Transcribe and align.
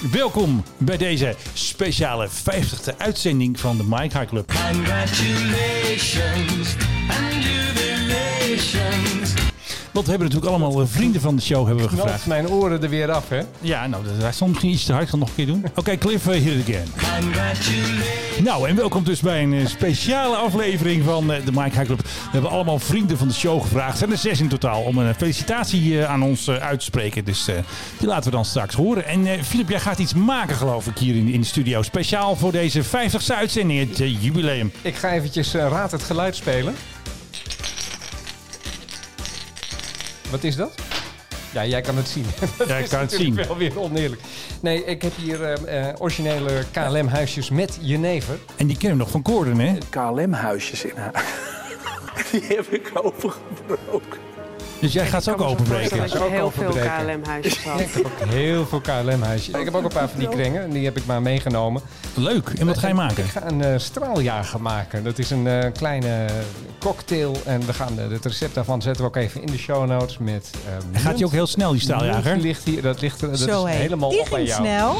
Welkom 0.00 0.64
bij 0.78 0.96
deze 0.96 1.34
speciale 1.52 2.28
50e 2.28 2.96
uitzending 2.98 3.60
van 3.60 3.76
de 3.76 3.84
Mike 3.84 4.18
High 4.18 4.28
Club. 4.28 4.52
Congratulations 4.52 6.76
and 7.08 7.44
jubilations. 7.44 9.45
Want 9.96 10.08
we 10.08 10.14
hebben 10.14 10.28
natuurlijk 10.32 10.62
allemaal 10.62 10.82
eh, 10.82 10.88
vrienden 10.90 11.20
van 11.20 11.36
de 11.36 11.42
show 11.42 11.66
hebben 11.66 11.84
we 11.84 11.88
Knalt 11.90 12.02
gevraagd. 12.02 12.26
mijn 12.26 12.48
oren 12.48 12.82
er 12.82 12.88
weer 12.88 13.10
af, 13.12 13.28
hè? 13.28 13.40
Ja, 13.60 13.86
nou, 13.86 14.02
dat 14.20 14.34
stond 14.34 14.50
misschien 14.50 14.70
iets 14.70 14.84
te 14.84 14.92
hard. 14.92 15.04
Ik 15.04 15.10
zal 15.10 15.18
het 15.18 15.28
nog 15.28 15.38
een 15.38 15.44
keer 15.44 15.54
doen. 15.54 15.66
Oké, 15.80 15.96
Cliff, 15.98 16.26
uh, 16.26 16.32
here 16.32 16.58
it 16.58 16.62
again. 16.68 16.86
Congratulations. 17.22 18.04
Nou, 18.42 18.68
en 18.68 18.76
welkom 18.76 19.04
dus 19.04 19.20
bij 19.20 19.42
een 19.42 19.54
eh, 19.54 19.66
speciale 19.66 20.36
aflevering 20.36 21.04
van 21.04 21.32
eh, 21.32 21.44
de 21.44 21.52
Mike 21.52 21.70
High 21.78 21.82
Club. 21.84 22.02
We 22.02 22.08
hebben 22.30 22.50
allemaal 22.50 22.78
vrienden 22.78 23.18
van 23.18 23.28
de 23.28 23.34
show 23.34 23.62
gevraagd. 23.62 23.92
Er 23.92 23.98
zijn 23.98 24.10
er 24.10 24.18
zes 24.18 24.40
in 24.40 24.48
totaal 24.48 24.82
om 24.82 24.98
een 24.98 25.14
felicitatie 25.14 25.98
eh, 26.00 26.10
aan 26.10 26.22
ons 26.22 26.46
eh, 26.48 26.56
uit 26.56 26.78
te 26.78 26.84
spreken. 26.84 27.24
Dus 27.24 27.48
eh, 27.48 27.54
die 27.98 28.08
laten 28.08 28.24
we 28.30 28.36
dan 28.36 28.44
straks 28.44 28.74
horen. 28.74 29.06
En 29.06 29.26
eh 29.26 29.42
Filip, 29.42 29.68
jij 29.68 29.80
gaat 29.80 29.98
iets 29.98 30.14
maken 30.14 30.56
geloof 30.56 30.86
ik 30.86 30.98
hier 30.98 31.14
in, 31.16 31.28
in 31.28 31.40
de 31.40 31.46
studio. 31.46 31.82
Speciaal 31.82 32.36
voor 32.36 32.52
deze 32.52 32.84
50ste 32.84 33.34
uitzending, 33.36 33.88
het 33.90 34.00
eh, 34.00 34.22
jubileum. 34.22 34.72
Ik 34.82 34.94
ga 34.94 35.10
eventjes 35.12 35.54
eh, 35.54 35.66
Raad 35.70 35.90
het 35.92 36.02
Geluid 36.02 36.36
spelen. 36.36 36.74
Wat 40.30 40.44
is 40.44 40.56
dat? 40.56 40.74
Ja, 41.52 41.66
jij 41.66 41.80
kan 41.80 41.96
het 41.96 42.08
zien. 42.08 42.24
Dat 42.58 42.68
Jij 42.68 42.82
is 42.82 42.88
kan 42.88 43.00
het 43.00 43.10
natuurlijk 43.10 43.38
zien. 43.38 43.48
wel 43.48 43.56
weer 43.56 43.80
oneerlijk. 43.80 44.20
Nee, 44.60 44.84
ik 44.84 45.02
heb 45.02 45.12
hier 45.16 45.42
eh, 45.44 45.88
eh, 45.88 45.94
originele 45.98 46.64
KLM-huisjes 46.72 47.50
met 47.50 47.78
jenever. 47.80 48.38
En 48.56 48.66
die 48.66 48.76
kennen 48.76 48.98
we 48.98 49.02
nog 49.04 49.12
van 49.12 49.22
Koorden, 49.22 49.58
hè? 49.58 49.78
KLM-huisjes 49.90 50.84
in 50.84 50.96
haar. 50.96 51.24
Die 52.30 52.42
heb 52.48 52.66
ik 52.66 52.90
overgebroken. 52.94 54.18
Dus 54.80 54.92
jij 54.92 55.06
gaat 55.06 55.24
ze 55.24 55.30
ook 55.32 55.40
openbreken. 55.40 55.96
je 56.08 56.24
ook 56.24 56.30
heel 56.30 56.50
veel. 56.50 56.70
KLM-huisjes 56.70 57.62
Ja, 57.64 57.70
had. 57.70 57.80
ik 57.80 57.88
heb 57.92 58.04
ook 58.06 58.28
heel 58.28 58.66
veel 58.66 58.80
KLM-huisjes. 58.80 59.54
Ik 59.54 59.64
heb 59.64 59.74
ook 59.74 59.82
een 59.84 59.88
paar 59.92 60.08
van 60.08 60.18
die 60.18 60.28
krengen. 60.28 60.62
En 60.62 60.70
die 60.70 60.84
heb 60.84 60.96
ik 60.96 61.06
maar 61.06 61.22
meegenomen. 61.22 61.82
Leuk. 62.14 62.48
En 62.58 62.66
wat 62.66 62.78
ga 62.78 62.88
je 62.88 62.94
maken? 62.94 63.24
Ik 63.24 63.30
ga 63.30 63.46
een 63.48 63.62
eh, 63.64 63.78
straaljager 63.78 64.60
maken. 64.60 65.04
Dat 65.04 65.18
is 65.18 65.30
een 65.30 65.46
eh, 65.46 65.72
kleine 65.72 66.26
cocktail. 66.78 67.36
En 67.44 67.66
we 67.66 67.72
gaan, 67.72 67.98
eh, 68.00 68.10
het 68.10 68.24
recept 68.24 68.54
daarvan 68.54 68.82
zetten 68.82 69.02
we 69.02 69.08
ook 69.08 69.16
even 69.16 69.40
in 69.40 69.46
de 69.50 69.58
show 69.58 69.86
notes. 69.86 70.18
Met, 70.18 70.50
eh, 70.94 71.00
Gaat 71.02 71.14
hij 71.14 71.24
ook 71.24 71.32
heel 71.32 71.46
snel, 71.46 71.72
die 71.72 71.80
straaljager? 71.80 72.34
Die 72.34 72.42
ligt 72.42 72.64
hier, 72.64 72.82
dat 72.82 73.00
ligt 73.00 73.22
er, 73.22 73.30
dat 73.30 73.38
Zo 73.38 73.64
is 73.64 73.74
helemaal 73.74 74.10
Die 74.10 74.20
op 74.20 74.34
aan 74.34 74.44
jou. 74.44 74.62
snel. 74.64 74.96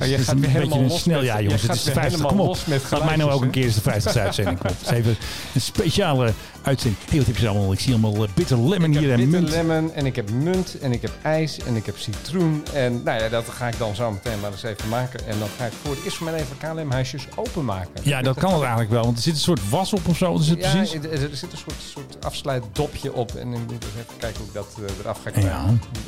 Oh, 0.00 0.08
je 0.08 0.14
Het 0.14 0.20
is 0.20 0.26
gaat 0.26 0.34
een 0.34 0.40
weer 0.40 0.50
beetje 0.52 0.58
helemaal 0.68 0.84
een 0.84 0.92
los 0.92 1.00
snel, 1.02 1.16
met- 1.18 1.26
ja 1.26 1.36
je 1.36 1.42
jongens, 1.42 1.62
het 1.62 1.70
gaat 1.70 1.78
is 1.80 1.84
de 1.84 1.92
weer 1.92 2.00
50. 2.02 2.20
helemaal 2.20 2.36
Kom 2.38 2.48
op, 2.50 2.56
los 2.56 2.64
met 2.66 2.84
gaat 2.84 3.04
mij 3.04 3.16
nou 3.16 3.30
ook 3.30 3.42
een 3.42 3.50
keer 3.50 3.64
eens 3.64 3.74
de 3.74 3.80
50ste 3.80 4.20
uitzending. 4.20 4.58
Het 4.62 4.74
is 4.82 4.90
even 4.90 5.16
een 5.54 5.60
speciale 5.60 6.32
uitzending. 6.62 7.02
Hey, 7.08 7.18
wat 7.18 7.26
heb 7.26 7.36
je 7.36 7.48
allemaal? 7.48 7.72
Ik 7.72 7.80
zie 7.80 7.92
allemaal 7.92 8.14
eh, 8.24 8.28
bitter 8.34 8.68
lemon 8.68 8.92
Ik 8.92 8.98
hier 8.98 9.10
heb 9.10 9.18
en 9.18 9.30
bitter 9.30 9.40
munt. 9.40 9.68
lemon 9.68 9.92
en 9.92 10.06
ik 10.06 10.16
heb 10.16 10.30
munt 10.30 10.78
en 10.78 10.92
ik 10.92 11.02
heb 11.02 11.12
ijs 11.22 11.58
en 11.58 11.76
ik 11.76 11.86
heb 11.86 11.98
citroen. 11.98 12.64
En 12.72 13.02
nou 13.04 13.22
ja, 13.22 13.28
dat 13.28 13.44
ga 13.48 13.68
ik 13.68 13.78
dan 13.78 13.94
zo 13.94 14.10
meteen 14.10 14.40
maar 14.40 14.50
eens 14.50 14.62
even 14.62 14.88
maken. 14.88 15.26
En 15.26 15.38
dan 15.38 15.48
ga 15.58 15.64
ik 15.64 15.72
voor 15.82 15.94
het 15.94 16.04
eerst 16.04 16.20
maar 16.20 16.34
even 16.34 16.56
KLM-huisjes 16.58 17.26
openmaken. 17.34 17.90
Ja, 18.02 18.22
dat 18.22 18.38
kan 18.38 18.50
het 18.52 18.60
eigenlijk 18.60 18.90
wel, 18.90 19.04
want 19.04 19.16
er 19.16 19.22
zit 19.22 19.34
een 19.34 19.40
soort 19.40 19.68
was 19.70 19.92
op 19.92 20.08
of 20.08 20.16
zo. 20.16 20.34
Is 20.34 20.48
het 20.48 20.58
Ja, 20.64 20.70
precies? 20.70 20.94
er, 20.94 21.12
er 21.12 21.36
zit 21.36 21.52
een 21.52 21.58
soort, 21.58 21.74
soort 21.92 22.24
afsluitdopje 22.24 23.12
op. 23.14 23.34
En 23.34 23.52
ik 23.52 23.58
moet 23.58 23.72
even 23.84 24.04
kijken 24.18 24.38
hoe 24.38 24.46
ik 24.46 24.54
dat 24.54 24.66
eh, 24.78 24.98
eraf 25.00 25.22
ga 25.22 25.30
krijgen. 25.30 25.50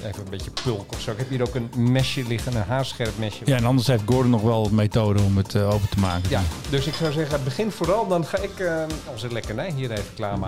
Ja. 0.03 0.09
Even 0.09 0.25
een 0.25 0.31
beetje 0.31 0.51
pulk 0.65 0.93
of 0.93 1.01
zo. 1.01 1.11
Ik 1.11 1.19
heb 1.19 1.29
hier 1.29 1.43
ook 1.43 1.55
een 1.55 1.71
mesje 1.93 2.23
liggen, 2.27 2.57
een 2.57 2.63
haarscherp 2.63 3.19
mesje. 3.19 3.43
Ja, 3.45 3.57
en 3.57 3.65
anders 3.65 3.87
heeft 3.87 4.03
Gordon 4.07 4.31
nog 4.31 4.43
wel 4.43 4.69
methode 4.73 5.23
om 5.23 5.37
het 5.37 5.55
eh, 5.55 5.69
open 5.75 5.89
te 5.89 5.99
maken. 5.99 6.31
Ja, 6.31 6.43
dus 6.71 6.87
ik 6.87 6.95
zou 6.95 7.13
zeggen, 7.13 7.45
begin 7.45 7.71
vooral. 7.71 8.07
Dan 8.09 8.25
ga 8.27 8.39
ik 8.39 8.59
eh, 8.59 8.83
onze 9.13 9.33
lekkernij 9.33 9.73
hier 9.77 9.91
even 9.91 10.05
klaarmaken. 10.15 10.43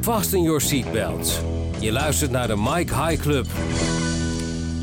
Fasten 0.00 0.42
your 0.42 0.60
seatbelts. 0.60 1.40
Je 1.80 1.92
luistert 1.92 2.30
naar 2.30 2.46
de 2.46 2.56
Mike 2.56 2.94
High 2.94 3.22
Club. 3.22 3.46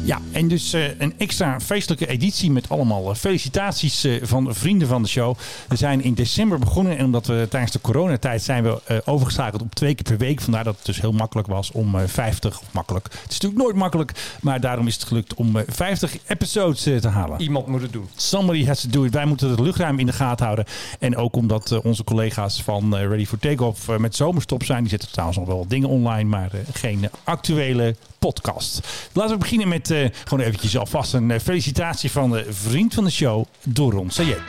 Ja, 0.10 0.20
en 0.32 0.48
dus 0.48 0.74
eh, 0.74 1.00
een 1.00 1.14
extra 1.18 1.60
feestelijke 1.60 2.08
editie 2.08 2.52
met 2.52 2.70
allemaal 2.70 3.10
eh, 3.10 3.16
felicitaties 3.16 4.04
eh, 4.04 4.14
van 4.22 4.56
vrienden 4.56 4.88
van 4.88 5.02
de 5.02 5.08
show. 5.08 5.38
We 5.68 5.76
zijn 5.76 6.04
in 6.04 6.14
december 6.14 6.60
begonnen 6.60 6.98
en 6.98 7.06
omdat 7.06 7.28
we 7.28 7.48
tijdens 7.50 7.72
de 7.72 7.82
coronatijd 7.82 8.42
zijn 8.42 8.64
we 8.64 8.82
eh, 8.86 8.98
overgeschakeld 9.06 9.62
op 9.62 9.76
twee 9.76 9.96
keer 9.96 10.04
per 10.04 10.18
week. 10.18 10.42
Vandaar 10.42 10.64
dat 10.64 10.76
het 10.76 10.86
dus 10.86 11.02
heel 11.02 11.12
makkelijk 11.12 11.48
was 11.48 11.72
om 11.72 11.96
eh, 11.96 12.08
50, 12.08 12.60
of 12.60 12.74
makkelijk, 12.74 13.06
het 13.06 13.32
is 13.32 13.40
natuurlijk 13.40 13.62
nooit 13.62 13.76
makkelijk, 13.76 14.38
maar 14.42 14.60
daarom 14.60 14.88
is 14.88 14.94
het 14.94 15.04
gelukt 15.04 15.34
om 15.34 15.56
eh, 15.56 15.64
50 15.68 16.18
episodes 16.28 16.82
te 16.82 17.08
halen. 17.08 17.42
Iemand 17.42 17.68
moet 17.68 17.82
het 17.82 17.94
doen. 17.94 18.08
Somebody 18.16 18.66
has 18.66 18.82
to 18.82 18.90
do 18.90 19.04
it. 19.04 19.14
Wij 19.14 19.26
moeten 19.26 19.50
het 19.50 19.60
luchtruim 19.60 20.00
in 20.00 20.06
de 20.06 20.14
gaten 20.14 20.46
houden. 20.46 20.66
En 21.00 21.18
ook 21.18 21.36
omdat 21.36 21.82
onze 21.84 22.04
collega's 22.04 22.62
van 22.62 22.96
Ready 22.96 23.26
for 23.26 23.40
Takeoff 23.40 23.98
met 23.98 24.16
zomerstop 24.16 24.64
zijn. 24.64 24.80
Die 24.80 24.90
zetten 24.90 25.12
trouwens 25.12 25.38
nog 25.38 25.48
wel 25.48 25.66
dingen 25.68 25.90
online, 25.90 26.30
maar 26.30 26.52
geen 26.74 27.10
actuele 27.24 27.96
podcast. 28.20 28.88
Laten 29.14 29.34
we 29.34 29.40
beginnen 29.40 29.68
met 29.68 29.92
eh, 29.92 30.06
gewoon 30.24 30.46
eventjes 30.46 30.78
alvast 30.78 31.14
een 31.14 31.32
eh, 31.32 31.40
felicitatie 31.40 32.12
van 32.12 32.32
de 32.32 32.46
vriend 32.50 32.94
van 32.94 33.04
de 33.04 33.12
show, 33.12 33.46
Doron 33.64 34.10
Sayed. 34.10 34.42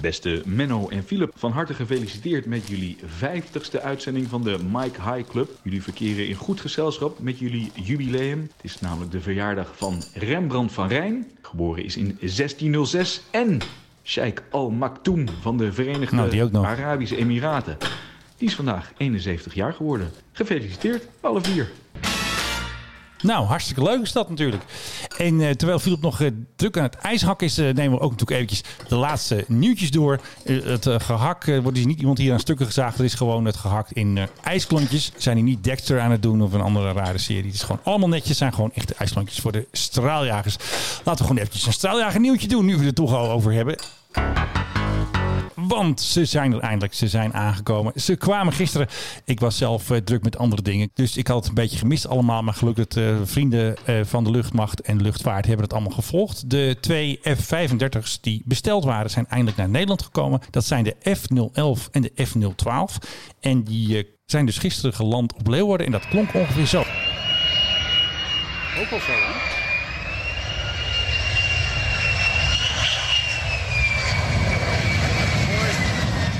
Beste 0.00 0.42
Menno 0.44 0.88
en 0.88 1.04
Philip, 1.04 1.32
van 1.36 1.52
harte 1.52 1.74
gefeliciteerd 1.74 2.46
met 2.46 2.68
jullie 2.68 2.96
50ste 3.18 3.82
uitzending 3.82 4.28
van 4.28 4.42
de 4.42 4.58
Mike 4.72 5.02
High 5.02 5.30
Club. 5.30 5.50
Jullie 5.62 5.82
verkeren 5.82 6.28
in 6.28 6.34
goed 6.34 6.60
gezelschap 6.60 7.18
met 7.18 7.38
jullie 7.38 7.70
jubileum. 7.74 8.40
Het 8.40 8.64
is 8.64 8.80
namelijk 8.80 9.10
de 9.10 9.20
verjaardag 9.20 9.72
van 9.76 10.02
Rembrandt 10.14 10.72
van 10.72 10.88
Rijn, 10.88 11.26
geboren 11.42 11.84
is 11.84 11.96
in 11.96 12.16
1606. 12.20 13.22
En 13.30 13.60
Sheikh 14.02 14.42
Al 14.50 14.70
Maktoum 14.70 15.26
van 15.40 15.56
de 15.56 15.72
Verenigde 15.72 16.16
Nou. 16.50 16.66
Arabische 16.66 17.16
Emiraten. 17.16 17.76
Die 18.36 18.48
is 18.48 18.54
vandaag 18.54 18.92
71 18.96 19.54
jaar 19.54 19.72
geworden. 19.72 20.10
Gefeliciteerd, 20.32 21.06
alle 21.20 21.40
vier. 21.40 21.70
Nou, 23.22 23.46
hartstikke 23.46 23.82
leuk 23.82 24.02
is 24.02 24.12
dat 24.12 24.28
natuurlijk. 24.28 24.62
En 25.18 25.40
eh, 25.40 25.50
terwijl 25.50 25.78
Philip 25.78 26.00
nog 26.00 26.20
eh, 26.20 26.30
druk 26.56 26.76
aan 26.76 26.82
het 26.82 26.94
ijshak 26.94 27.42
is, 27.42 27.58
eh, 27.58 27.64
nemen 27.74 27.98
we 27.98 28.04
ook 28.04 28.10
natuurlijk 28.10 28.40
eventjes 28.40 28.62
de 28.88 28.94
laatste 28.94 29.44
nieuwtjes 29.48 29.90
door. 29.90 30.20
Het 30.44 30.86
eh, 30.86 31.00
gehak 31.00 31.44
eh, 31.44 31.58
wordt 31.58 31.76
dus 31.76 31.86
niet 31.86 32.00
iemand 32.00 32.18
hier 32.18 32.32
aan 32.32 32.40
stukken 32.40 32.66
gezaagd. 32.66 32.98
Er 32.98 33.04
is 33.04 33.14
gewoon 33.14 33.44
het 33.44 33.56
gehakt 33.56 33.92
in 33.92 34.18
ijsklontjes. 34.42 35.12
Zijn 35.16 35.36
die 35.36 35.44
niet 35.44 35.64
Dexter 35.64 36.00
aan 36.00 36.10
het 36.10 36.22
doen 36.22 36.42
of 36.42 36.52
een 36.52 36.60
andere 36.60 36.92
rare 36.92 37.18
serie. 37.18 37.44
Het 37.44 37.54
is 37.54 37.62
gewoon 37.62 37.80
allemaal 37.84 38.08
netjes. 38.08 38.36
zijn 38.36 38.54
gewoon 38.54 38.70
echte 38.74 38.94
ijsklontjes 38.94 39.40
voor 39.40 39.52
de 39.52 39.66
straaljagers. 39.72 40.56
Laten 40.96 41.22
we 41.22 41.22
gewoon 41.22 41.36
eventjes 41.36 41.66
een 41.66 41.72
straaljager 41.72 42.20
nieuwtje 42.20 42.48
doen, 42.48 42.64
nu 42.64 42.76
we 42.76 42.84
het 42.84 42.94
toch 42.94 43.14
al 43.14 43.30
over 43.30 43.52
hebben. 43.52 43.76
Want 45.70 46.00
ze 46.00 46.24
zijn 46.24 46.52
er 46.52 46.60
eindelijk. 46.60 46.94
Ze 46.94 47.08
zijn 47.08 47.34
aangekomen. 47.34 47.92
Ze 47.96 48.16
kwamen 48.16 48.52
gisteren. 48.52 48.88
Ik 49.24 49.40
was 49.40 49.56
zelf 49.56 49.90
eh, 49.90 49.96
druk 49.96 50.22
met 50.22 50.38
andere 50.38 50.62
dingen. 50.62 50.90
Dus 50.94 51.16
ik 51.16 51.26
had 51.26 51.36
het 51.36 51.48
een 51.48 51.54
beetje 51.54 51.78
gemist 51.78 52.06
allemaal. 52.06 52.42
Maar 52.42 52.54
gelukkig 52.54 52.86
de 52.86 53.20
vrienden 53.24 53.76
eh, 53.84 54.00
van 54.02 54.24
de 54.24 54.30
luchtmacht 54.30 54.80
en 54.80 55.02
luchtvaart 55.02 55.46
hebben 55.46 55.64
het 55.64 55.72
allemaal 55.72 55.92
gevolgd. 55.92 56.50
De 56.50 56.76
twee 56.80 57.20
F-35's 57.22 58.20
die 58.20 58.42
besteld 58.44 58.84
waren 58.84 59.10
zijn 59.10 59.26
eindelijk 59.28 59.56
naar 59.56 59.68
Nederland 59.68 60.02
gekomen. 60.02 60.40
Dat 60.50 60.64
zijn 60.64 60.84
de 60.84 60.96
F-011 61.14 61.90
en 61.90 62.02
de 62.02 62.12
F-012. 62.24 63.08
En 63.40 63.64
die 63.64 64.06
zijn 64.26 64.46
dus 64.46 64.58
gisteren 64.58 64.94
geland 64.94 65.34
op 65.34 65.46
Leeuwarden. 65.46 65.86
En 65.86 65.92
dat 65.92 66.08
klonk 66.08 66.34
ongeveer 66.34 66.66
zo. 66.66 66.78
Ook 68.78 68.90
al 68.90 69.00
zo, 69.00 69.12
hè? 69.12 69.59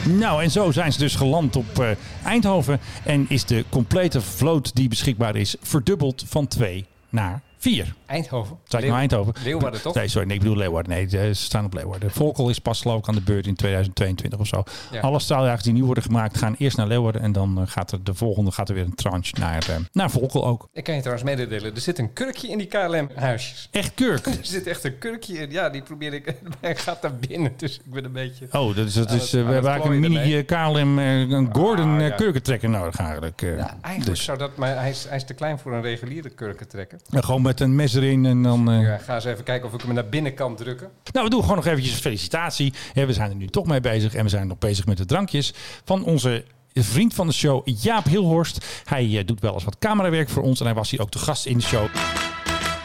Nou, 0.04 0.42
en 0.42 0.50
zo 0.50 0.70
zijn 0.70 0.92
ze 0.92 0.98
dus 0.98 1.14
geland 1.14 1.56
op 1.56 1.78
eh, 1.78 1.90
Eindhoven. 2.24 2.80
En 3.04 3.26
is 3.28 3.44
de 3.44 3.64
complete 3.68 4.20
vloot 4.20 4.74
die 4.74 4.88
beschikbaar 4.88 5.36
is 5.36 5.56
verdubbeld 5.60 6.24
van 6.26 6.46
2 6.46 6.86
naar 7.08 7.42
4. 7.60 7.94
Eindhoven. 8.06 8.56
Zei 8.64 8.82
ik 8.82 8.88
nou 8.88 9.00
Eindhoven? 9.00 9.34
Leeuwarden, 9.44 9.82
toch? 9.82 9.94
Nee, 9.94 10.08
sorry, 10.08 10.26
nee, 10.26 10.36
ik 10.36 10.42
bedoel 10.42 10.56
Leeuwarden. 10.56 10.92
Nee, 10.92 11.08
ze 11.08 11.30
staan 11.32 11.64
op 11.64 11.74
Leeuwarden. 11.74 12.10
Volkel 12.10 12.48
is 12.48 12.58
pas 12.58 12.80
geloof 12.80 12.98
ik 12.98 13.08
aan 13.08 13.14
de 13.14 13.20
beurt 13.20 13.46
in 13.46 13.54
2022 13.54 14.38
of 14.38 14.46
zo. 14.46 14.62
Ja. 14.92 15.00
Alle 15.00 15.18
straaljagers 15.20 15.62
die 15.62 15.72
nieuw 15.72 15.84
worden 15.84 16.04
gemaakt 16.04 16.38
gaan 16.38 16.54
eerst 16.58 16.76
naar 16.76 16.86
Leeuwarden. 16.86 17.22
En 17.22 17.32
dan 17.32 17.60
eh, 17.60 17.66
gaat 17.66 17.92
er 17.92 18.04
de 18.04 18.14
volgende 18.14 18.50
gaat 18.52 18.68
er 18.68 18.74
weer 18.74 18.84
een 18.84 18.94
tranche 18.94 19.32
naar, 19.38 19.66
eh, 19.68 19.76
naar 19.92 20.10
Volkel 20.10 20.46
ook. 20.46 20.68
Ik 20.72 20.84
kan 20.84 20.94
je 20.94 21.00
trouwens 21.00 21.28
mededelen, 21.30 21.74
er 21.74 21.80
zit 21.80 21.98
een 21.98 22.12
kurkje 22.12 22.48
in 22.48 22.58
die 22.58 22.66
KLM-huisjes. 22.66 23.68
Echt 23.70 23.94
kurk. 23.94 24.26
Er 24.40 24.46
zit 24.46 24.66
echt 24.66 24.84
een 24.84 24.98
kurkje 24.98 25.38
in. 25.38 25.50
Ja, 25.50 25.68
die 25.70 25.82
probeer 25.82 26.12
ik. 26.14 26.34
Hij 26.60 26.76
gaat 26.76 27.02
naar 27.02 27.14
binnen, 27.28 27.52
dus 27.56 27.76
ik 27.84 27.90
ben 27.92 28.04
een 28.04 28.12
beetje... 28.12 28.46
Oh, 28.52 28.76
dat 28.76 28.86
is, 28.86 28.94
dat 28.94 29.10
is, 29.10 29.32
het- 29.32 29.46
we 29.46 29.52
hebben 29.52 29.70
eigenlijk 29.70 30.04
een 30.04 30.12
mini 30.12 30.36
eh, 30.38 30.46
KLM, 30.46 30.98
een 30.98 31.48
Gordon 31.54 31.94
Ah, 31.94 32.00
ja. 32.00 32.10
kurkentrekker 32.10 32.68
nodig 32.68 32.96
eigenlijk. 32.98 33.40
Ja, 33.40 33.76
eigenlijk 33.80 34.04
dus, 34.04 34.24
zou 34.24 34.38
dat, 34.38 34.56
maar 34.56 34.76
hij 34.76 34.90
is, 34.90 35.04
hij 35.08 35.16
is 35.16 35.24
te 35.24 35.34
klein 35.34 35.58
voor 35.58 35.72
een 35.72 35.82
reguliere 35.82 36.28
kurkentrekker. 36.30 36.98
eh, 37.10 37.22
gewoon 37.22 37.42
met 37.50 37.60
een 37.60 37.74
mes 37.74 37.94
erin 37.94 38.26
en 38.26 38.42
dan... 38.42 38.70
eh, 38.70 38.82
Ja, 38.82 38.98
ga 38.98 39.14
eens 39.14 39.24
even 39.24 39.44
kijken 39.44 39.68
of 39.68 39.74
ik 39.74 39.80
hem 39.82 39.94
naar 39.94 40.08
binnen 40.08 40.34
kan 40.34 40.56
drukken. 40.56 40.90
Nou, 41.12 41.24
we 41.24 41.30
doen 41.30 41.40
gewoon 41.40 41.56
nog 41.56 41.66
eventjes 41.66 41.92
een 41.94 42.00
felicitatie. 42.00 42.72
We 42.94 43.12
zijn 43.12 43.30
er 43.30 43.36
nu 43.36 43.46
toch 43.46 43.66
mee 43.66 43.80
bezig 43.80 44.14
en 44.14 44.22
we 44.22 44.28
zijn 44.28 44.46
nog 44.46 44.58
bezig 44.58 44.86
met 44.86 44.96
de 44.96 45.04
drankjes 45.04 45.52
van 45.84 46.04
onze 46.04 46.44
vriend 46.74 47.14
van 47.14 47.26
de 47.26 47.32
show, 47.32 47.62
Jaap 47.64 48.04
Hilhorst. 48.04 48.64
Hij 48.84 49.18
eh, 49.18 49.26
doet 49.26 49.40
wel 49.40 49.54
eens 49.54 49.64
wat 49.64 49.78
camerawerk 49.78 50.28
voor 50.28 50.42
ons 50.42 50.60
en 50.60 50.66
hij 50.66 50.74
was 50.74 50.90
hier 50.90 51.00
ook 51.00 51.10
te 51.10 51.18
gast 51.18 51.46
in 51.46 51.56
de 51.58 51.62
show. 51.64 51.86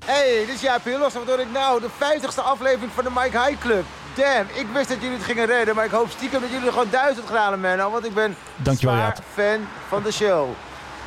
Hey, 0.05 0.43
dit 0.45 0.55
is 0.55 0.61
Jaap 0.61 0.83
Hillos. 0.83 1.13
Wat 1.13 1.25
doe 1.27 1.41
ik 1.41 1.51
nou? 1.53 1.81
De 1.81 1.89
50ste 1.89 2.43
aflevering 2.43 2.91
van 2.91 3.03
de 3.03 3.09
Mike 3.15 3.39
High 3.45 3.59
Club. 3.61 3.83
Damn, 4.15 4.47
ik 4.53 4.65
wist 4.73 4.87
dat 4.89 4.97
jullie 5.01 5.15
het 5.17 5.25
gingen 5.25 5.45
redden, 5.45 5.75
maar 5.75 5.85
ik 5.85 5.91
hoop 5.91 6.09
stiekem 6.09 6.41
dat 6.41 6.49
jullie 6.49 6.65
er 6.65 6.71
gewoon 6.73 6.89
duizend 6.91 7.27
gaan 7.27 7.35
halen, 7.37 7.59
man. 7.59 7.91
Want 7.91 8.05
ik 8.05 8.13
ben 8.13 8.35
Dankjewel, 8.55 8.95
zwaar 8.95 9.07
Jaap. 9.07 9.23
fan 9.33 9.67
van 9.87 10.03
de 10.03 10.11
show. 10.11 10.47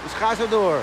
Dus 0.02 0.12
ga 0.12 0.34
zo 0.34 0.49
door. 0.49 0.78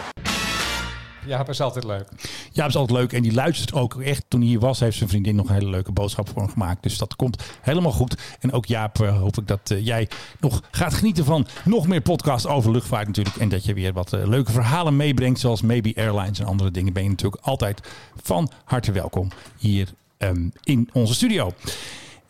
Jaap 1.26 1.50
is 1.50 1.62
altijd 1.62 1.84
leuk. 1.86 2.08
Ja, 2.56 2.66
is 2.66 2.76
altijd 2.76 3.00
leuk. 3.00 3.14
En 3.14 3.22
die 3.22 3.34
luistert 3.34 3.74
ook 3.74 4.02
echt. 4.02 4.26
Toen 4.28 4.40
hij 4.40 4.50
hier 4.50 4.60
was, 4.60 4.80
heeft 4.80 4.98
zijn 4.98 5.10
vriendin 5.10 5.36
nog 5.36 5.48
een 5.48 5.54
hele 5.54 5.70
leuke 5.70 5.92
boodschap 5.92 6.30
voor 6.30 6.42
hem 6.42 6.52
gemaakt. 6.52 6.84
Dus 6.84 6.98
dat 6.98 7.16
komt 7.16 7.44
helemaal 7.62 7.92
goed. 7.92 8.18
En 8.40 8.52
ook 8.52 8.66
Jaap, 8.66 9.02
eh, 9.02 9.18
hoop 9.18 9.38
ik 9.38 9.48
dat 9.48 9.72
eh, 9.72 9.86
jij 9.86 10.10
nog 10.40 10.62
gaat 10.72 10.94
genieten 10.94 11.26
van 11.26 11.48
nog 11.66 11.88
meer 11.88 12.02
podcasts 12.02 12.48
over 12.48 12.72
luchtvaart 12.72 13.08
natuurlijk. 13.08 13.36
En 13.36 13.50
dat 13.50 13.66
je 13.66 13.74
weer 13.74 13.94
wat 13.94 14.14
eh, 14.14 14.28
leuke 14.28 14.52
verhalen 14.52 14.96
meebrengt. 14.96 15.40
Zoals 15.40 15.62
Maybe 15.62 15.94
Airlines 15.96 16.40
en 16.40 16.46
andere 16.46 16.72
dingen. 16.72 16.94
Ben 16.94 17.04
je 17.04 17.10
natuurlijk 17.10 17.44
altijd 17.44 17.82
van 18.22 18.52
harte 18.64 18.92
welkom 18.92 19.28
hier 19.58 19.94
ehm, 20.18 20.50
in 20.64 20.90
onze 20.94 21.14
studio. 21.14 21.54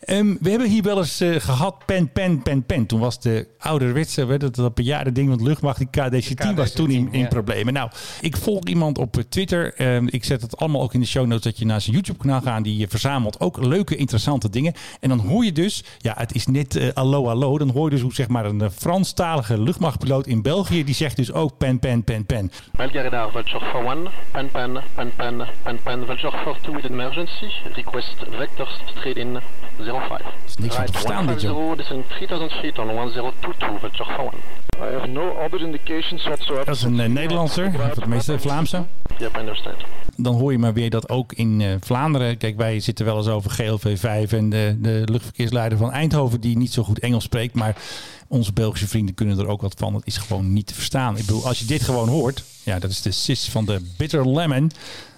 Ehm, 0.00 0.34
we 0.40 0.50
hebben 0.50 0.68
hier 0.68 0.82
wel 0.82 0.98
eens 0.98 1.20
eh, 1.20 1.34
gehad 1.40 1.74
pen, 1.86 2.12
pen, 2.12 2.42
pen, 2.42 2.64
pen. 2.64 2.86
Toen 2.86 3.00
was 3.00 3.20
de 3.20 3.48
ouderwetse, 3.58 4.24
weet 4.24 4.42
het, 4.42 4.54
dat 4.54 4.74
bejaarde 4.74 5.12
ding 5.12 5.28
van 5.28 5.38
de 5.38 5.44
luchtmacht, 5.44 5.78
die 5.78 5.88
KDC-10 6.00 6.54
was 6.54 6.72
toen 6.72 6.90
in, 6.90 7.08
in 7.12 7.20
ja. 7.20 7.26
problemen. 7.26 7.72
Nou, 7.72 7.90
ik 8.20 8.36
volg 8.36 8.64
iemand 8.64 8.98
op 8.98 9.16
eh, 9.16 9.22
Twitter. 9.28 9.74
Ehm, 9.74 10.06
ik 10.10 10.24
zet 10.24 10.42
het 10.42 10.56
allemaal 10.56 10.82
ook 10.82 10.94
in 10.94 11.00
de 11.00 11.06
show 11.06 11.26
notes 11.26 11.42
dat 11.42 11.58
je 11.58 11.64
naar 11.64 11.80
zijn 11.80 11.94
YouTube-kanaal 11.94 12.40
gaat. 12.40 12.64
Die 12.64 12.84
eh, 12.84 12.90
verzamelt 12.90 13.40
ook 13.40 13.64
leuke, 13.64 13.96
interessante 13.96 14.50
dingen. 14.50 14.74
En 15.00 15.08
dan 15.08 15.18
hoor 15.18 15.44
je 15.44 15.52
dus, 15.52 15.84
ja, 15.98 16.14
het 16.16 16.34
is 16.34 16.46
net 16.46 16.76
eh 16.76 16.88
allo, 16.94 17.28
allo. 17.28 17.58
Dan 17.58 17.70
hoor 17.70 17.84
je 17.84 17.90
dus 17.90 18.00
hoe 18.00 18.14
zeg 18.14 18.28
maar 18.28 18.44
een 18.44 18.60
eh, 18.60 18.70
Franstalige 18.70 19.60
luchtmachtpiloot 19.60 20.26
in 20.26 20.42
België, 20.42 20.84
die 20.84 20.94
zegt 20.94 21.16
dus 21.16 21.32
ook 21.32 21.58
pen, 21.58 21.78
pen, 21.78 22.04
pen, 22.04 22.26
pen. 22.26 22.50
Belgaradar 22.72 23.30
Vulture 23.30 23.64
41, 23.84 24.12
pen 24.30 24.50
pen, 24.50 24.82
pen 24.94 25.12
pen, 25.16 25.46
pen 25.62 25.82
pen, 25.82 26.06
Vulture 26.06 26.30
42 26.30 26.74
with 26.74 26.90
emergency, 26.90 27.46
request 27.74 28.14
vector 28.30 28.68
straight 28.86 29.16
in 29.16 29.38
05. 29.78 29.95
Is 30.46 30.56
niks 30.56 30.74
van 30.74 30.84
te 30.84 30.92
verstaan, 30.92 31.26
dit, 31.26 31.40
joh. 31.40 31.52
150, 31.52 31.76
this 31.76 32.10
is 32.10 32.16
3000 32.16 32.52
feet 32.52 32.78
on 32.78 32.86
1022, 32.86 33.80
Vulture 33.80 34.04
41. 34.04 34.66
I 34.78 34.98
have 34.98 35.06
no 35.06 35.28
other 35.44 35.60
indications 35.60 36.24
whatsoever. 36.24 36.64
Dat 36.64 36.76
is 36.76 36.82
een 36.82 37.00
eh, 37.00 37.08
Nederlandser, 37.08 37.72
de 37.72 38.06
meeste 38.06 38.38
Vlaamse. 38.38 38.84
Yep, 39.18 39.36
I 39.36 39.38
understand. 39.38 39.76
dan 40.16 40.34
hoor 40.34 40.52
je 40.52 40.58
maar 40.58 40.72
weer 40.72 40.90
dat 40.90 41.08
ook 41.08 41.32
in 41.32 41.60
eh, 41.60 41.74
Vlaanderen. 41.80 42.36
Kijk, 42.36 42.56
wij 42.56 42.80
zitten 42.80 43.04
wel 43.04 43.16
eens 43.16 43.28
over 43.28 43.50
GLV5 43.50 44.30
en 44.30 44.50
de, 44.50 44.76
de 44.80 45.02
luchtverkeersleider 45.04 45.78
van 45.78 45.92
Eindhoven, 45.92 46.40
die 46.40 46.56
niet 46.56 46.72
zo 46.72 46.82
goed 46.82 46.98
Engels 46.98 47.24
spreekt. 47.24 47.54
Maar 47.54 47.76
onze 48.28 48.52
Belgische 48.52 48.88
vrienden 48.88 49.14
kunnen 49.14 49.38
er 49.38 49.48
ook 49.48 49.60
wat 49.60 49.74
van. 49.78 49.94
Het 49.94 50.06
is 50.06 50.16
gewoon 50.16 50.52
niet 50.52 50.66
te 50.66 50.74
verstaan. 50.74 51.16
Ik 51.16 51.26
bedoel, 51.26 51.46
als 51.46 51.58
je 51.58 51.64
dit 51.64 51.82
gewoon 51.82 52.08
hoort. 52.08 52.44
Ja, 52.62 52.78
dat 52.78 52.90
is 52.90 53.02
de 53.02 53.10
sis 53.10 53.48
van 53.48 53.64
de 53.64 53.80
Bitter 53.96 54.28
Lemon. 54.28 54.70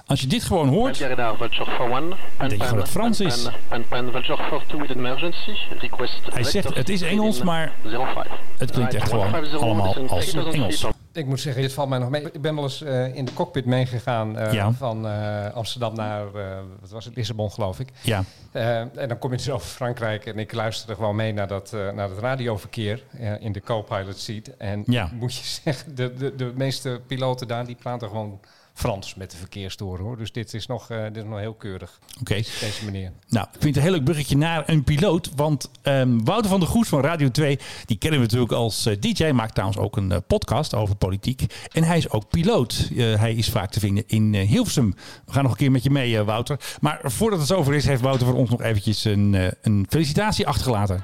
Als 0.09 0.21
je 0.21 0.27
dit 0.27 0.43
gewoon 0.45 0.69
hoort. 0.69 0.99
Belgaradar 0.99 1.37
Vulture 1.37 1.71
41, 1.71 2.19
pen 2.37 2.49
denk 2.49 2.63
je 2.63 2.69
dat 2.69 2.77
het 2.77 2.89
Frans 2.89 3.21
is. 3.21 3.43
pen, 3.43 3.53
pen 3.69 3.85
pen, 3.89 4.13
Vulture 4.13 4.37
42 4.49 4.79
with 4.81 4.91
emergency, 4.97 5.51
request 5.79 6.21
Hij 6.33 6.43
zegt, 6.43 6.75
het 6.75 6.89
is 6.89 7.03
Engels, 7.03 7.43
maar 7.43 7.73
05. 7.83 8.27
het 8.59 8.71
klinkt 8.71 8.95
echt 8.95 9.09
gewoon 9.09 9.23
150, 9.25 9.61
allemaal 9.61 9.95
als 10.09 10.25
3000 10.31 10.55
Engels. 10.55 10.87
Ik 11.13 11.27
moet 11.27 11.41
zeggen, 11.41 11.63
dit 11.63 11.73
valt 11.73 11.89
mij 11.89 11.99
nog 11.99 12.11
mee. 12.11 12.23
Ik 12.33 12.41
ben 12.41 12.55
wel 12.55 12.65
eens 12.65 12.83
eh, 12.83 13.15
in 13.15 13.25
de 13.25 13.33
cockpit 13.33 13.65
meegegaan 13.65 14.39
eh, 14.39 14.53
Ja. 14.53 14.73
van 14.73 15.07
eh, 15.09 15.55
Amsterdam 15.55 15.95
naar, 15.95 16.27
eh, 16.35 16.59
wat 16.81 16.91
was 16.91 17.05
het, 17.05 17.17
Lissabon 17.17 17.51
geloof 17.51 17.81
ik. 17.81 17.89
Ja, 18.03 18.25
Eh, 18.53 18.79
en 18.81 19.09
dan 19.09 19.19
kom 19.19 19.31
je 19.31 19.37
dus 19.37 19.51
over 19.51 19.67
Frankrijk 19.67 20.27
en 20.27 20.39
ik 20.39 20.53
luisterde 20.53 20.95
gewoon 20.95 21.17
mee 21.17 21.33
naar, 21.33 21.47
dat, 21.49 21.73
eh, 21.73 21.91
naar 21.91 22.09
het 22.09 22.19
radioverkeer 22.19 23.03
eh, 23.19 23.41
in 23.41 23.53
de 23.53 23.61
co-pilot 23.61 24.19
seat. 24.19 24.49
En 24.59 24.83
Ja. 24.87 25.11
moet 25.13 25.35
je 25.35 25.45
zeggen, 25.65 25.95
de, 25.95 26.15
de, 26.15 26.35
de 26.35 26.53
meeste 26.55 27.01
piloten 27.07 27.49
daar, 27.49 27.67
die 27.67 27.77
praten 27.77 28.09
gewoon 28.09 28.41
Frans 28.79 29.15
met 29.15 29.31
de 29.31 29.37
verkeersdoor 29.37 29.99
hoor. 29.99 30.17
Dus 30.17 30.33
dit 30.33 30.55
is 30.55 30.67
nog, 30.67 30.91
eh, 30.91 31.03
dit 31.03 31.17
is 31.17 31.25
nog 31.25 31.39
heel 31.39 31.55
keurig, 31.55 31.99
oké. 32.21 32.35
deze 32.35 32.85
meneer. 32.85 33.13
Nou, 33.29 33.47
ik 33.47 33.61
vind 33.61 33.65
het 33.65 33.77
een 33.77 33.83
heel 33.83 33.93
leuk 33.93 34.05
bruggetje 34.05 34.37
naar 34.37 34.63
een 34.67 34.85
piloot. 34.85 35.31
Want 35.37 35.71
ehm, 35.83 36.25
Wouter 36.25 36.51
van 36.51 36.61
der 36.61 36.69
Goes 36.69 36.89
van 36.89 37.01
Radio 37.01 37.31
2, 37.31 37.59
die 37.87 37.99
kennen 37.99 38.21
we 38.21 38.25
natuurlijk 38.25 38.53
als 38.53 38.87
eh, 38.87 38.97
DJ. 39.01 39.31
Maakt 39.31 39.55
trouwens 39.55 39.81
ook 39.81 39.97
een 39.97 40.13
eh, 40.13 40.19
podcast 40.27 40.75
over 40.75 40.97
politiek. 40.97 41.55
En 41.73 41.85
hij 41.85 41.97
is 41.97 42.11
ook 42.11 42.29
piloot. 42.29 42.91
Hij 42.95 43.35
is 43.35 43.49
vaak 43.49 43.71
te 43.71 43.81
vinden 43.81 44.05
in 44.07 44.35
Hilversum. 44.35 44.95
We 45.25 45.33
gaan 45.33 45.43
nog 45.43 45.53
een 45.53 45.59
keer 45.59 45.71
met 45.71 45.83
je 45.83 45.91
mee, 45.91 46.23
Wouter. 46.23 46.61
Maar 46.81 47.01
voordat 47.03 47.39
het 47.39 47.49
zover 47.49 47.75
is, 47.75 47.85
heeft 47.85 48.03
Wouter 48.03 48.27
voor 48.27 48.37
ons 48.37 48.51
nog 48.51 48.63
eventjes 48.63 49.05
een, 49.05 49.53
een 49.63 49.87
felicitatie 49.89 50.47
achtergelaten. 50.47 51.03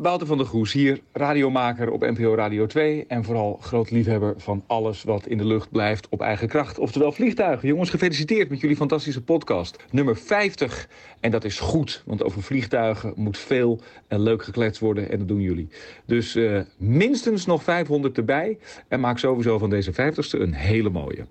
Wouter 0.00 0.26
van 0.26 0.38
der 0.38 0.46
Goes 0.46 0.72
hier, 0.72 1.00
radiomaker 1.12 1.90
op 1.90 2.00
NPO 2.00 2.34
Radio 2.34 2.66
2 2.66 3.04
en 3.08 3.24
vooral 3.24 3.58
groot 3.60 3.90
liefhebber 3.90 4.34
van 4.36 4.64
alles 4.66 5.02
wat 5.02 5.26
in 5.26 5.38
de 5.38 5.44
lucht 5.44 5.70
blijft 5.70 6.08
op 6.08 6.20
eigen 6.20 6.48
kracht. 6.48 6.78
Oftewel 6.78 7.12
vliegtuigen. 7.12 7.68
Jongens, 7.68 7.90
gefeliciteerd 7.90 8.50
met 8.50 8.60
jullie 8.60 8.76
fantastische 8.76 9.22
podcast. 9.22 9.76
Nummer 9.90 10.16
50. 10.16 10.88
En 11.20 11.30
dat 11.30 11.44
is 11.44 11.58
goed, 11.58 12.02
want 12.06 12.22
over 12.22 12.42
vliegtuigen 12.42 13.12
moet 13.16 13.38
veel 13.38 13.80
en 14.08 14.20
leuk 14.22 14.42
gekletst 14.42 14.80
worden 14.80 15.10
en 15.10 15.18
dat 15.18 15.28
doen 15.28 15.40
jullie. 15.40 15.68
Dus 16.04 16.34
eh, 16.34 16.60
minstens 16.76 17.46
nog 17.46 17.62
500 17.62 18.16
erbij 18.16 18.58
en 18.88 19.00
maak 19.00 19.18
sowieso 19.18 19.58
van 19.58 19.70
deze 19.70 19.92
50ste 19.92 20.40
een 20.40 20.54
hele 20.54 20.90
mooie. 20.90 21.26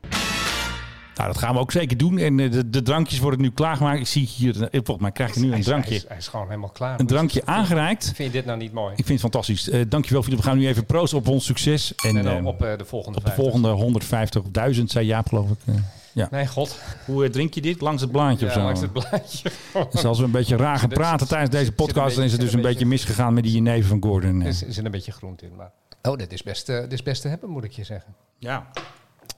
Nou, 1.19 1.31
dat 1.31 1.41
gaan 1.41 1.53
we 1.53 1.59
ook 1.59 1.71
zeker 1.71 1.97
doen. 1.97 2.17
En 2.17 2.39
eh, 2.39 2.51
de, 2.51 2.69
de 2.69 2.81
drankjes 2.81 3.19
worden 3.19 3.41
nu 3.41 3.51
klaargemaakt. 3.51 3.99
Ik 3.99 4.07
zie 4.07 4.25
hier, 4.27 4.63
eh, 4.63 4.67
volgens 4.71 4.97
mij 4.99 5.11
krijg 5.11 5.33
je 5.33 5.39
nu 5.39 5.45
een 5.45 5.53
Hij 5.53 5.61
drankje, 5.61 5.95
is, 5.95 6.05
hij 6.07 6.17
is 6.17 6.27
gewoon 6.27 6.47
helemaal 6.47 6.69
klaar. 6.69 6.99
een 6.99 7.07
drankje 7.07 7.45
aangereikt. 7.45 8.05
Vind 8.05 8.17
je 8.17 8.29
dit 8.29 8.45
nou 8.45 8.57
niet 8.57 8.73
mooi? 8.73 8.89
Ik 8.91 9.05
vind 9.05 9.09
het 9.09 9.19
fantastisch. 9.19 9.69
Eh, 9.69 9.81
dankjewel, 9.87 10.23
Philip. 10.23 10.37
We 10.39 10.45
gaan 10.45 10.57
nu 10.57 10.67
even 10.67 10.85
proosten 10.85 11.17
op 11.17 11.27
ons 11.27 11.45
succes. 11.45 11.95
En, 11.95 12.17
En 12.17 12.23
dan 12.23 12.45
op 12.45 12.59
de 12.59 12.85
volgende 12.85 13.17
Op 13.17 13.25
de 13.25 13.31
50. 13.31 13.33
volgende 13.43 13.99
150.000, 14.77 14.83
zei 14.91 15.05
Jaap 15.05 15.27
geloof 15.27 15.49
ik. 15.49 15.57
Ja. 16.13 16.27
Nee, 16.31 16.47
god. 16.47 16.79
Hoe 17.05 17.29
drink 17.29 17.53
je 17.53 17.61
dit? 17.61 17.81
Langs 17.81 18.01
het 18.01 18.11
blaadje 18.11 18.45
of 18.45 18.51
zo? 18.51 18.61
langs 18.61 18.81
het 18.81 18.93
blaadje. 18.93 19.51
Dus 19.91 20.05
als 20.05 20.17
we 20.19 20.23
een 20.25 20.31
beetje 20.31 20.55
raar 20.65 20.79
gaan 20.79 20.89
praten 20.89 21.27
tijdens 21.27 21.49
deze 21.51 21.71
podcast, 21.71 22.15
dan 22.15 22.25
is 22.25 22.31
het 22.31 22.41
dus 22.41 22.53
een 22.53 22.61
beetje 22.61 22.85
misgegaan 22.85 23.33
met 23.33 23.43
die 23.43 23.53
jenever 23.53 23.89
van 23.89 24.03
Gordon. 24.03 24.41
Er 24.41 24.53
zit 24.53 24.85
een 24.85 24.91
beetje 24.91 25.11
groente 25.11 25.45
in. 25.45 25.55
Maar... 25.55 25.71
Oh, 26.01 26.17
dit 26.17 26.33
is, 26.33 26.43
best, 26.43 26.65
dit 26.65 26.93
is 26.93 27.03
best 27.03 27.21
te 27.21 27.27
hebben, 27.27 27.49
moet 27.49 27.63
ik 27.63 27.71
je 27.71 27.83
zeggen. 27.83 28.13
Ja, 28.37 28.67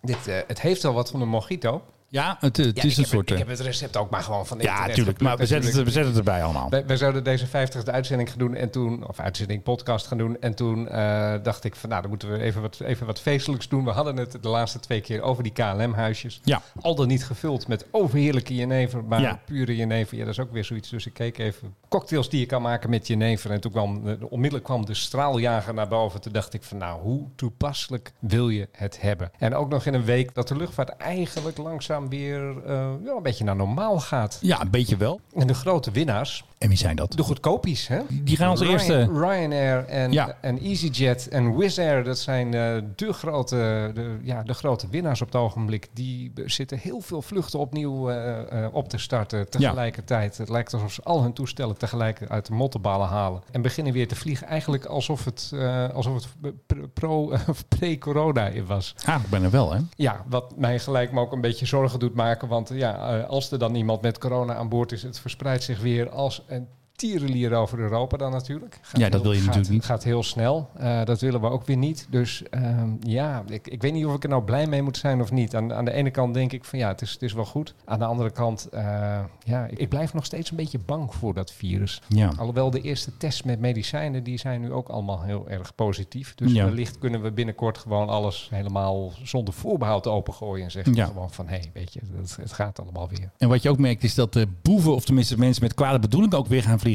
Dit, 0.01 0.27
eh, 0.27 0.39
het 0.47 0.61
heeft 0.61 0.83
wel 0.83 0.93
wat 0.93 1.09
van 1.09 1.21
een 1.21 1.27
mojito. 1.27 1.81
Ja 2.11 2.37
het, 2.39 2.57
het 2.57 2.75
Ja, 2.75 2.83
is 2.83 2.97
een 2.97 3.03
heb 3.03 3.11
soort... 3.11 3.29
ik 3.29 3.35
eh, 3.35 3.41
heb 3.41 3.57
het 3.57 3.59
recept 3.59 3.97
ook 3.97 4.09
maar 4.09 4.23
gewoon 4.23 4.45
van 4.47 4.59
ja, 4.59 4.87
natuurlijk. 4.87 5.21
Maar 5.21 5.37
we 5.37 5.45
zetten, 5.45 5.71
het, 5.73 5.83
we 5.83 5.91
zetten 5.91 6.07
het 6.09 6.17
erbij 6.17 6.43
allemaal. 6.43 6.69
Wij 6.69 6.97
zouden 6.97 7.23
deze 7.23 7.47
50ste 7.47 7.91
uitzending 7.91 8.29
gaan 8.29 8.37
doen 8.39 8.55
en 8.55 8.69
toen, 8.71 9.07
of 9.07 9.19
uitzending 9.19 9.63
podcast 9.63 10.07
gaan 10.07 10.17
doen. 10.17 10.37
En 10.39 10.55
toen 10.55 10.87
eh, 10.89 11.33
dacht 11.43 11.63
ik 11.63 11.75
van 11.75 11.89
nou, 11.89 12.01
dan 12.01 12.09
moeten 12.09 12.31
we 12.31 12.39
even 12.39 12.61
wat, 12.61 12.79
even 12.79 13.05
wat 13.05 13.19
feestelijks 13.19 13.67
doen. 13.67 13.83
We 13.83 13.91
hadden 13.91 14.17
het 14.17 14.37
de 14.41 14.49
laatste 14.49 14.79
twee 14.79 15.01
keer 15.01 15.21
over 15.21 15.43
die 15.43 15.51
KLM-huisjes. 15.51 16.41
Ja. 16.43 16.61
Al 16.81 16.95
dan 16.95 17.07
niet 17.07 17.25
gevuld 17.25 17.67
met 17.67 17.85
overheerlijke 17.91 18.55
jenever, 18.55 19.03
maar 19.03 19.21
Ja. 19.21 19.39
pure 19.45 19.75
jenever. 19.75 20.17
Ja, 20.17 20.23
dat 20.23 20.33
is 20.33 20.39
ook 20.39 20.51
weer 20.51 20.65
zoiets. 20.65 20.89
Dus 20.89 21.05
ik 21.05 21.13
keek 21.13 21.37
even 21.37 21.75
cocktails 21.89 22.29
die 22.29 22.39
je 22.39 22.45
kan 22.45 22.61
maken 22.61 22.89
met 22.89 23.07
jenever. 23.07 23.51
En 23.51 23.61
toen 23.61 23.71
kwam, 23.71 24.17
onmiddellijk 24.29 24.65
kwam 24.65 24.85
de 24.85 24.93
straaljager 24.93 25.73
naar 25.73 25.87
boven. 25.87 26.21
Toen 26.21 26.31
dacht 26.33 26.53
ik 26.53 26.63
van 26.63 26.77
nou, 26.77 27.01
hoe 27.01 27.27
toepasselijk 27.35 28.11
wil 28.19 28.49
je 28.49 28.67
het 28.71 29.01
hebben? 29.01 29.31
En 29.37 29.55
ook 29.55 29.69
nog 29.69 29.85
in 29.85 29.93
een 29.93 30.03
week 30.05 30.33
dat 30.33 30.47
de 30.47 30.55
luchtvaart 30.55 30.89
eigenlijk 30.97 31.57
langzaam 31.57 32.00
weer 32.09 32.63
eh, 32.65 32.93
ja, 33.03 33.15
een 33.15 33.23
beetje 33.23 33.43
naar 33.43 33.55
normaal 33.55 33.99
gaat. 33.99 34.37
Ja, 34.41 34.61
een 34.61 34.69
beetje 34.69 34.97
wel. 34.97 35.19
En 35.33 35.47
de 35.47 35.53
grote 35.53 35.91
winnaars, 35.91 36.43
En 36.61 36.67
wie 36.67 36.77
zijn 36.77 36.95
dat? 36.95 37.11
de 37.11 37.23
goedkopies, 37.23 37.87
hè? 37.87 37.99
Die 38.09 38.35
gaan 38.37 38.49
als 38.49 38.59
Ryan- 38.59 38.71
eerste... 38.73 39.09
Ryanair 39.13 39.85
en, 39.85 40.11
Ja. 40.11 40.37
en 40.41 40.59
EasyJet 40.59 41.27
en 41.27 41.55
Wizz 41.57 41.77
Air, 41.79 42.03
dat 42.03 42.17
zijn 42.19 42.53
eh, 42.53 42.75
de, 42.95 43.13
grote, 43.13 43.91
de, 43.93 44.17
ja, 44.23 44.43
de 44.43 44.53
grote 44.53 44.87
winnaars 44.89 45.21
op 45.21 45.27
het 45.27 45.35
ogenblik. 45.35 45.87
Die 45.93 46.31
zitten 46.45 46.77
heel 46.77 47.01
veel 47.01 47.21
vluchten 47.21 47.59
opnieuw 47.59 48.09
eh, 48.09 48.63
eh, 48.65 48.73
op 48.73 48.89
te 48.89 48.97
starten 48.97 49.49
tegelijkertijd. 49.49 50.37
Het 50.37 50.49
lijkt 50.49 50.73
alsof 50.73 50.93
ze 50.93 51.01
al 51.03 51.21
hun 51.21 51.33
toestellen 51.33 51.77
tegelijk 51.77 52.19
uit 52.27 52.45
de 52.45 52.53
mottenballen 52.53 53.07
halen. 53.07 53.41
En 53.51 53.61
beginnen 53.61 53.93
weer 53.93 54.07
te 54.07 54.15
vliegen, 54.15 54.47
eigenlijk 54.47 54.85
alsof 54.85 55.25
het, 55.25 55.51
alsof 55.93 56.13
het 56.41 56.93
pro- 56.93 57.31
pre-corona 57.79 58.51
was. 58.67 58.95
Ah, 59.05 59.21
ik 59.23 59.29
ben 59.29 59.43
er 59.43 59.51
wel, 59.51 59.73
hè? 59.73 59.79
Ja, 59.95 60.23
wat 60.27 60.57
mij 60.57 60.79
gelijk 60.79 61.11
me 61.11 61.19
ook 61.19 61.31
een 61.31 61.41
beetje 61.41 61.65
zorgen 61.65 61.99
doet 61.99 62.15
maken. 62.15 62.47
Want 62.47 62.69
ja, 62.73 63.19
als 63.21 63.51
er 63.51 63.59
dan 63.59 63.75
iemand 63.75 64.01
met 64.01 64.17
corona 64.17 64.55
aan 64.55 64.69
boord 64.69 64.91
is, 64.91 65.03
het 65.03 65.19
verspreidt 65.19 65.63
zich 65.63 65.79
weer 65.81 66.09
als 66.09 66.43
een 66.51 66.67
tierenlier 67.07 67.53
over 67.53 67.79
Europa 67.79 68.17
dan 68.17 68.31
natuurlijk. 68.31 68.79
Gaat 68.81 68.99
Ja, 69.01 69.09
dat 69.09 69.11
heel- 69.13 69.21
wil 69.21 69.31
je 69.31 69.37
gaat- 69.37 69.45
natuurlijk 69.47 69.73
niet. 69.73 69.85
gaat 69.85 70.03
heel 70.03 70.23
snel. 70.23 70.69
Eh, 70.77 71.03
dat 71.03 71.21
willen 71.21 71.41
we 71.41 71.47
ook 71.49 71.65
weer 71.65 71.77
niet. 71.77 72.07
Dus 72.09 72.43
ehm, 72.49 72.89
ja, 72.99 73.43
ik, 73.47 73.67
ik 73.67 73.81
weet 73.81 73.93
niet 73.93 74.05
of 74.05 74.15
ik 74.15 74.23
er 74.23 74.29
nou 74.29 74.43
blij 74.43 74.67
mee 74.67 74.81
moet 74.81 74.97
zijn 74.97 75.21
of 75.21 75.31
niet. 75.31 75.55
Aan, 75.55 75.73
aan 75.73 75.85
de 75.85 75.91
ene 75.91 76.11
kant 76.11 76.33
denk 76.33 76.51
ik 76.51 76.65
van 76.65 76.79
ja, 76.79 76.87
het 76.87 77.01
is, 77.01 77.11
het 77.11 77.21
is 77.21 77.33
wel 77.33 77.45
goed. 77.45 77.73
Aan 77.85 77.99
de 77.99 78.05
andere 78.05 78.31
kant, 78.31 78.69
eh, 78.69 79.19
ja, 79.43 79.65
ik, 79.65 79.79
ik 79.79 79.89
blijf 79.89 80.13
nog 80.13 80.25
steeds 80.25 80.49
een 80.51 80.57
beetje 80.57 80.79
bang 80.85 81.13
voor 81.15 81.33
dat 81.33 81.51
virus. 81.51 82.01
Ja. 82.07 82.31
Alhoewel 82.37 82.69
de 82.69 82.81
eerste 82.81 83.17
tests 83.17 83.43
met 83.43 83.59
medicijnen, 83.59 84.23
die 84.23 84.37
zijn 84.37 84.61
nu 84.61 84.71
ook 84.71 84.87
allemaal 84.89 85.21
heel 85.21 85.49
erg 85.49 85.75
positief. 85.75 86.35
Dus 86.35 86.51
Ja. 86.51 86.65
wellicht 86.65 86.97
kunnen 86.99 87.21
we 87.21 87.31
binnenkort 87.31 87.77
gewoon 87.77 88.09
alles 88.09 88.47
helemaal 88.53 89.11
zonder 89.23 89.53
voorbehoud 89.53 90.07
opengooien. 90.07 90.63
En 90.65 90.71
zeggen 90.71 90.93
Ja. 90.95 91.05
gewoon 91.05 91.31
van, 91.31 91.47
hé, 91.47 91.59
weet 91.73 91.93
je, 91.93 91.99
het, 92.15 92.35
het 92.41 92.53
gaat 92.53 92.79
allemaal 92.79 93.09
weer. 93.09 93.31
En 93.37 93.49
wat 93.49 93.61
je 93.61 93.69
ook 93.69 93.77
merkt 93.77 94.03
is 94.03 94.15
dat 94.15 94.33
de 94.33 94.47
boeven, 94.61 94.93
of 94.95 95.05
tenminste 95.05 95.37
mensen 95.37 95.63
met 95.63 95.73
kwade 95.73 95.99
bedoelingen 95.99 96.37
ook 96.37 96.47
weer 96.47 96.63
gaan 96.63 96.79
vliegen. 96.79 96.89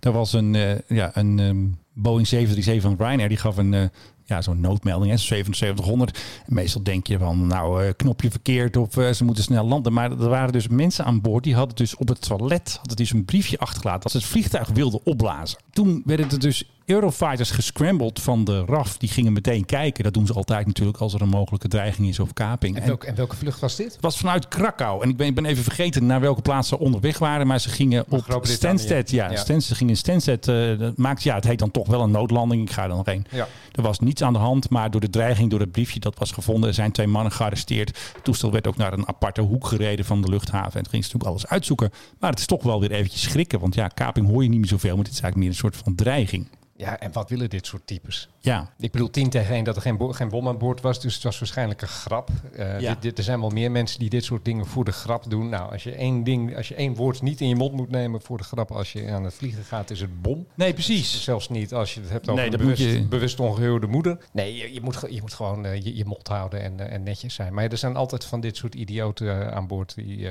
Er 0.00 0.12
was 0.12 0.32
een, 0.32 0.54
eh, 0.54 0.78
ja, 0.88 1.10
een 1.14 1.38
ehm, 1.38 1.66
Boeing 1.92 2.26
737 2.26 2.82
van 2.82 3.06
Ryanair, 3.06 3.28
die 3.28 3.38
gaf 3.38 3.56
een, 3.56 3.74
eh, 3.74 3.82
ja, 4.24 4.42
zo'n 4.42 4.60
noodmelding, 4.60 5.10
hè, 5.10 5.16
7700. 5.16 6.18
En 6.46 6.54
meestal 6.54 6.82
denk 6.82 7.06
je 7.06 7.18
van, 7.18 7.46
nou, 7.46 7.84
eh, 7.84 7.92
knopje 7.96 8.30
verkeerd 8.30 8.76
of 8.76 8.92
ze 8.92 9.24
moeten 9.24 9.44
snel 9.44 9.66
landen. 9.66 9.92
Maar 9.92 10.10
er 10.10 10.28
waren 10.28 10.52
dus 10.52 10.68
mensen 10.68 11.04
aan 11.04 11.20
boord, 11.20 11.44
die 11.44 11.54
hadden 11.54 11.76
dus 11.76 11.96
op 11.96 12.08
het 12.08 12.20
toilet 12.20 12.74
hadden 12.76 12.96
dus 12.96 13.12
een 13.12 13.24
briefje 13.24 13.58
achtergelaten 13.58 14.02
dat 14.02 14.12
ze 14.12 14.18
het 14.18 14.26
vliegtuig 14.26 14.68
wilden 14.68 15.00
opblazen. 15.04 15.58
Toen 15.70 16.02
werd 16.04 16.30
het 16.30 16.40
dus 16.40 16.64
Eurofighters 16.90 17.50
gescrambled 17.50 18.20
van 18.20 18.44
de 18.44 18.64
RAF. 18.66 18.96
Die 18.98 19.08
gingen 19.08 19.32
meteen 19.32 19.64
kijken. 19.64 20.04
Dat 20.04 20.14
doen 20.14 20.26
ze 20.26 20.32
altijd 20.32 20.66
natuurlijk 20.66 20.98
als 20.98 21.14
er 21.14 21.20
een 21.22 21.28
mogelijke 21.28 21.68
dreiging 21.68 22.08
is 22.08 22.18
of 22.18 22.32
kaping. 22.32 22.76
En, 22.76 22.80
En 22.82 22.86
welke, 22.88 23.06
en 23.06 23.14
welke 23.14 23.36
vlucht 23.36 23.60
was 23.60 23.76
dit? 23.76 23.92
het 23.92 24.00
was 24.02 24.16
vanuit 24.18 24.48
Krakau. 24.48 25.02
En 25.02 25.08
ik 25.08 25.16
ben, 25.16 25.26
ik 25.26 25.34
ben 25.34 25.44
even 25.44 25.62
vergeten 25.62 26.06
naar 26.06 26.20
welke 26.20 26.42
plaats 26.42 26.68
ze 26.68 26.78
onderweg 26.78 27.18
waren. 27.18 27.46
Maar 27.46 27.60
ze 27.60 27.68
gingen 27.68 28.04
op. 28.08 28.38
Stansted. 28.42 29.10
Ja, 29.10 29.30
Ja. 29.30 29.36
Stansted, 29.36 29.62
ze 29.62 29.74
gingen 29.74 29.92
in 29.92 29.98
Stansted. 29.98 30.48
eh, 30.48 30.78
dat 30.78 30.96
maakt, 30.96 31.22
ja, 31.22 31.34
het 31.34 31.44
heet 31.44 31.58
dan 31.58 31.70
toch 31.70 31.86
wel 31.86 32.00
een 32.02 32.10
noodlanding. 32.10 32.62
Ik 32.62 32.70
ga 32.70 32.82
er 32.82 32.88
nog 32.88 33.06
heen. 33.06 33.26
Ja. 33.30 33.46
Er 33.72 33.82
was 33.82 33.98
niets 33.98 34.22
aan 34.22 34.32
de 34.32 34.38
hand, 34.38 34.70
maar 34.70 34.90
door 34.90 35.00
de 35.00 35.10
dreiging, 35.10 35.50
door 35.50 35.60
het 35.60 35.72
briefje 35.72 36.00
dat 36.00 36.18
was 36.18 36.32
gevonden, 36.32 36.68
er 36.68 36.74
zijn 36.74 36.92
twee 36.92 37.06
mannen 37.06 37.32
gearresteerd. 37.32 37.88
Het 38.14 38.24
toestel 38.24 38.50
werd 38.52 38.66
ook 38.66 38.76
naar 38.76 38.92
een 38.92 39.08
aparte 39.08 39.40
hoek 39.40 39.66
gereden 39.66 40.04
van 40.04 40.22
de 40.22 40.28
luchthaven. 40.28 40.72
En 40.74 40.82
toen 40.82 40.90
gingen 40.90 41.06
ze 41.06 41.12
natuurlijk 41.12 41.30
alles 41.30 41.46
uitzoeken. 41.46 41.90
Maar 42.18 42.30
het 42.30 42.38
is 42.38 42.46
toch 42.46 42.62
wel 42.62 42.80
weer 42.80 42.90
eventjes 42.92 43.22
schrikken. 43.22 43.60
Want 43.60 43.74
ja, 43.74 43.88
kaping 43.88 44.26
hoor 44.26 44.42
je 44.42 44.48
niet 44.48 44.58
meer 44.58 44.68
zoveel, 44.68 44.94
maar 44.94 45.04
dit 45.04 45.12
is 45.14 45.20
eigenlijk 45.20 45.36
meer 45.36 45.48
een 45.48 45.70
soort 45.72 45.76
van 45.84 45.94
dreiging. 45.94 46.46
Ja, 46.80 46.98
en 47.00 47.12
wat 47.12 47.28
willen 47.30 47.50
dit 47.50 47.66
soort 47.66 47.86
types? 47.86 48.28
Ja, 48.38 48.72
Ik 48.78 48.90
bedoel, 48.92 49.10
10 49.10 49.30
tegen 49.30 49.54
1 49.54 49.64
dat 49.64 49.76
er 49.76 49.82
geen, 49.82 50.14
geen 50.14 50.28
bom 50.28 50.48
aan 50.48 50.58
boord 50.58 50.80
was. 50.80 51.00
Dus 51.00 51.14
het 51.14 51.22
was 51.22 51.38
waarschijnlijk 51.38 51.82
een 51.82 51.88
grap. 51.88 52.30
Eh, 52.56 52.80
Ja. 52.80 52.92
dit, 52.92 53.02
dit- 53.02 53.18
er 53.18 53.24
zijn 53.24 53.40
wel 53.40 53.50
meer 53.50 53.70
mensen 53.70 53.98
die 53.98 54.10
dit 54.10 54.24
soort 54.24 54.44
dingen 54.44 54.66
voor 54.66 54.84
de 54.84 54.92
grap 54.92 55.30
doen. 55.30 55.48
Nou, 55.48 55.72
als 55.72 55.82
je 55.82 55.92
één 55.92 56.24
ding, 56.24 56.56
als 56.56 56.68
je 56.68 56.74
één 56.74 56.94
woord 56.94 57.22
niet 57.22 57.40
in 57.40 57.48
je 57.48 57.54
mond 57.56 57.72
moet 57.72 57.90
nemen 57.90 58.20
voor 58.22 58.38
de 58.38 58.44
grap 58.44 58.70
als 58.70 58.92
je 58.92 59.10
aan 59.10 59.24
het 59.24 59.34
vliegen 59.34 59.64
gaat, 59.64 59.90
is 59.90 60.00
het 60.00 60.22
bom. 60.22 60.46
nee, 60.54 60.72
precies. 60.72 61.22
Zelfs 61.24 61.48
niet 61.48 61.74
als 61.74 61.94
je 61.94 62.00
het 62.00 62.10
hebt 62.10 62.28
over 62.28 62.40
Nee, 62.42 62.50
moet 62.50 62.58
bewust, 62.60 62.82
je- 62.82 63.06
bewust 63.08 63.40
ongehuwde 63.40 63.86
moeder. 63.86 64.18
Nee, 64.32 64.56
je, 64.56 64.74
je 64.74 64.80
moet, 64.80 65.00
je 65.10 65.20
moet 65.20 65.34
gewoon 65.34 65.64
eh, 65.66 65.82
je, 65.82 65.96
je 65.96 66.04
mond 66.04 66.28
houden 66.28 66.62
en, 66.62 66.80
eh, 66.80 66.92
en 66.94 67.02
netjes 67.02 67.34
zijn. 67.34 67.54
Maar 67.54 67.64
er 67.64 67.78
zijn 67.78 67.96
altijd 67.96 68.24
van 68.24 68.40
dit 68.40 68.56
soort 68.56 68.74
idioten 68.74 69.54
aan 69.54 69.66
boord 69.66 69.94
die, 69.94 70.28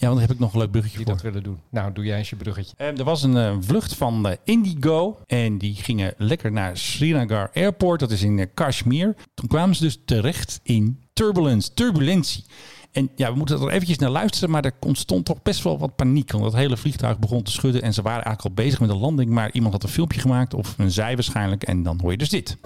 Ja, 0.00 0.06
want 0.06 0.18
daar 0.18 0.28
heb 0.28 0.36
ik 0.36 0.42
nog 0.42 0.52
een 0.52 0.58
leuk 0.58 0.70
bruggetje 0.70 0.96
die 0.96 1.06
voor. 1.06 1.14
dat 1.14 1.24
willen 1.24 1.42
doen. 1.42 1.58
Nou, 1.70 1.92
doe 1.92 2.04
jij 2.04 2.18
eens 2.18 2.30
je 2.30 2.36
bruggetje. 2.36 2.74
Eh, 2.76 2.98
er 2.98 3.04
was 3.04 3.22
een 3.22 3.36
eh, 3.36 3.56
vlucht 3.60 3.94
van 3.94 4.28
eh, 4.28 4.36
Indigo 4.44 5.18
en 5.26 5.58
die 5.58 5.74
gingen 5.74 6.14
lekker 6.16 6.52
naar 6.52 6.76
Srinagar 6.76 7.50
Airport. 7.54 8.00
Dat 8.00 8.10
is 8.10 8.22
in 8.22 8.50
Kashmir. 8.54 9.14
Toen 9.34 9.48
kwamen 9.48 9.76
ze 9.76 9.82
dus 9.82 9.98
terecht 10.04 10.60
in 10.62 11.00
turbulence, 11.12 11.74
turbulentie. 11.74 12.44
En 12.92 13.10
ja, 13.16 13.30
we 13.30 13.36
moeten 13.36 13.60
er 13.60 13.68
eventjes 13.68 13.98
naar 13.98 14.10
luisteren, 14.10 14.50
maar 14.50 14.64
er 14.64 14.72
ontstond 14.80 15.24
toch 15.24 15.42
best 15.42 15.62
wel 15.62 15.78
wat 15.78 15.96
paniek. 15.96 16.32
Want 16.32 16.44
het 16.44 16.54
hele 16.54 16.76
vliegtuig 16.76 17.18
begon 17.18 17.42
te 17.42 17.50
schudden 17.50 17.82
en 17.82 17.94
ze 17.94 18.02
waren 18.02 18.24
eigenlijk 18.24 18.58
al 18.58 18.64
bezig 18.64 18.80
met 18.80 18.88
de 18.88 18.96
landing. 18.96 19.30
Maar 19.30 19.52
iemand 19.52 19.72
had 19.72 19.82
een 19.82 19.88
filmpje 19.88 20.20
gemaakt, 20.20 20.54
of 20.54 20.74
een 20.78 20.90
zij 20.90 21.14
waarschijnlijk, 21.14 21.62
en 21.62 21.82
dan 21.82 21.98
hoor 22.02 22.10
je 22.10 22.18
dus 22.18 22.28
dit. 22.28 22.56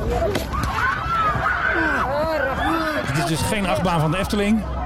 Dit 3.06 3.22
is 3.22 3.26
dus 3.26 3.40
geen 3.40 3.66
achtbaan 3.66 4.00
van 4.00 4.10
de 4.10 4.18
Efteling. 4.18 4.83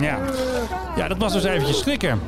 Ja. 0.00 0.18
ja, 0.96 1.08
dat 1.08 1.16
was 1.18 1.32
dus 1.32 1.44
eventjes 1.44 1.78
schrikken. 1.78 2.20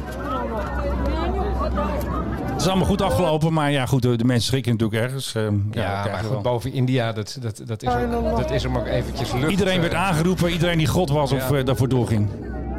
Het 2.52 2.60
is 2.60 2.66
allemaal 2.66 2.86
goed 2.86 3.02
afgelopen, 3.02 3.52
maar 3.52 3.70
ja, 3.70 3.86
goed, 3.86 4.02
de, 4.02 4.16
mensen 4.24 4.42
schrikken 4.46 4.72
natuurlijk 4.72 5.02
ergens. 5.02 5.34
Eh, 5.34 5.42
Ja, 5.70 6.06
maar 6.12 6.24
goed, 6.24 6.42
boven 6.42 6.72
India, 6.72 7.12
dat, 7.12 7.36
dat, 7.40 7.62
dat, 7.66 7.82
is, 7.82 7.92
hem, 7.92 8.10
dat 8.10 8.50
is 8.50 8.62
hem 8.62 8.76
ook 8.76 8.86
eventjes 8.86 9.32
lucht. 9.32 9.50
Iedereen 9.50 9.80
werd 9.80 9.92
eh, 9.92 10.02
aangeroepen, 10.06 10.50
iedereen 10.50 10.78
die 10.78 10.86
God 10.86 11.10
was 11.10 11.32
of 11.32 11.50
Ja. 11.50 11.56
eh, 11.56 11.64
daarvoor 11.64 11.88
doorging. 11.88 12.28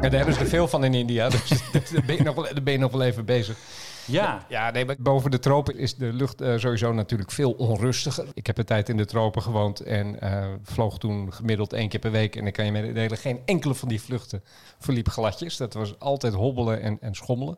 daar 0.00 0.10
hebben 0.10 0.34
ze 0.34 0.40
er 0.40 0.46
veel 0.46 0.68
van 0.68 0.84
in 0.84 0.94
India. 0.94 1.28
Dus 1.28 1.48
daar 1.92 2.02
ben 2.06 2.16
je 2.16 2.22
nog 2.22 2.34
wel, 2.34 2.44
daar 2.44 2.62
ben 2.62 2.72
je 2.72 2.78
nog 2.78 2.92
wel 2.92 3.02
even 3.02 3.24
bezig. 3.24 3.56
Ja. 4.06 4.46
Ja, 4.48 4.70
nee, 4.70 4.84
maar 4.84 4.96
boven 4.98 5.30
de 5.30 5.38
tropen 5.38 5.76
is 5.78 5.94
de 5.94 6.12
lucht 6.12 6.40
eh, 6.40 6.56
sowieso 6.56 6.92
natuurlijk 6.92 7.30
veel 7.30 7.52
onrustiger. 7.52 8.26
Ik 8.34 8.46
heb 8.46 8.58
een 8.58 8.64
tijd 8.64 8.88
in 8.88 8.96
de 8.96 9.04
tropen 9.04 9.42
gewoond 9.42 9.80
en 9.80 10.20
eh, 10.20 10.46
vloog 10.62 10.98
toen 10.98 11.32
gemiddeld 11.32 11.72
één 11.72 11.88
keer 11.88 12.00
per 12.00 12.10
week. 12.10 12.36
En 12.36 12.46
ik 12.46 12.52
kan 12.52 12.64
je 12.64 12.72
mededelen, 12.72 13.18
geen 13.18 13.40
enkele 13.44 13.74
van 13.74 13.88
die 13.88 14.00
vluchten 14.00 14.42
verliep 14.78 15.08
gladjes. 15.08 15.56
Dat 15.56 15.74
was 15.74 15.98
altijd 15.98 16.34
hobbelen 16.34 16.80
en, 16.82 16.98
en 17.00 17.14
schommelen. 17.14 17.56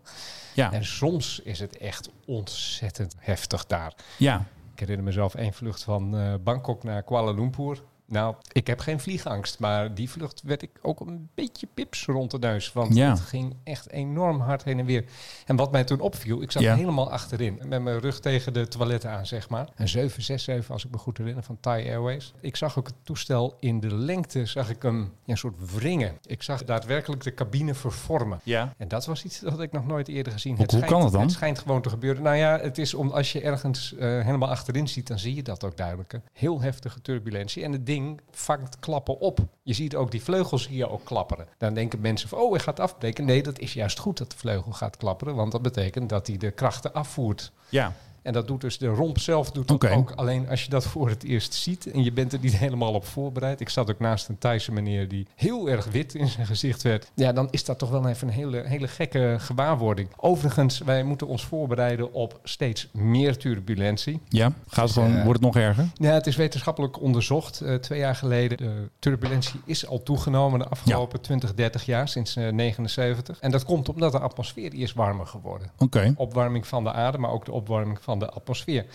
Ja. 0.55 0.73
En 0.73 0.85
soms 0.85 1.41
is 1.45 1.59
het 1.59 1.76
echt 1.76 2.11
ontzettend 2.26 3.15
heftig 3.19 3.67
daar. 3.67 3.95
ja. 4.19 4.45
Ik 4.73 4.83
herinner 4.83 5.05
mezelf 5.07 5.35
één 5.35 5.53
vlucht 5.53 5.85
van 5.85 6.17
eh, 6.17 6.35
Bangkok 6.41 6.83
naar 6.83 7.03
Kuala 7.03 7.31
Lumpur. 7.31 7.83
Nou, 8.09 8.35
ik 8.53 8.67
heb 8.67 8.81
geen 8.81 9.01
vliegangst, 9.01 9.59
maar 9.59 9.95
die 9.95 10.11
vlucht 10.11 10.43
werd 10.45 10.63
ik 10.63 10.71
ook 10.83 11.01
een 11.01 11.29
beetje 11.35 11.67
pips 11.75 12.05
rond 12.07 12.31
de 12.31 12.39
neus. 12.39 12.73
Want 12.73 12.95
Ja. 12.95 13.11
het 13.11 13.21
ging 13.21 13.55
echt 13.65 13.91
enorm 13.91 14.41
hard 14.41 14.65
heen 14.65 14.79
en 14.79 14.85
weer. 14.85 15.05
En 15.47 15.57
wat 15.57 15.73
mij 15.73 15.85
toen 15.85 16.01
opviel, 16.01 16.43
ik 16.43 16.51
zat 16.51 16.63
Ja. 16.63 16.75
helemaal 16.75 17.11
achterin. 17.11 17.61
Met 17.69 17.83
mijn 17.83 17.99
rug 17.99 18.21
tegen 18.21 18.53
de 18.53 18.69
toiletten 18.69 19.11
aan, 19.11 19.27
zeg 19.27 19.49
maar. 19.49 19.69
Een 19.77 19.89
767, 19.89 20.71
als 20.71 20.85
ik 20.85 20.91
me 20.91 20.99
goed 20.99 21.19
herinner, 21.19 21.43
van 21.43 21.57
Thai 21.61 21.89
Airways. 21.89 22.33
Ik 22.41 22.57
zag 22.57 22.79
ook 22.79 22.87
het 22.87 22.95
toestel 23.03 23.57
in 23.61 23.81
de 23.81 23.95
lengte, 23.95 24.47
zag 24.47 24.71
ik 24.71 24.83
hem 24.83 25.01
ja, 25.01 25.09
een 25.33 25.39
soort 25.39 25.73
wringen. 25.75 26.19
Ik 26.27 26.43
zag 26.43 26.65
daadwerkelijk 26.65 27.23
de 27.23 27.35
cabine 27.35 27.75
vervormen. 27.75 28.41
Ja. 28.43 28.75
En 28.77 28.89
dat 28.89 29.07
was 29.07 29.25
iets 29.25 29.41
dat 29.41 29.61
ik 29.61 29.73
nog 29.73 29.87
nooit 29.87 30.09
eerder 30.09 30.33
gezien 30.33 30.57
heb. 30.57 30.71
hoe 30.71 30.79
schijnt- 30.79 30.93
kan 30.93 31.03
dat 31.03 31.13
dan? 31.13 31.21
Het 31.23 31.33
schijnt 31.33 31.59
gewoon 31.59 31.83
te 31.83 31.89
gebeuren. 31.89 32.23
Nou 32.23 32.37
ja, 32.37 32.59
het 32.61 32.79
is 32.79 32.95
om 32.95 33.11
als 33.11 33.33
je 33.33 33.41
ergens 33.41 33.95
eh, 33.95 34.01
helemaal 34.25 34.49
achterin 34.49 34.89
ziet, 34.89 35.07
dan 35.07 35.19
zie 35.19 35.35
je 35.35 35.43
dat 35.43 35.65
ook 35.65 35.77
duidelijk. 35.77 36.21
Heel 36.33 36.61
heftige 36.61 37.01
turbulentie. 37.03 37.63
En 37.65 37.73
het 37.73 37.87
ding 37.87 37.96
vangt 38.31 38.79
klappen 38.79 39.19
op. 39.19 39.38
Je 39.62 39.73
ziet 39.73 39.97
ook 39.97 40.11
die 40.11 40.23
vleugels 40.23 40.69
hier 40.69 40.91
ook 40.91 41.05
klapperen. 41.05 41.47
Dan 41.59 41.75
denken 41.75 42.00
mensen 42.00 42.29
van, 42.29 42.38
oh, 42.38 42.50
hij 42.50 42.61
gaat 42.61 42.81
afbreken. 42.81 43.25
Nee, 43.25 43.43
dat 43.43 43.59
is 43.59 43.73
juist 43.73 43.99
goed 43.99 44.19
dat 44.19 44.31
de 44.31 44.37
vleugel 44.37 44.73
gaat 44.73 44.97
klapperen. 44.97 45.35
Want 45.35 45.53
dat 45.53 45.62
betekent 45.62 46.09
dat 46.09 46.26
hij 46.26 46.37
de 46.37 46.50
krachten 46.50 46.93
afvoert. 46.93 47.53
Ja. 47.69 47.93
En 48.26 48.33
dat 48.33 48.47
doet 48.47 48.61
dus 48.61 48.78
de 48.78 48.87
romp 48.87 49.18
zelf 49.18 49.50
doet 49.50 49.68
dat 49.68 49.90
ook. 49.90 50.11
Alleen 50.11 50.49
als 50.49 50.64
je 50.64 50.71
dat 50.71 50.87
voor 50.87 51.09
het 51.09 51.25
eerst 51.25 51.54
ziet 51.54 51.90
en 51.90 52.04
je 52.04 52.12
bent 52.12 52.33
er 52.33 52.38
niet 52.42 52.56
helemaal 52.66 52.92
op 52.92 53.06
voorbereid. 53.06 53.61
Ik 53.61 53.68
zat 53.68 53.90
ook 53.90 53.99
naast 53.99 54.28
een 54.28 54.38
Thaise 54.38 54.73
meneer 54.73 55.09
die 55.09 55.26
heel 55.35 55.68
erg 55.68 55.85
wit 55.85 56.14
in 56.14 56.28
zijn 56.28 56.47
gezicht 56.47 56.83
werd. 56.83 57.11
Ja, 57.14 57.33
dan 57.33 57.49
is 57.50 57.64
dat 57.64 57.78
toch 57.78 57.90
wel 57.90 58.09
even 58.09 58.28
een 58.28 58.35
hele, 58.35 58.62
hele 58.66 58.88
gekke 58.88 59.37
gewaarwording. 59.38 60.09
Overigens, 60.16 60.78
wij 60.78 61.02
moeten 61.02 61.26
ons 61.26 61.45
voorbereiden 61.45 62.12
op 62.12 62.40
steeds 62.42 62.88
meer 62.92 63.37
turbulentie. 63.37 64.21
Ja. 64.28 64.52
Gaat 64.66 64.85
het 64.85 64.92
gewoon, 64.92 65.16
eh, 65.16 65.25
wordt 65.25 65.45
het 65.45 65.54
nog 65.54 65.62
erger? 65.64 65.90
Ja, 65.95 66.12
het 66.12 66.26
is 66.26 66.37
wetenschappelijk 66.37 67.00
onderzocht 67.00 67.61
eh, 67.61 67.75
twee 67.75 67.99
jaar 67.99 68.14
geleden. 68.14 68.56
De 68.56 68.88
turbulentie 68.99 69.61
is 69.64 69.87
al 69.87 70.02
toegenomen 70.02 70.59
de 70.59 70.68
afgelopen 70.68 71.21
20, 71.21 71.54
30 71.54 71.85
jaar, 71.85 72.09
sinds 72.09 72.37
eh, 72.37 72.52
79. 72.52 73.40
En 73.40 73.50
dat 73.50 73.64
komt 73.64 73.88
omdat 73.88 74.12
de 74.12 74.18
atmosfeer 74.18 74.75
is 74.75 74.92
warmer 74.92 75.26
geworden 75.26 75.71
Oké. 75.78 76.14
opwarming 76.16 76.66
van 76.66 76.85
de 76.85 76.92
aarde, 76.92 77.18
maar 77.18 77.30
ook 77.30 77.45
de 77.45 77.52
opwarming 77.52 77.99
van 78.00 78.16
de 78.19 78.31
atmosfeer. 78.31 78.87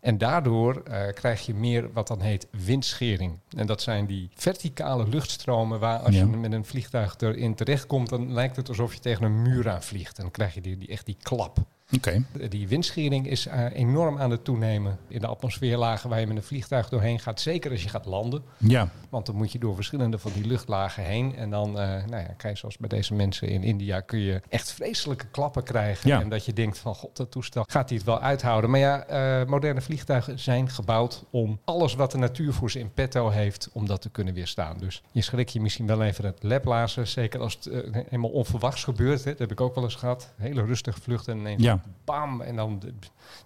En 0.00 0.18
daardoor 0.18 0.82
eh, 0.84 1.12
krijg 1.14 1.46
je 1.46 1.54
meer 1.54 1.92
wat 1.92 2.06
dan 2.06 2.20
heet 2.20 2.46
windschering. 2.50 3.38
En 3.56 3.66
dat 3.66 3.82
zijn 3.82 4.06
die 4.06 4.30
verticale 4.34 5.08
luchtstromen 5.08 5.80
waar 5.80 5.98
als 5.98 6.14
Ja. 6.14 6.20
je 6.20 6.26
met 6.26 6.52
een 6.52 6.64
vliegtuig 6.64 7.14
erin 7.18 7.54
terechtkomt, 7.54 8.08
dan 8.08 8.32
lijkt 8.32 8.56
het 8.56 8.68
alsof 8.68 8.94
je 8.94 9.00
tegen 9.00 9.24
een 9.24 9.42
muur 9.42 9.70
aan 9.70 9.82
vliegt. 9.82 10.16
En 10.16 10.22
dan 10.22 10.32
krijg 10.32 10.54
je 10.54 10.60
die, 10.60 10.78
die, 10.78 10.88
echt 10.88 11.06
die 11.06 11.16
klap. 11.22 11.58
Oké. 11.96 12.22
Die 12.48 12.68
windschering 12.68 13.26
is 13.26 13.46
eh, 13.46 13.64
enorm 13.72 14.18
aan 14.18 14.30
het 14.30 14.44
toenemen 14.44 14.98
in 15.08 15.20
de 15.20 15.26
atmosfeerlagen 15.26 16.10
waar 16.10 16.20
je 16.20 16.26
met 16.26 16.36
een 16.36 16.42
vliegtuig 16.42 16.88
doorheen 16.88 17.20
gaat. 17.20 17.40
Zeker 17.40 17.70
als 17.70 17.82
je 17.82 17.88
gaat 17.88 18.06
landen. 18.06 18.42
Ja. 18.56 18.88
Want 19.08 19.26
dan 19.26 19.34
moet 19.34 19.52
je 19.52 19.58
door 19.58 19.74
verschillende 19.74 20.18
van 20.18 20.32
die 20.34 20.46
luchtlagen 20.46 21.04
heen. 21.04 21.36
En 21.36 21.50
dan 21.50 21.68
eh, 21.68 21.86
nou 21.86 22.22
ja, 22.22 22.34
krijg 22.36 22.54
je 22.54 22.60
zoals 22.60 22.78
bij 22.78 22.88
deze 22.88 23.14
mensen 23.14 23.48
in 23.48 23.62
India... 23.62 24.00
kun 24.00 24.18
je 24.18 24.40
echt 24.48 24.72
vreselijke 24.72 25.26
klappen 25.30 25.62
krijgen. 25.62 26.08
Ja. 26.08 26.20
En 26.20 26.28
dat 26.28 26.44
je 26.44 26.52
denkt 26.52 26.78
van 26.78 26.94
god, 26.94 27.16
dat 27.16 27.30
toestel 27.30 27.64
gaat 27.66 27.88
hij 27.88 27.98
het 27.98 28.06
wel 28.06 28.20
uithouden. 28.20 28.70
Maar 28.70 28.80
ja, 28.80 29.04
eh, 29.04 29.46
moderne 29.46 29.80
vliegtuigen 29.80 30.38
zijn 30.38 30.68
gebouwd 30.68 31.24
om 31.30 31.60
alles 31.64 31.94
wat 31.94 32.10
de 32.10 32.18
natuur 32.18 32.52
voor 32.52 32.70
ze 32.70 32.78
in 32.78 32.92
petto 32.92 33.28
heeft... 33.28 33.68
om 33.72 33.86
dat 33.86 34.02
te 34.02 34.10
kunnen 34.10 34.34
weerstaan. 34.34 34.76
Dus 34.78 35.02
je 35.12 35.22
schrik 35.22 35.48
je 35.48 35.60
misschien 35.60 35.86
wel 35.86 36.02
even 36.02 36.24
het 36.24 36.42
laplazen. 36.42 37.06
Zeker 37.06 37.40
als 37.40 37.54
het 37.54 37.70
helemaal 37.92 38.30
onverwachts 38.30 38.84
gebeurt. 38.84 39.24
Hè. 39.24 39.30
Dat 39.30 39.38
heb 39.38 39.50
ik 39.50 39.60
ook 39.60 39.74
wel 39.74 39.84
eens 39.84 39.94
gehad. 39.94 40.32
Hele 40.36 40.64
rustige 40.64 41.00
vlucht 41.00 41.28
en 41.28 41.38
ineens 41.38 41.62
Ja. 41.62 41.79
Bam. 42.04 42.40
En 42.40 42.56
dan 42.56 42.82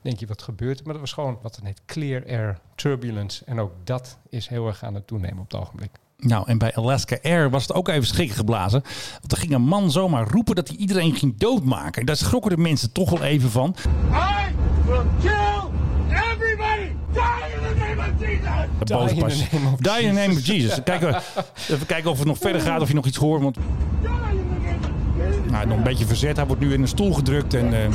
denk 0.02 0.18
je 0.18 0.26
wat 0.26 0.42
gebeurt. 0.42 0.78
er? 0.78 0.84
Maar 0.84 0.92
dat 0.92 1.02
was 1.02 1.12
gewoon 1.12 1.38
wat 1.42 1.54
dan 1.54 1.66
heet 1.66 1.80
clear 1.86 2.22
air 2.28 2.58
turbulence. 2.74 3.44
En 3.44 3.60
ook 3.60 3.72
dat 3.84 4.18
is 4.28 4.48
heel 4.48 4.66
erg 4.66 4.82
aan 4.84 4.94
het 4.94 5.06
toenemen 5.06 5.38
op 5.38 5.50
het 5.52 5.60
ogenblik. 5.60 5.90
Nou, 6.18 6.48
en 6.48 6.58
bij 6.58 6.74
Alaska 6.74 7.18
Air 7.22 7.50
was 7.50 7.62
het 7.62 7.72
ook 7.72 7.88
even 7.88 8.06
schrikken 8.06 8.36
geblazen. 8.36 8.82
Want 9.20 9.32
er 9.32 9.38
ging 9.38 9.52
een 9.52 9.62
man 9.62 9.90
zomaar 9.90 10.28
roepen 10.28 10.54
dat 10.54 10.68
hij 10.68 10.76
iedereen 10.76 11.14
ging 11.14 11.36
doodmaken. 11.38 12.00
En 12.00 12.06
daar 12.06 12.16
schrokken 12.16 12.50
de 12.50 12.56
mensen 12.62 12.92
toch 12.92 13.10
wel 13.10 13.22
even 13.22 13.50
van. 13.50 13.74
I 14.12 14.54
will 14.86 15.00
kill 15.20 15.32
everybody! 16.10 16.92
Die 17.12 17.22
in 17.54 17.60
the 17.62 17.74
name 17.78 18.12
of 18.12 18.20
Jesus! 18.20 18.68
De 18.78 18.84
Die 18.84 18.98
in 18.98 19.48
the 19.48 19.56
name 19.58 19.72
of 19.72 19.78
Die 19.80 20.02
in 20.02 20.14
the 20.14 20.20
name 20.20 20.32
of 20.32 20.46
Jesus. 20.46 20.82
Kijken, 20.82 21.08
we- 21.10 21.20
even 21.74 21.86
kijken 21.86 22.10
of 22.10 22.18
het 22.18 22.26
nog 22.26 22.38
verder 22.38 22.60
gaat, 22.60 22.80
of 22.80 22.88
je 22.88 22.94
nog 22.94 23.06
iets 23.06 23.16
hoort. 23.16 23.42
Want 23.42 23.54
Die 23.54 23.62
in 23.62 23.68
the 24.02 24.08
name 24.10 24.78
of 24.78 25.16
Jesus! 25.16 25.43
Nou, 25.54 25.66
nog 25.66 25.76
een 25.76 25.82
beetje 25.82 26.06
verzet. 26.06 26.36
Hij 26.36 26.46
wordt 26.46 26.62
nu 26.62 26.72
in 26.72 26.80
een 26.80 26.88
stoel 26.88 27.12
gedrukt. 27.12 27.54
En, 27.54 27.74
eh, 27.74 27.90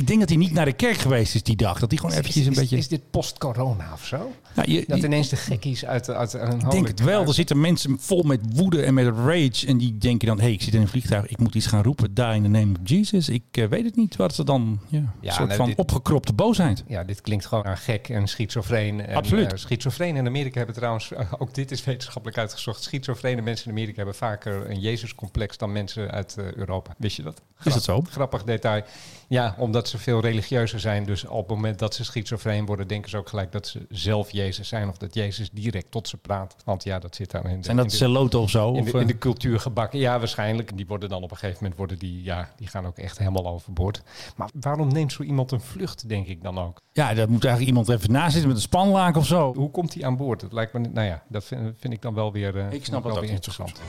ik 0.00 0.06
denk 0.06 0.20
dat 0.20 0.28
hij 0.28 0.38
niet 0.38 0.52
naar 0.52 0.64
de 0.64 0.72
kerk 0.72 0.96
geweest 0.96 1.34
is 1.34 1.42
die 1.42 1.56
dag. 1.56 1.78
Dat 1.78 1.90
hij 1.90 1.98
gewoon 2.00 2.16
eventjes 2.16 2.44
een 2.46 2.52
is, 2.52 2.58
beetje... 2.58 2.76
is 2.76 2.88
dit 2.88 3.10
post-corona 3.10 3.92
of 3.92 4.04
zo? 4.06 4.32
Nou, 4.54 4.70
je- 4.72 4.84
Dat 4.88 4.98
je- 5.00 5.04
ineens 5.06 5.28
de 5.28 5.36
gekkies 5.36 5.84
uit, 5.84 6.10
uit 6.10 6.32
een 6.32 6.58
ik 6.60 6.70
denk 6.70 6.86
het 6.88 7.00
wel. 7.00 7.26
Er 7.26 7.34
zitten 7.34 7.60
mensen 7.60 7.96
vol 8.00 8.22
met 8.22 8.40
woede 8.54 8.82
en 8.82 8.94
met 8.94 9.06
rage. 9.06 9.66
En 9.66 9.78
die 9.78 9.98
denken 9.98 10.28
dan, 10.28 10.36
hé, 10.36 10.42
hey, 10.42 10.52
ik 10.52 10.62
zit 10.62 10.74
in 10.74 10.80
een 10.80 10.88
vliegtuig. 10.88 11.26
Ik 11.26 11.38
moet 11.38 11.54
iets 11.54 11.66
gaan 11.66 11.82
roepen. 11.82 12.14
Die 12.14 12.24
in 12.24 12.42
the 12.42 12.48
name 12.48 12.72
of 12.72 12.88
Jesus. 12.88 13.28
Ik 13.28 13.42
eh, 13.50 13.66
weet 13.66 13.84
het 13.84 13.96
niet. 13.96 14.16
Wat 14.16 14.34
ze 14.34 14.44
dan... 14.44 14.80
Ja, 14.88 14.98
een 14.98 15.08
Ja, 15.20 15.32
soort 15.32 15.48
nee, 15.48 15.56
van 15.56 15.66
dit- 15.66 15.76
opgekropte 15.78 16.32
boosheid. 16.32 16.84
Ja, 16.86 17.04
dit 17.04 17.20
klinkt 17.20 17.46
gewoon 17.46 17.64
aan 17.64 17.76
gek 17.76 18.08
en 18.08 18.26
schizofreen. 18.28 19.00
En, 19.06 19.16
Absoluut. 19.16 19.52
eh, 19.52 19.58
schizofreen 19.58 20.16
in 20.16 20.26
Amerika 20.26 20.56
hebben 20.56 20.74
trouwens, 20.74 21.12
eh, 21.12 21.32
ook 21.38 21.54
dit 21.54 21.70
is 21.70 21.84
wetenschappelijk 21.84 22.38
uitgezocht. 22.38 22.82
Schizofrene 22.82 23.40
mensen 23.42 23.64
in 23.66 23.70
Amerika 23.72 23.96
hebben 23.96 24.14
vaker 24.14 24.70
een 24.70 24.80
Jezus-complex 24.80 25.56
dan 25.56 25.72
mensen 25.72 26.10
uit 26.10 26.36
Europa. 26.54 26.94
Wist 26.98 27.16
je 27.16 27.22
dat? 27.22 27.40
Is 27.64 27.72
dat 27.72 27.82
zo? 27.82 28.02
Grappig 28.10 28.44
detail. 28.44 28.82
Ja, 29.30 29.54
omdat 29.58 29.88
ze 29.88 29.98
veel 29.98 30.20
religieuzer 30.20 30.80
zijn. 30.80 31.04
Dus 31.04 31.26
op 31.26 31.48
het 31.48 31.56
moment 31.56 31.78
dat 31.78 31.94
ze 31.94 32.04
schizofreen 32.04 32.66
worden, 32.66 32.86
denken 32.88 33.10
ze 33.10 33.16
ook 33.16 33.28
gelijk 33.28 33.52
dat 33.52 33.66
ze 33.66 33.86
zelf 33.88 34.30
Jezus 34.30 34.68
zijn. 34.68 34.88
Of 34.88 34.96
dat 34.96 35.14
Jezus 35.14 35.50
direct 35.52 35.90
tot 35.90 36.08
ze 36.08 36.16
praat. 36.16 36.56
Want 36.64 36.84
ja, 36.84 36.98
dat 36.98 37.14
zit 37.14 37.30
daar 37.30 37.44
in 37.46 37.58
de, 37.58 37.64
Zijn 37.64 37.76
dat 37.76 37.92
celoten 37.92 38.40
of 38.40 38.50
zo? 38.50 38.72
in 38.72 38.84
de, 38.84 38.98
in 38.98 39.06
de 39.06 39.12
eh, 39.12 39.18
cultuur 39.18 39.60
gebakken. 39.60 39.98
Ja, 39.98 40.18
waarschijnlijk. 40.18 40.76
Die 40.76 40.86
worden 40.86 41.08
dan 41.08 41.22
op 41.22 41.30
een 41.30 41.36
gegeven 41.36 41.58
moment 41.60 41.78
worden 41.78 41.98
die, 41.98 42.22
ja, 42.22 42.50
die 42.56 42.66
gaan 42.66 42.86
ook 42.86 42.98
echt 42.98 43.18
helemaal 43.18 43.46
overboord. 43.46 44.02
Maar 44.36 44.48
waarom 44.60 44.88
neemt 44.92 45.12
zo 45.12 45.22
iemand 45.22 45.50
een 45.52 45.60
vlucht, 45.60 46.08
denk 46.08 46.26
ik 46.26 46.42
dan 46.42 46.58
ook? 46.58 46.80
ja, 46.92 47.14
daar 47.14 47.30
moet 47.30 47.44
eigenlijk 47.44 47.76
iemand 47.76 47.88
even 47.98 48.12
naast 48.12 48.32
zitten 48.32 48.48
met 48.48 48.56
een 48.56 48.62
spanlaak 48.62 49.16
of 49.16 49.26
zo. 49.26 49.54
Hoe 49.54 49.70
komt 49.70 49.94
hij 49.94 50.04
aan 50.04 50.16
boord? 50.16 50.40
Dat 50.40 50.52
lijkt 50.52 50.72
me, 50.72 50.78
nou 50.78 51.06
ja, 51.06 51.22
dat 51.28 51.44
vind, 51.44 51.74
vind 51.78 51.92
ik 51.92 52.02
dan 52.02 52.14
wel 52.14 52.32
weer, 52.32 52.58
eh, 52.58 52.72
Ik 52.72 52.84
snap 52.84 53.02
wel 53.02 53.12
het 53.12 53.20
weer 53.20 53.30
ook 53.30 53.34
interessant. 53.36 53.80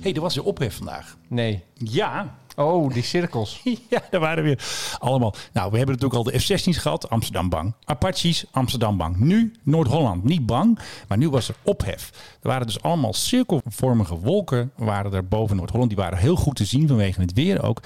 hey, 0.00 0.14
er 0.14 0.20
was 0.20 0.34
weer 0.34 0.44
ophef 0.44 0.76
vandaag. 0.76 1.16
Nee. 1.28 1.64
Ja, 1.74 2.38
Oh, 2.56 2.92
die 2.92 3.02
cirkels. 3.02 3.60
ja, 3.90 4.02
daar 4.10 4.20
waren 4.20 4.44
weer 4.44 4.64
allemaal. 4.98 5.34
Nou, 5.52 5.70
we 5.70 5.76
hebben 5.76 5.94
natuurlijk 5.94 6.14
al 6.14 6.32
de 6.32 6.38
F-16's 6.38 6.76
gehad, 6.76 7.10
Amsterdam 7.10 7.48
bang. 7.48 7.74
Apaches, 7.84 8.44
Amsterdam 8.50 8.96
bang. 8.96 9.16
Nu 9.16 9.52
Noord-Holland 9.62 10.24
niet 10.24 10.46
bang, 10.46 10.78
maar 11.08 11.18
nu 11.18 11.30
was 11.30 11.48
er 11.48 11.54
ophef. 11.62 12.33
Er 12.44 12.50
waren 12.50 12.66
dus 12.66 12.82
allemaal 12.82 13.12
cirkelvormige 13.12 14.18
wolken 14.18 14.72
waren 14.76 15.12
er 15.12 15.28
boven 15.28 15.56
Noord-Holland. 15.56 15.90
Die 15.90 15.98
waren 15.98 16.18
heel 16.18 16.36
goed 16.36 16.56
te 16.56 16.64
zien 16.64 16.88
vanwege 16.88 17.20
het 17.20 17.32
weer 17.32 17.62
ook. 17.62 17.82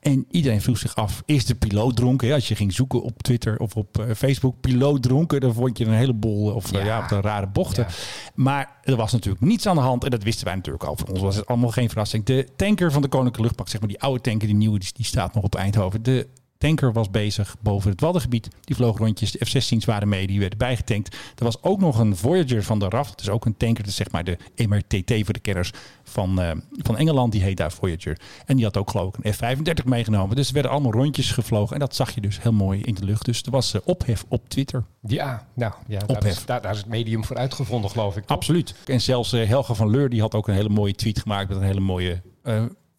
En 0.00 0.26
iedereen 0.30 0.60
vroeg 0.60 0.78
zich 0.78 0.94
af, 0.94 1.22
is 1.24 1.46
de 1.46 1.54
piloot 1.54 1.96
dronken? 1.96 2.28
Ja, 2.28 2.34
als 2.34 2.48
je 2.48 2.54
ging 2.54 2.72
zoeken 2.72 3.02
op 3.02 3.22
Twitter 3.22 3.58
of 3.58 3.76
op 3.76 3.98
eh, 3.98 4.14
Facebook, 4.14 4.60
piloot 4.60 5.02
dronken, 5.02 5.40
dan 5.40 5.54
vond 5.54 5.78
je 5.78 5.84
een 5.84 5.92
heleboel 5.92 6.54
of 6.54 6.72
ja, 6.72 6.84
ja 6.84 7.02
op 7.02 7.08
de 7.08 7.20
rare 7.20 7.46
bochten. 7.46 7.86
Maar 8.34 8.76
er 8.82 8.96
was 8.96 9.12
natuurlijk 9.12 9.44
niets 9.44 9.66
aan 9.66 9.76
de 9.76 9.82
hand 9.82 10.04
en 10.04 10.10
dat 10.10 10.22
wisten 10.22 10.44
wij 10.44 10.54
natuurlijk 10.54 10.84
al. 10.84 10.96
Voor 10.96 11.08
ons 11.08 11.20
was 11.20 11.36
het 11.36 11.46
allemaal 11.46 11.70
geen 11.70 11.88
verrassing. 11.88 12.24
De 12.24 12.48
tanker 12.56 12.92
van 12.92 13.02
de 13.02 13.08
Koninklijke 13.08 13.42
Luchtmacht, 13.42 13.70
zeg 13.70 13.80
maar 13.80 13.88
die 13.88 14.00
oude 14.00 14.20
tanker, 14.20 14.48
die 14.48 14.56
nieuwe, 14.56 14.78
die, 14.78 14.90
die 14.92 15.04
staat 15.04 15.34
nog 15.34 15.44
op 15.44 15.54
Eindhoven. 15.54 16.02
De 16.02 16.26
tanker 16.60 16.92
was 16.92 17.10
bezig 17.10 17.56
boven 17.60 17.90
het 17.90 18.00
Waddengebied. 18.00 18.48
Die 18.60 18.76
vloog 18.76 18.98
rondjes. 18.98 19.30
De 19.32 19.44
F-16's 19.44 19.84
waren 19.84 20.08
mee, 20.08 20.26
die 20.26 20.40
werden 20.40 20.58
bijgetankt. 20.58 21.14
Er 21.14 21.44
was 21.44 21.62
ook 21.62 21.80
nog 21.80 21.98
een 21.98 22.16
Voyager 22.16 22.62
van 22.62 22.78
de 22.78 22.88
RAF. 22.88 23.08
Dat 23.10 23.20
is 23.20 23.28
ook 23.28 23.44
een 23.44 23.56
tanker, 23.56 23.78
dat 23.82 23.86
is 23.86 23.96
zeg 23.96 24.10
maar 24.10 24.24
de 24.24 24.38
MRTT 24.68 25.12
voor 25.24 25.32
de 25.32 25.38
kenners 25.40 25.72
van, 26.02 26.40
eh, 26.40 26.50
van 26.72 26.96
Engeland. 26.96 27.32
Die 27.32 27.42
heet 27.42 27.56
daar 27.56 27.72
Voyager. 27.72 28.20
En 28.46 28.56
die 28.56 28.64
had 28.64 28.76
ook 28.76 28.90
geloof 28.90 29.16
ik 29.18 29.24
een 29.24 29.32
F-35 29.32 29.84
meegenomen. 29.84 30.36
Dus 30.36 30.48
er 30.48 30.54
werden 30.54 30.72
allemaal 30.72 30.92
rondjes 30.92 31.30
gevlogen. 31.32 31.74
En 31.74 31.80
dat 31.80 31.94
zag 31.94 32.14
je 32.14 32.20
dus 32.20 32.42
heel 32.42 32.52
mooi 32.52 32.80
in 32.80 32.94
de 32.94 33.04
lucht. 33.04 33.24
Dus 33.24 33.42
er 33.42 33.50
was 33.50 33.74
eh, 33.74 33.80
ophef 33.84 34.24
op 34.28 34.48
Twitter. 34.48 34.84
Ja, 35.02 35.46
nou, 35.54 35.72
ja, 35.86 35.98
daar, 35.98 36.16
Ophef. 36.16 36.30
is, 36.36 36.44
daar, 36.46 36.62
daar 36.62 36.72
is 36.72 36.78
het 36.78 36.86
medium 36.86 37.24
voor 37.24 37.36
uitgevonden, 37.36 37.90
geloof 37.90 38.16
ik. 38.16 38.24
toch? 38.26 38.36
Absoluut. 38.36 38.74
En 38.86 39.00
zelfs 39.00 39.32
eh, 39.32 39.48
Helga 39.48 39.74
van 39.74 39.90
Leur 39.90 40.08
die 40.08 40.20
had 40.20 40.34
ook 40.34 40.48
een 40.48 40.54
hele 40.54 40.68
mooie 40.68 40.94
tweet 40.94 41.18
gemaakt 41.20 41.48
met 41.48 41.58
een 41.58 41.64
hele 41.64 41.80
mooie 41.80 42.22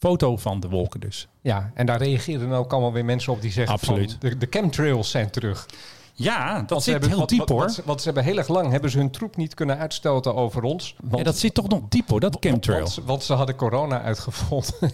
foto 0.01 0.37
van 0.37 0.59
de 0.59 0.69
wolken 0.69 0.99
dus. 0.99 1.27
Ja, 1.41 1.71
en 1.73 1.85
daar 1.85 1.97
reageerden 1.97 2.49
dan 2.49 2.57
ook 2.57 2.71
allemaal 2.71 2.93
weer 2.93 3.05
mensen 3.05 3.33
op 3.33 3.41
die 3.41 3.51
zeggen 3.51 3.73
Absoluut. 3.73 4.17
van 4.19 4.29
de, 4.29 4.37
de 4.37 4.47
chemtrails 4.49 5.11
zijn 5.11 5.29
terug. 5.29 5.65
Ja, 6.13 6.59
dat 6.59 6.69
Want 6.69 6.83
zit 6.83 6.91
hebben, 6.93 7.09
heel 7.09 7.25
diep 7.27 7.49
hoor. 7.49 7.59
Want, 7.59 7.73
ze- 7.73 7.81
want 7.85 7.99
ze 7.99 8.05
hebben 8.05 8.23
heel 8.23 8.37
erg 8.37 8.47
lang 8.47 8.71
hebben 8.71 8.89
ze 8.91 8.97
hun 8.97 9.11
troep 9.11 9.35
niet 9.35 9.53
kunnen 9.53 9.77
uitstoten 9.77 10.35
over 10.35 10.63
ons. 10.63 10.95
Want, 11.03 11.17
Ja, 11.17 11.23
dat 11.23 11.37
zit 11.37 11.53
toch 11.53 11.67
nog 11.67 11.81
diep 11.89 12.09
hoor, 12.09 12.19
dat 12.19 12.37
chemtrail. 12.39 12.79
Want, 12.79 12.91
ze- 12.91 13.03
want 13.03 13.23
ze 13.23 13.33
hadden 13.33 13.55
corona 13.55 14.01
uitgevonden. 14.01 14.73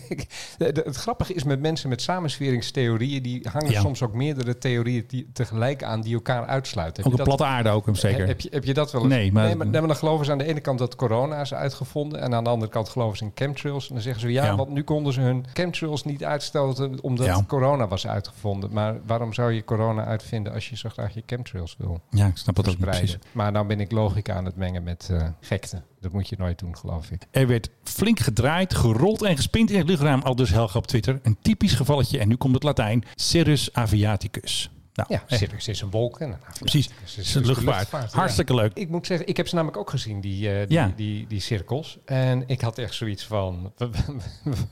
De- 0.57 0.71
de- 0.71 0.81
het 0.85 0.95
grappige 0.95 1.33
is 1.33 1.43
met 1.43 1.59
mensen 1.59 1.89
met 1.89 2.01
samensweringstheorieën, 2.01 3.23
die 3.23 3.47
hangen 3.51 3.71
Ja. 3.71 3.81
soms 3.81 4.01
ook 4.01 4.13
meerdere 4.13 4.57
theorieën 4.57 5.03
die, 5.07 5.29
tegelijk 5.33 5.83
aan 5.83 6.01
die 6.01 6.13
elkaar 6.13 6.45
uitsluiten. 6.45 7.05
Ook 7.05 7.11
een 7.11 7.17
dat- 7.17 7.25
platte 7.25 7.45
aarde 7.45 7.69
ook 7.69 7.85
hem 7.85 7.95
zeker. 7.95 8.27
Heb 8.27 8.41
je, 8.41 8.49
heb 8.51 8.63
je 8.63 8.73
dat 8.73 8.91
wel 8.91 9.01
eens? 9.01 9.09
Nee, 9.09 9.31
maar- 9.31 9.45
nee, 9.45 9.55
maar, 9.55 9.71
dan 9.71 9.95
geloven 9.95 10.25
ze 10.25 10.31
aan 10.31 10.37
de 10.37 10.43
ene 10.45 10.59
kant 10.59 10.79
dat 10.79 10.95
corona 10.95 11.41
is 11.41 11.53
uitgevonden. 11.53 12.21
En 12.21 12.33
aan 12.33 12.43
de 12.43 12.49
andere 12.49 12.71
kant 12.71 12.89
geloven 12.89 13.17
ze 13.17 13.23
in 13.23 13.31
chemtrails. 13.35 13.87
En 13.87 13.93
dan 13.93 14.03
zeggen 14.03 14.21
ze 14.21 14.31
ja, 14.31 14.45
Ja. 14.45 14.55
want 14.55 14.69
nu 14.69 14.83
konden 14.83 15.13
ze 15.13 15.21
hun 15.21 15.45
chemtrails 15.53 16.03
niet 16.03 16.23
uitstoten 16.23 17.03
omdat 17.03 17.25
Ja. 17.25 17.43
corona 17.47 17.87
was 17.87 18.07
uitgevonden. 18.07 18.69
Maar 18.73 18.95
waarom 19.05 19.33
zou 19.33 19.51
je 19.51 19.63
corona 19.63 20.05
uitvinden 20.05 20.53
als 20.53 20.69
je 20.69 20.77
zo 20.77 20.89
graag 21.09 21.23
je 21.23 21.35
chemtrails 21.35 21.75
wil 21.77 22.01
Ja, 22.09 22.27
ik 22.27 22.37
snap 22.37 22.55
dat 22.55 22.69
ook 22.69 22.77
precies. 22.77 23.17
Maar 23.31 23.51
nou 23.51 23.67
ben 23.67 23.79
ik 23.79 23.91
logica 23.91 24.33
aan 24.33 24.45
het 24.45 24.55
mengen 24.55 24.83
met 24.83 25.07
eh, 25.11 25.27
gekte. 25.41 25.81
Dat 25.99 26.11
moet 26.11 26.29
je 26.29 26.35
nooit 26.39 26.59
doen, 26.59 26.77
geloof 26.77 27.11
ik. 27.11 27.21
Er 27.31 27.47
werd 27.47 27.69
flink 27.83 28.19
gedraaid, 28.19 28.73
gerold 28.73 29.21
en 29.23 29.35
gespind 29.35 29.71
in 29.71 29.77
het 29.77 29.87
luchtruim. 29.87 30.21
Al 30.21 30.35
dus 30.35 30.49
Helga 30.49 30.77
op 30.77 30.87
Twitter. 30.87 31.19
Een 31.23 31.37
typisch 31.41 31.73
gevalletje, 31.73 32.19
en 32.19 32.27
nu 32.27 32.35
komt 32.35 32.53
het 32.53 32.63
Latijn, 32.63 33.03
Cirrus 33.15 33.73
aviaticus. 33.73 34.71
Nou, 34.97 35.13
Ja, 35.13 35.23
eh, 35.27 35.37
Cirrus 35.37 35.67
is 35.67 35.81
een 35.81 35.89
wolk. 35.89 36.19
En, 36.19 36.29
nou, 36.29 36.41
precies. 36.59 36.85
Het 36.85 37.15
Het 37.15 37.25
is, 37.25 37.35
een 37.35 37.45
luchtvaart. 37.45 38.13
Hartstikke 38.13 38.53
leuk. 38.55 38.71
Ik 38.73 38.89
moet 38.89 39.05
zeggen, 39.05 39.27
ik 39.27 39.37
heb 39.37 39.47
ze 39.47 39.55
namelijk 39.55 39.77
ook 39.79 39.89
gezien, 39.89 40.21
die, 40.21 40.51
eh, 40.51 40.67
die, 40.67 40.77
Ja. 40.77 40.91
die, 40.95 41.27
die, 41.27 41.39
cirkels. 41.39 41.97
En 42.05 42.43
ik 42.47 42.61
had 42.61 42.77
echt 42.77 42.93
zoiets 42.93 43.25
van, 43.25 43.71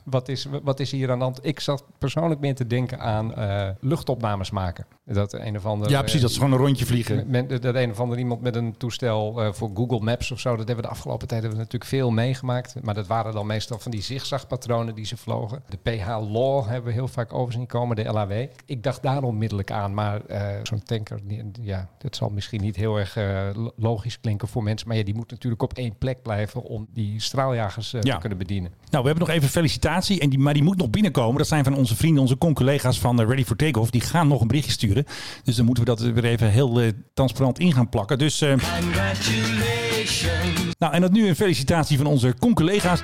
wat 0.03 0.29
is, 0.29 0.47
wat 0.63 0.79
is 0.79 0.91
hier 0.91 1.11
aan 1.11 1.17
de 1.17 1.23
hand? 1.23 1.39
Ik 1.41 1.59
zat 1.59 1.83
persoonlijk 1.97 2.39
meer 2.39 2.55
te 2.55 2.67
denken 2.67 2.99
aan 2.99 3.35
eh, 3.35 3.69
luchtopnames 3.79 4.49
maken. 4.51 4.85
Dat 5.05 5.33
een 5.33 5.55
of 5.57 5.65
ander... 5.65 5.89
Ja, 5.89 5.99
precies. 6.01 6.21
Dat 6.21 6.29
is 6.29 6.37
gewoon 6.37 6.51
een 6.51 6.57
rondje 6.57 6.85
vliegen. 6.85 7.15
Met, 7.15 7.47
met- 7.49 7.61
dat 7.61 7.75
een 7.75 7.91
of 7.91 7.99
ander 7.99 8.17
iemand 8.17 8.41
met 8.41 8.55
een 8.55 8.77
toestel 8.77 9.41
eh, 9.41 9.53
voor 9.53 9.69
Google 9.73 9.99
Maps 9.99 10.31
of 10.31 10.39
zo. 10.39 10.49
Dat 10.49 10.57
hebben 10.57 10.75
we 10.75 10.81
de 10.81 10.87
afgelopen 10.87 11.27
tijd 11.27 11.41
hebben 11.41 11.59
we 11.59 11.63
natuurlijk 11.65 11.91
veel 11.91 12.11
meegemaakt. 12.11 12.75
Maar 12.81 12.93
dat 12.93 13.07
waren 13.07 13.33
dan 13.33 13.45
meestal 13.45 13.79
van 13.79 13.91
die 13.91 14.01
zigzagpatronen 14.01 14.95
die 14.95 15.05
ze 15.05 15.17
vlogen. 15.17 15.63
De 15.69 15.77
PH 15.77 16.07
Law 16.07 16.65
hebben 16.67 16.83
we 16.85 16.91
heel 16.91 17.07
vaak 17.07 17.33
over 17.33 17.53
zien 17.53 17.65
komen, 17.67 17.95
de 17.95 18.03
LAW. 18.03 18.45
Ik 18.65 18.83
dacht 18.83 19.01
daar 19.03 19.23
onmiddellijk 19.23 19.71
aan. 19.71 19.93
Maar 19.93 20.14
eh, 20.27 20.47
zo'n 20.63 20.83
tanker, 20.83 21.19
die- 21.23 21.43
ja, 21.61 21.89
dat 21.97 22.15
zal 22.15 22.29
misschien 22.29 22.61
niet 22.61 22.75
heel 22.75 22.97
erg 22.97 23.17
eh, 23.17 23.47
lo- 23.53 23.71
logisch 23.75 24.19
klinken 24.19 24.47
voor 24.47 24.63
mensen. 24.63 24.87
Maar 24.87 24.97
ja, 24.97 25.03
die 25.03 25.15
moet 25.15 25.31
natuurlijk 25.31 25.61
op 25.61 25.73
één 25.73 25.97
plek 25.97 26.21
blijven 26.21 26.63
om 26.63 26.87
die 26.93 27.21
straaljagers 27.21 27.93
eh, 27.93 28.01
Ja. 28.01 28.13
te 28.13 28.19
kunnen 28.19 28.37
bedienen. 28.37 28.71
Nou, 28.89 29.03
we 29.03 29.09
hebben 29.09 29.27
nog 29.27 29.35
even 29.37 29.49
felicitatie. 29.49 30.19
En 30.19 30.29
die, 30.29 30.39
maar 30.39 30.53
die 30.53 30.63
moet 30.63 30.77
nog 30.77 30.89
binnenkomen. 30.89 31.37
Dat 31.37 31.47
zijn 31.47 31.63
van 31.63 31.75
onze 31.75 31.95
vrienden, 31.95 32.21
onze 32.21 32.37
con-collega's 32.37 32.99
van 32.99 33.21
Ready 33.21 33.43
for 33.43 33.55
Takeoff. 33.55 33.89
Die 33.91 34.01
gaan 34.01 34.27
nog 34.27 34.41
een 34.41 34.47
berichtje 34.47 34.71
sturen. 34.71 35.05
Dus 35.43 35.55
dan 35.55 35.65
moeten 35.65 35.83
we 35.83 35.89
dat 35.89 35.99
weer 35.99 36.25
even 36.25 36.49
heel 36.49 36.81
transparant 37.13 37.59
in 37.59 37.73
gaan 37.73 37.89
plakken. 37.89 38.17
Dus, 38.17 38.41
eh, 38.41 38.55
nou, 40.79 40.93
en 40.93 41.01
dat 41.01 41.11
nu 41.11 41.27
een 41.27 41.35
felicitatie 41.35 41.97
van 41.97 42.05
onze 42.05 42.35
con-collega's. 42.39 43.03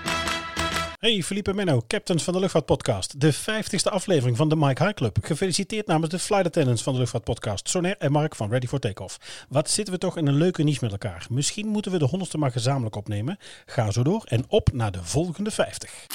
Hey, 1.02 1.24
en 1.44 1.56
Menno, 1.56 1.82
captains 1.88 2.24
van 2.24 2.34
de 2.34 2.40
Luchtvaartpodcast. 2.40 3.20
De 3.20 3.34
50ste 3.34 3.92
aflevering 3.92 4.38
van 4.38 4.50
de 4.50 4.56
Mike 4.56 4.84
High 4.84 4.96
Club. 4.96 5.18
Gefeliciteerd 5.22 5.88
namens 5.88 6.10
de 6.10 6.20
flight 6.20 6.46
attendants 6.46 6.84
van 6.84 6.94
de 6.94 7.00
Luchtvaartpodcast, 7.00 7.70
Sonair 7.70 7.96
en 8.00 8.12
Mark 8.12 8.36
van 8.36 8.50
Ready 8.50 8.68
for 8.68 8.80
Takeoff. 8.80 9.46
Wat 9.50 9.70
zitten 9.70 9.94
we 9.94 10.00
toch 10.00 10.18
in 10.18 10.28
een 10.28 10.36
leuke 10.36 10.64
niche 10.64 10.80
met 10.82 10.92
elkaar. 10.92 11.26
Misschien 11.30 11.68
moeten 11.68 11.92
we 11.92 11.98
de 11.98 12.06
honderdste 12.06 12.38
maar 12.38 12.52
gezamenlijk 12.52 12.96
opnemen. 12.96 13.38
Ga 13.66 13.92
zo 13.92 14.04
door 14.04 14.24
en 14.26 14.44
op 14.48 14.70
naar 14.74 14.92
de 14.92 15.04
volgende 15.04 15.52
50. 15.52 16.08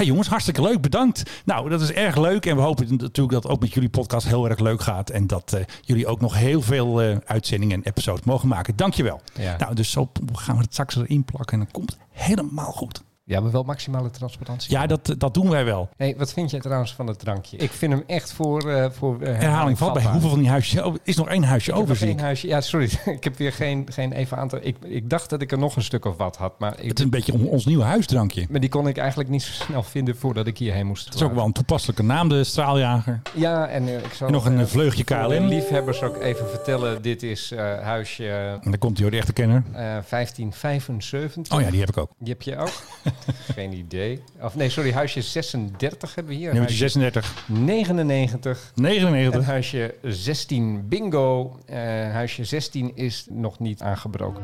Hey 0.00 0.08
jongens, 0.08 0.28
hartstikke 0.28 0.62
leuk. 0.62 0.80
Bedankt. 0.80 1.30
Nou, 1.44 1.68
dat 1.68 1.80
is 1.80 1.92
erg 1.92 2.16
leuk. 2.16 2.46
En 2.46 2.56
we 2.56 2.62
hopen 2.62 2.86
natuurlijk 2.90 3.30
dat 3.30 3.42
het 3.42 3.52
ook 3.52 3.60
met 3.60 3.72
jullie 3.72 3.88
podcast 3.88 4.26
heel 4.26 4.48
erg 4.48 4.58
leuk 4.58 4.80
gaat. 4.80 5.10
En 5.10 5.26
dat 5.26 5.52
eh, 5.52 5.64
jullie 5.80 6.06
ook 6.06 6.20
nog 6.20 6.34
heel 6.34 6.62
veel 6.62 7.02
eh, 7.02 7.16
uitzendingen 7.24 7.76
en 7.76 7.88
episodes 7.88 8.24
mogen 8.24 8.48
maken. 8.48 8.76
Dankjewel. 8.76 9.20
Ja. 9.34 9.56
Nou, 9.58 9.74
dus 9.74 9.90
zo 9.90 10.10
gaan 10.32 10.56
we 10.56 10.62
het 10.62 10.72
straks 10.72 10.96
erin 10.96 11.24
plakken. 11.24 11.58
En 11.58 11.64
dan 11.64 11.72
komt 11.72 11.90
het 11.90 12.00
helemaal 12.10 12.72
goed. 12.72 13.02
Ja, 13.30 13.40
maar 13.40 13.50
wel 13.50 13.62
maximale 13.62 14.10
transparantie. 14.10 14.70
Ja, 14.72 14.86
dat, 14.86 15.14
dat 15.18 15.34
doen 15.34 15.50
wij 15.50 15.64
wel. 15.64 15.88
Hey, 15.96 16.14
wat 16.18 16.32
vind 16.32 16.50
jij 16.50 16.60
trouwens 16.60 16.94
van 16.94 17.06
het 17.06 17.18
drankje? 17.18 17.56
Ik 17.56 17.70
vind 17.70 17.92
hem 17.92 18.02
echt 18.06 18.32
voor... 18.32 18.70
eh 18.70 18.90
voor 18.90 19.20
eh, 19.20 19.34
Herhaling 19.38 19.78
valt 19.78 19.92
bij. 19.92 20.02
Hoeveel 20.02 20.28
van 20.30 20.38
die 20.38 20.48
huisjes? 20.48 20.82
Is 21.04 21.16
nog 21.16 21.28
één 21.28 21.42
huisje 21.44 21.72
over, 21.72 21.96
zie 21.96 22.20
huisje. 22.20 22.46
Ja, 22.46 22.60
sorry. 22.60 22.90
ik 23.16 23.24
heb 23.24 23.36
weer 23.36 23.52
geen, 23.52 23.86
geen 23.92 24.12
even 24.12 24.36
aantal. 24.36 24.58
Ik, 24.62 24.76
ik 24.84 25.10
dacht 25.10 25.30
dat 25.30 25.42
ik 25.42 25.52
er 25.52 25.58
nog 25.58 25.76
een 25.76 25.82
stuk 25.82 26.04
of 26.04 26.16
wat 26.16 26.36
had. 26.36 26.58
Maar, 26.58 26.80
ik, 26.80 26.88
Het 26.88 26.98
is 26.98 27.04
een 27.04 27.10
beetje 27.10 27.32
on- 27.32 27.46
ons 27.48 27.64
nieuwe 27.66 27.84
huisdrankje. 27.84 28.46
maar 28.50 28.60
die 28.60 28.68
kon 28.70 28.88
ik 28.88 28.96
eigenlijk 28.96 29.28
niet 29.28 29.42
zo 29.42 29.52
snel 29.64 29.82
vinden 29.82 30.16
voordat 30.16 30.46
ik 30.46 30.58
hierheen 30.58 30.86
moest. 30.86 31.04
Het 31.04 31.14
is 31.14 31.22
ook 31.22 31.34
wel 31.34 31.44
een 31.44 31.52
toepasselijke 31.52 32.02
naam, 32.02 32.28
de 32.28 32.44
straaljager. 32.44 33.22
Ja, 33.34 33.66
en 33.68 33.88
eh, 33.88 33.94
ik 34.04 34.12
zal 34.12 34.26
En 34.26 34.32
nog 34.32 34.44
een 34.44 34.68
vleugje 34.68 35.04
KLM. 35.04 35.46
liefhebbers 35.46 36.02
ook 36.02 36.16
even 36.22 36.48
vertellen. 36.48 37.02
Dit 37.02 37.22
is 37.22 37.52
huisje 37.82 38.28
En 38.62 38.70
dan 38.70 38.78
komt 38.78 38.92
hij 38.96 39.02
hoor, 39.02 39.10
de 39.10 39.18
echte 39.18 39.32
kenner. 39.32 39.62
eh 39.72 39.72
1575. 40.08 41.56
Oh 41.56 41.60
ja, 41.62 41.70
die 41.70 41.80
heb 41.80 41.88
ik 41.88 41.96
ook. 41.96 42.10
Die 42.18 42.32
heb 42.32 42.42
je 42.42 42.56
ook? 42.56 42.72
geen 43.54 43.72
idee. 43.72 44.22
Of 44.40 44.54
nee, 44.54 44.68
sorry. 44.68 44.92
Huisje 44.92 45.22
36 45.22 46.14
hebben 46.14 46.32
we 46.32 46.38
hier. 46.38 46.52
Nummer 46.52 46.68
Huisje 46.68 46.88
36, 46.88 47.44
99. 47.46 48.72
En 48.76 48.82
99. 48.82 49.46
huisje 49.46 49.94
16 50.02 50.88
bingo. 50.88 51.58
Eh, 51.66 51.76
huisje 52.12 52.44
16 52.44 52.96
is 52.96 53.26
nog 53.30 53.58
niet 53.58 53.82
aangebroken. 53.82 54.42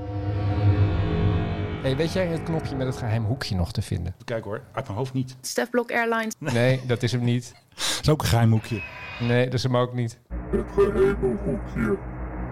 Hey, 1.83 1.97
weet 1.97 2.13
jij 2.13 2.27
het 2.27 2.43
knopje 2.43 2.77
met 2.77 2.87
het 2.87 2.97
geheim 2.97 3.25
hoekje 3.25 3.55
nog 3.55 3.73
te 3.73 3.83
vinden? 3.83 4.15
Kijk 4.25 4.45
hoor, 4.45 4.63
uit 4.73 4.87
mijn 4.87 4.99
hoofd 4.99 5.13
niet. 5.13 5.37
Stef 5.41 5.71
Blok 5.71 5.93
Airlines. 5.93 6.35
Nee, 6.39 6.81
dat 6.87 7.03
is 7.03 7.13
hem 7.13 7.25
niet. 7.25 7.55
Dat 7.77 8.01
is 8.03 8.09
ook 8.09 8.23
een 8.23 8.29
geheim 8.29 8.51
hoekje. 8.51 8.83
Nee, 9.21 9.45
dat 9.45 9.55
is 9.55 9.63
hem 9.63 9.77
ook 9.77 9.95
niet. 9.95 10.19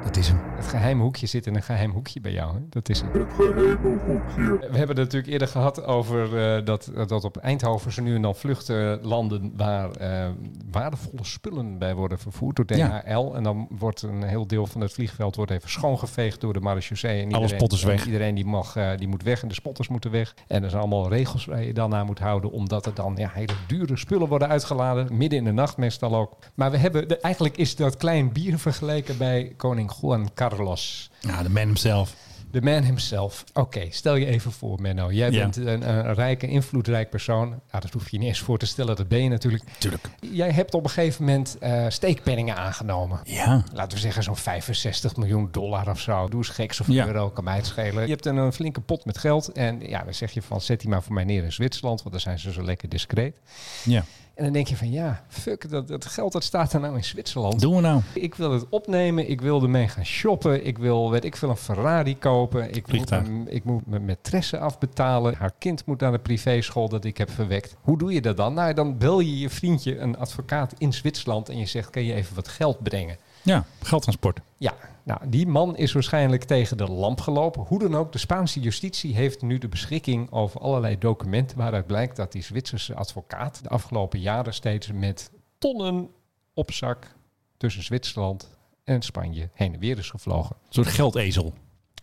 Dat 0.04 0.16
is 0.16 0.28
hem. 0.28 0.40
Het 0.56 0.66
geheime 0.66 1.02
hoekje 1.02 1.26
zit 1.26 1.46
in 1.46 1.54
een 1.54 1.62
geheim 1.62 1.90
hoekje 1.90 2.20
bij 2.20 2.32
jou. 2.32 2.54
Hè? 2.54 2.60
Dat 2.68 2.88
is 2.88 3.00
het. 3.00 3.12
We 3.12 4.58
hebben 4.60 4.88
het 4.88 4.96
natuurlijk 4.96 5.26
eerder 5.32 5.48
gehad 5.48 5.84
over 5.84 6.38
eh, 6.56 6.64
dat, 6.64 6.90
dat 7.06 7.24
op 7.24 7.36
Eindhoven 7.36 7.92
ze 7.92 8.00
nu 8.02 8.14
en 8.14 8.22
dan 8.22 8.34
vluchten 8.34 8.98
landen 9.02 9.52
waar 9.56 9.90
eh, 9.90 10.28
waardevolle 10.70 11.24
spullen 11.24 11.78
bij 11.78 11.94
worden 11.94 12.18
vervoerd 12.18 12.56
door 12.56 12.76
Ja. 12.78 13.00
DHL. 13.00 13.34
En 13.34 13.42
dan 13.42 13.66
wordt 13.78 14.02
een 14.02 14.22
heel 14.22 14.46
deel 14.46 14.66
van 14.66 14.80
het 14.80 14.92
vliegveld 14.92 15.36
wordt 15.36 15.50
even 15.50 15.70
schoongeveegd 15.70 16.40
door 16.40 16.52
de 16.52 16.60
marechaussee. 16.60 17.10
En 17.12 17.18
Alle 17.24 17.26
iedereen- 17.34 17.48
spotters 17.56 17.82
weg. 17.82 18.00
en 18.00 18.06
Iedereen 18.06 18.34
die, 18.34 18.44
mag, 18.44 18.76
eh, 18.76 18.90
die 18.96 19.08
moet 19.08 19.22
weg 19.22 19.42
en 19.42 19.48
de 19.48 19.54
spotters 19.54 19.88
moeten 19.88 20.10
weg. 20.10 20.34
En 20.46 20.62
er 20.62 20.70
zijn 20.70 20.82
allemaal 20.82 21.08
regels 21.08 21.44
waar 21.44 21.62
je 21.64 21.72
dan 21.74 21.94
aan 21.94 22.06
moet 22.06 22.18
houden, 22.18 22.50
omdat 22.50 22.86
er 22.86 22.94
dan 22.94 23.14
ja, 23.16 23.30
hele 23.32 23.52
dure 23.66 23.96
spullen 23.96 24.28
worden 24.28 24.48
uitgeladen. 24.48 25.16
Midden 25.16 25.38
in 25.38 25.44
de 25.44 25.52
nacht 25.52 25.76
meestal 25.76 26.16
ook. 26.16 26.36
Maar 26.54 26.70
we 26.70 26.76
hebben, 26.76 27.08
de- 27.08 27.18
eigenlijk 27.18 27.56
is 27.56 27.76
dat 27.76 27.96
klein 27.96 28.32
bier 28.32 28.58
vergeleken 28.58 29.18
bij 29.18 29.52
koning 29.56 29.90
Juan 30.00 30.30
Carlos. 30.34 31.10
Ja, 31.20 31.42
de 31.42 31.50
man 31.50 31.62
himself. 31.66 32.14
De 32.50 32.62
man 32.62 32.82
himself. 32.82 33.44
Oké, 33.52 33.86
stel 33.90 34.14
je 34.14 34.26
even 34.26 34.52
voor, 34.52 34.80
Menno. 34.80 35.12
Jij 35.12 35.30
Ja. 35.30 35.38
bent 35.42 35.56
een, 35.56 35.88
een 35.88 36.14
rijke, 36.14 36.46
invloedrijk 36.46 37.10
persoon. 37.10 37.48
Nou, 37.48 37.60
dat 37.70 37.90
hoef 37.92 38.08
je 38.08 38.18
niet 38.18 38.28
eens 38.28 38.40
voor 38.40 38.58
te 38.58 38.66
stellen, 38.66 38.96
dat 38.96 39.08
ben 39.08 39.22
je 39.22 39.28
natuurlijk. 39.28 39.64
Tuurlijk. 39.78 40.08
Jij 40.20 40.50
hebt 40.50 40.74
op 40.74 40.84
een 40.84 40.90
gegeven 40.90 41.24
moment 41.24 41.58
eh, 41.58 41.84
steekpenningen 41.88 42.56
aangenomen. 42.56 43.20
Ja. 43.24 43.64
Laten 43.72 43.92
we 43.96 44.02
zeggen 44.02 44.22
zo'n 44.22 44.36
65 44.36 45.16
miljoen 45.16 45.48
dollar 45.50 45.90
of 45.90 46.00
zo. 46.00 46.28
Doe 46.28 46.38
eens 46.38 46.48
geks 46.48 46.80
of 46.80 46.86
Ja. 46.88 47.06
euro, 47.06 47.30
kan 47.30 47.44
mij 47.44 47.56
het 47.56 47.66
schelen. 47.66 48.02
Je 48.02 48.10
hebt 48.10 48.26
een, 48.26 48.36
een 48.36 48.52
flinke 48.52 48.80
pot 48.80 49.04
met 49.04 49.18
geld. 49.18 49.52
En 49.52 49.80
ja, 49.88 50.02
dan 50.04 50.14
zeg 50.14 50.30
je 50.32 50.42
van, 50.42 50.60
zet 50.60 50.80
die 50.80 50.88
maar 50.88 51.02
voor 51.02 51.14
mij 51.14 51.24
neer 51.24 51.44
in 51.44 51.52
Zwitserland. 51.52 51.98
Want 51.98 52.10
daar 52.10 52.20
zijn 52.20 52.38
ze 52.38 52.52
zo 52.52 52.62
lekker 52.64 52.88
discreet. 52.88 53.36
Ja. 53.84 54.04
En 54.34 54.44
dan 54.44 54.52
denk 54.52 54.66
je 54.68 54.76
van, 54.76 54.90
ja, 54.90 55.24
fuck, 55.28 55.70
dat, 55.70 55.88
dat 55.88 56.04
geld 56.06 56.32
dat 56.32 56.44
staat 56.44 56.72
er 56.72 56.80
nou 56.80 56.96
in 56.96 57.04
Zwitserland. 57.04 57.60
Doen 57.60 57.74
we 57.74 57.80
nou? 57.80 58.00
Ik 58.14 58.34
wil 58.34 58.52
het 58.52 58.68
opnemen. 58.68 59.30
Ik 59.30 59.40
wil 59.40 59.62
ermee 59.62 59.88
gaan 59.88 60.04
shoppen. 60.04 60.66
Ik 60.66 60.78
wil, 60.78 61.10
weet 61.10 61.24
ik 61.24 61.36
veel, 61.36 61.48
een 61.50 61.56
Ferrari 61.56 62.18
kopen. 62.18 62.68
Ik 62.68 62.74
moet, 62.74 62.84
Vliegtuig. 62.88 63.28
mijn- 63.28 63.52
ik 63.54 63.64
moet 63.64 63.86
mijn 63.86 64.02
maîtresse 64.16 64.58
afbetalen. 64.58 65.34
Haar 65.34 65.52
kind 65.58 65.86
moet 65.86 66.00
naar 66.00 66.12
de 66.12 66.18
privéschool 66.18 66.88
dat 66.88 67.04
ik 67.04 67.18
heb 67.18 67.30
verwekt. 67.30 67.76
Hoe 67.80 67.98
doe 67.98 68.12
je 68.12 68.20
dat 68.20 68.36
dan? 68.36 68.54
Nou, 68.54 68.74
dan 68.74 68.98
bel 68.98 69.20
je 69.20 69.38
je 69.38 69.50
vriendje, 69.50 69.98
een 69.98 70.18
advocaat 70.18 70.74
in 70.78 70.92
Zwitserland... 70.92 71.48
en 71.48 71.58
je 71.58 71.66
zegt, 71.66 71.90
kan 71.90 72.04
je 72.04 72.14
even 72.14 72.34
wat 72.34 72.48
geld 72.48 72.82
brengen? 72.82 73.16
Ja, 73.44 73.64
geldtransport. 73.82 74.40
Ja, 74.56 74.74
nou, 75.02 75.20
die 75.28 75.46
man 75.46 75.76
is 75.76 75.92
waarschijnlijk 75.92 76.44
tegen 76.44 76.76
de 76.76 76.90
lamp 76.90 77.20
gelopen. 77.20 77.62
Hoe 77.62 77.78
dan 77.78 77.94
ook, 77.94 78.12
de 78.12 78.18
Spaanse 78.18 78.60
justitie 78.60 79.14
heeft 79.14 79.42
nu 79.42 79.58
de 79.58 79.68
beschikking 79.68 80.32
over 80.32 80.60
allerlei 80.60 80.98
documenten... 80.98 81.56
waaruit 81.56 81.86
blijkt 81.86 82.16
dat 82.16 82.32
die 82.32 82.42
Zwitserse 82.42 82.94
advocaat 82.94 83.62
de 83.62 83.68
afgelopen 83.68 84.20
jaren 84.20 84.54
steeds 84.54 84.92
met 84.92 85.30
tonnen 85.58 86.10
op 86.54 86.72
zak... 86.72 87.14
tussen 87.56 87.82
Zwitserland 87.82 88.50
en 88.84 89.02
Spanje 89.02 89.48
heen 89.52 89.74
en 89.74 89.80
weer 89.80 89.98
is 89.98 90.10
gevlogen. 90.10 90.56
Een 90.66 90.72
soort 90.72 90.88
geldezel. 90.88 91.54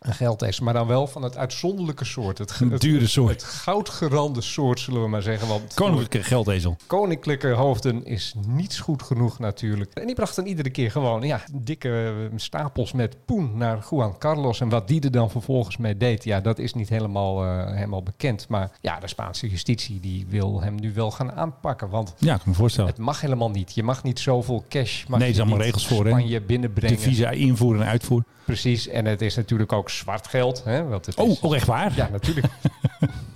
Een 0.01 0.37
maar 0.61 0.73
dan 0.73 0.87
wel 0.87 1.07
van 1.07 1.21
het 1.21 1.37
uitzonderlijke 1.37 2.05
soort. 2.05 2.37
Het, 2.37 2.59
dure 2.77 3.07
soort. 3.07 3.31
het 3.31 3.43
goudgerande 3.43 4.41
soort, 4.41 4.79
zullen 4.79 5.01
we 5.01 5.07
maar 5.07 5.21
zeggen. 5.21 5.47
Want 5.47 5.73
Koninklijke 5.73 6.23
geldezel. 6.23 6.75
koninklijke 6.87 7.47
hoofden 7.49 8.05
is 8.05 8.33
niets 8.47 8.79
goed 8.79 9.03
genoeg 9.03 9.39
natuurlijk. 9.39 9.93
En 9.93 10.05
die 10.05 10.15
brachten 10.15 10.47
iedere 10.47 10.69
keer 10.69 10.91
gewoon 10.91 11.21
ja, 11.21 11.41
dikke 11.53 11.89
eh, 12.31 12.37
stapels 12.37 12.91
met 12.91 13.15
poen 13.25 13.57
naar 13.57 13.85
Juan 13.89 14.17
Carlos. 14.17 14.61
En 14.61 14.69
wat 14.69 14.87
die 14.87 15.01
er 15.01 15.11
dan 15.11 15.29
vervolgens 15.29 15.77
mee 15.77 15.97
deed, 15.97 16.23
ja, 16.23 16.41
dat 16.41 16.59
is 16.59 16.73
niet 16.73 16.89
helemaal, 16.89 17.43
eh, 17.45 17.75
helemaal 17.75 18.03
bekend. 18.03 18.47
Maar 18.47 18.71
ja, 18.81 18.99
de 18.99 19.07
Spaanse 19.07 19.49
justitie 19.49 19.99
die 19.99 20.25
wil 20.29 20.61
hem 20.61 20.75
nu 20.75 20.93
wel 20.93 21.11
gaan 21.11 21.31
aanpakken. 21.31 21.89
Want 21.89 22.13
Ja, 22.17 22.33
ik 22.33 22.39
kan 22.39 22.49
me 22.49 22.55
voorstellen. 22.55 22.89
het 22.89 22.99
mag 22.99 23.21
helemaal 23.21 23.49
niet. 23.51 23.73
Je 23.73 23.83
mag 23.83 24.03
niet 24.03 24.19
zoveel 24.19 24.63
cash. 24.69 25.05
Mag 25.05 25.09
Nee, 25.09 25.19
er 25.19 25.27
je 25.27 25.33
zijn 25.33 25.47
allemaal 25.47 25.65
regels 25.65 25.87
voor? 25.87 26.07
Spanje 26.07 26.41
binnenbrengen. 26.41 26.95
De 26.95 27.01
visa 27.01 27.29
invoer 27.29 27.75
en 27.75 27.85
uitvoer. 27.87 28.23
Precies. 28.45 28.87
En 28.87 29.05
het 29.05 29.21
is 29.21 29.35
natuurlijk 29.35 29.71
ook 29.71 29.89
zwart 29.89 30.27
geld. 30.27 30.63
Hè? 30.63 30.83
Want 30.83 31.05
het 31.05 31.15
Oh, 31.15 31.29
is- 31.29 31.39
oh 31.39 31.55
echt 31.55 31.67
waar? 31.67 31.95
ja, 31.95 32.09
natuurlijk. 32.11 32.47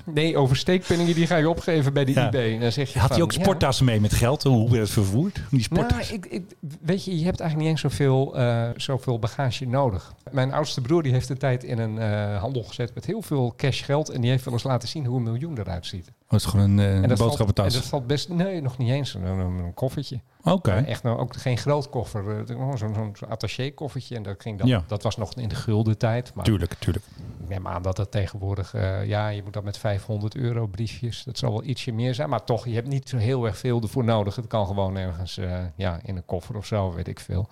Nee, 0.06 0.38
over 0.38 0.56
steekpenningen 0.56 1.16
die 1.16 1.28
ga 1.28 1.36
je 1.36 1.50
opgeven 1.50 1.94
bij 1.94 2.06
de 2.06 2.12
Ja. 2.12 2.28
IB. 2.28 2.36
En 2.36 2.60
dan 2.60 2.72
zeg 2.72 2.94
je 2.94 3.00
Had 3.00 3.08
van, 3.08 3.16
hij 3.18 3.26
ook 3.26 3.32
ja. 3.32 3.42
sporttassen 3.42 3.86
mee 3.86 4.00
met 4.00 4.14
geld? 4.14 4.44
Hoe 4.44 4.70
werd 4.70 4.82
het 4.82 4.90
vervoerd? 4.92 5.34
Die 5.36 5.44
Nou, 5.50 5.62
sporttassen. 5.62 6.16
ik, 6.16 6.26
ik, 6.26 6.44
weet 6.82 7.06
je, 7.06 7.18
je 7.20 7.26
hebt 7.26 7.40
eigenlijk 7.40 7.70
niet 7.70 7.84
eens 7.84 7.94
zoveel, 7.94 8.38
eh 8.38 8.70
zoveel 8.76 9.20
bagage 9.20 9.66
nodig. 9.66 10.14
Mijn 10.32 10.54
oudste 10.54 10.82
broer 10.82 11.04
die 11.04 11.12
heeft 11.12 11.30
een 11.30 11.38
tijd 11.38 11.64
in 11.64 11.80
een 11.80 12.00
eh, 12.00 12.38
handel 12.42 12.64
gezet 12.64 12.94
met 12.96 13.06
heel 13.06 13.22
veel 13.22 13.54
cash 13.58 13.86
geld. 13.86 14.10
En 14.10 14.22
die 14.22 14.30
heeft 14.30 14.44
wel 14.46 14.54
eens 14.54 14.64
laten 14.64 14.88
zien 14.88 15.06
hoe 15.06 15.18
een 15.18 15.24
miljoen 15.24 15.58
eruit 15.60 15.86
ziet. 15.86 16.08
Oh, 16.08 16.32
het 16.32 16.40
is 16.40 16.46
gewoon 16.46 16.70
een, 16.70 16.80
En 16.80 16.94
dat, 16.94 17.02
valt, 17.02 17.20
en 17.20 17.26
boodschappentas. 17.26 17.74
dat 17.74 17.84
valt 17.86 18.08
best... 18.08 18.30
Nee, 18.30 18.62
nog 18.62 18.78
niet 18.78 18.90
eens. 18.90 19.14
Een, 19.14 19.24
een, 19.26 19.74
koffertje. 19.74 20.20
Oké. 20.44 20.72
Echt 20.72 21.04
nou, 21.04 21.20
ook 21.20 21.36
geen 21.36 21.58
groot 21.58 21.90
koffer. 21.90 22.44
zo'n 22.76 23.16
attaché 23.30 23.70
koffertje. 23.72 24.16
En 24.16 24.24
dat, 24.24 24.36
ging 24.38 24.60
dan, 24.60 24.68
Ja. 24.68 24.84
dat 24.88 25.04
was 25.04 25.18
nog 25.18 25.34
in 25.34 25.50
de 25.50 25.56
gulden 25.56 25.98
tijd. 25.98 26.32
Maar 26.34 26.46
Tuurlijk, 26.46 26.74
tuurlijk. 26.80 27.06
Ik 27.46 27.52
neem 27.52 27.68
aan 27.68 27.82
dat 27.82 27.96
dat 27.96 28.12
tegenwoordig... 28.12 28.74
eh, 28.74 29.06
ja, 29.08 29.28
je 29.28 29.44
moet 29.44 29.54
dat 29.54 29.64
met 29.64 29.78
500 29.78 30.36
euro 30.36 30.68
briefjes. 30.68 31.24
Dat 31.24 31.38
zal 31.38 31.52
wel 31.52 31.64
ietsje 31.64 31.92
meer 31.92 32.14
zijn. 32.16 32.30
Maar 32.30 32.44
toch, 32.44 32.66
je 32.66 32.74
hebt 32.74 32.88
niet 32.88 33.10
zo 33.10 33.18
heel 33.18 33.46
erg 33.46 33.58
veel 33.58 33.82
ervoor 33.82 34.04
nodig. 34.04 34.36
Het 34.36 34.48
kan 34.48 34.68
gewoon 34.68 34.96
ergens 34.98 35.38
eh, 35.38 35.60
ja, 35.76 36.00
in 36.04 36.16
een 36.16 36.26
koffer 36.26 36.56
of 36.58 36.66
zo, 36.66 36.94
weet 36.94 37.08
ik 37.08 37.20
veel. 37.20 37.48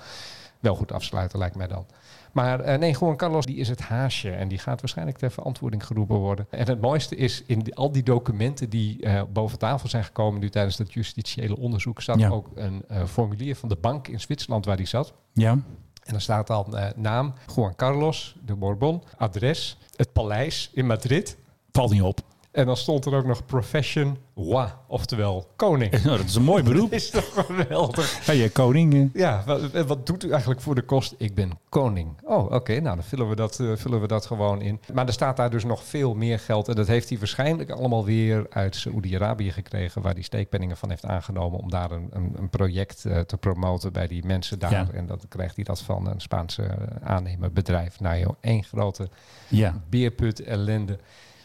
Wel 0.59 0.75
goed 0.75 0.91
afsluiten, 0.91 1.39
lijkt 1.39 1.55
mij 1.55 1.67
dan. 1.67 1.85
Maar 2.31 2.59
eh, 2.59 2.79
nee, 2.79 2.95
Juan 2.99 3.15
Carlos 3.17 3.45
die 3.45 3.55
is 3.55 3.69
het 3.69 3.79
haasje. 3.81 4.31
En 4.31 4.47
die 4.47 4.57
gaat 4.57 4.79
waarschijnlijk 4.81 5.17
ter 5.17 5.31
verantwoording 5.31 5.85
geroepen 5.85 6.15
worden. 6.17 6.47
En 6.49 6.67
het 6.67 6.81
mooiste 6.81 7.15
is, 7.15 7.43
in 7.45 7.59
die- 7.59 7.75
al 7.75 7.91
die 7.91 8.03
documenten 8.03 8.69
die 8.69 9.07
boven 9.33 9.57
tafel 9.59 9.89
zijn 9.89 10.03
gekomen... 10.03 10.39
nu 10.39 10.49
tijdens 10.49 10.77
dat 10.77 10.93
justitiële 10.93 11.57
onderzoek... 11.57 12.01
Ja. 12.01 12.29
ook 12.29 12.49
een 12.55 12.83
formulier 13.07 13.55
van 13.55 13.69
de 13.69 13.77
bank 13.81 14.07
in 14.07 14.19
Zwitserland 14.19 14.65
waar 14.65 14.77
die 14.77 14.85
zat. 14.87 15.13
Ja. 15.33 15.57
En 16.03 16.11
dan 16.11 16.21
staat 16.21 16.47
dan 16.47 16.77
eh, 16.77 16.89
naam 16.95 17.33
Juan 17.55 17.75
Carlos 17.75 18.35
de 18.41 18.55
Bourbon, 18.55 19.03
adres, 19.17 19.77
het 19.95 20.13
paleis 20.13 20.69
in 20.73 20.85
Madrid. 20.85 21.37
Valt 21.71 21.91
niet 21.91 22.01
op. 22.01 22.32
En 22.53 22.65
dan 22.65 22.77
stond 22.77 23.05
er 23.05 23.13
ook 23.15 23.25
nog 23.25 23.45
profession 23.45 24.17
roi, 24.35 24.67
oftewel 24.87 25.47
koning. 25.55 25.91
Nou, 26.03 26.17
dat 26.17 26.25
is 26.25 26.35
een 26.35 26.43
mooi 26.43 26.63
beroep. 26.63 26.91
Is 26.91 27.09
toch 27.09 27.45
geweldig? 27.45 28.19
Hey, 28.25 28.43
eh, 28.43 28.51
koning. 28.51 28.93
eh. 28.93 29.21
Ja, 29.21 29.43
wat, 29.45 29.71
wat 29.85 30.05
doet 30.07 30.23
u 30.23 30.29
eigenlijk 30.31 30.61
voor 30.61 30.75
de 30.75 30.81
kost? 30.81 31.15
Ik 31.17 31.35
ben 31.35 31.51
koning. 31.69 32.09
Oh, 32.23 32.51
oké, 32.51 32.79
nou 32.79 32.95
dan 32.95 33.03
vullen 33.03 33.29
we, 33.29 33.35
dat, 33.35 33.59
eh, 33.59 33.71
vullen 33.75 34.01
we 34.01 34.07
dat 34.07 34.25
gewoon 34.25 34.61
in. 34.61 34.79
Maar 34.93 35.07
er 35.07 35.13
staat 35.13 35.37
daar 35.37 35.49
dus 35.49 35.63
nog 35.63 35.83
veel 35.83 36.13
meer 36.15 36.39
geld. 36.39 36.67
En 36.67 36.75
dat 36.75 36.87
heeft 36.87 37.09
hij 37.09 37.17
waarschijnlijk 37.17 37.69
allemaal 37.69 38.05
weer 38.05 38.45
uit 38.49 38.75
Saoedi-Arabië 38.75 39.51
gekregen... 39.51 40.01
waar 40.01 40.13
hij 40.13 40.21
steekpenningen 40.23 40.77
van 40.77 40.89
heeft 40.89 41.05
aangenomen... 41.05 41.59
om 41.59 41.69
daar 41.69 41.91
een, 41.91 42.07
een, 42.11 42.33
een 42.37 42.49
project 42.49 43.05
eh, 43.05 43.19
te 43.19 43.37
promoten 43.37 43.93
bij 43.93 44.07
die 44.07 44.25
mensen 44.25 44.59
daar. 44.59 44.71
Ja. 44.71 44.87
En 44.93 45.05
dan 45.05 45.19
krijgt 45.29 45.55
hij 45.55 45.63
dat 45.63 45.81
van 45.81 46.07
een 46.07 46.21
Spaanse 46.21 46.67
aannemerbedrijf. 47.03 47.99
Nou 47.99 48.17
joh, 48.19 48.33
één 48.41 48.63
grote 48.63 49.09
Ja. 49.47 49.81
beerput 49.89 50.39
ellende. 50.43 50.99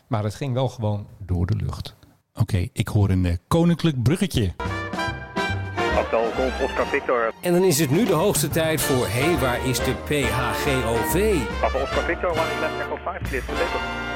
Maar 0.08 0.24
het 0.24 0.34
ging 0.34 0.54
wel 0.54 0.68
gewoon 0.68 1.06
door 1.18 1.46
de 1.46 1.56
lucht. 1.56 1.96
Oké, 2.34 2.68
ik 2.72 2.88
hoor 2.88 3.10
een 3.10 3.24
eh, 3.24 3.36
koninklijk 3.48 4.02
bruggetje. 4.02 4.54
Hotel 5.94 6.30
Golf 6.32 6.60
Oscar 6.62 6.86
Victor. 6.86 7.34
En 7.40 7.52
dan 7.52 7.62
is 7.64 7.78
het 7.78 7.90
nu 7.90 8.04
de 8.04 8.12
hoogste 8.12 8.48
tijd 8.48 8.80
voor 8.80 9.06
Hé, 9.06 9.22
hey, 9.22 9.38
waar 9.38 9.66
is 9.66 9.78
de 9.78 9.94
PHGOV? 10.04 11.36
Papa 11.60 11.82
Oscar 11.82 12.02
Victor, 12.02 12.30
one 12.30 12.40
is 12.40 12.60
left 12.60 12.80
echo 12.80 12.96
5, 13.04 13.46
clear. 13.46 14.06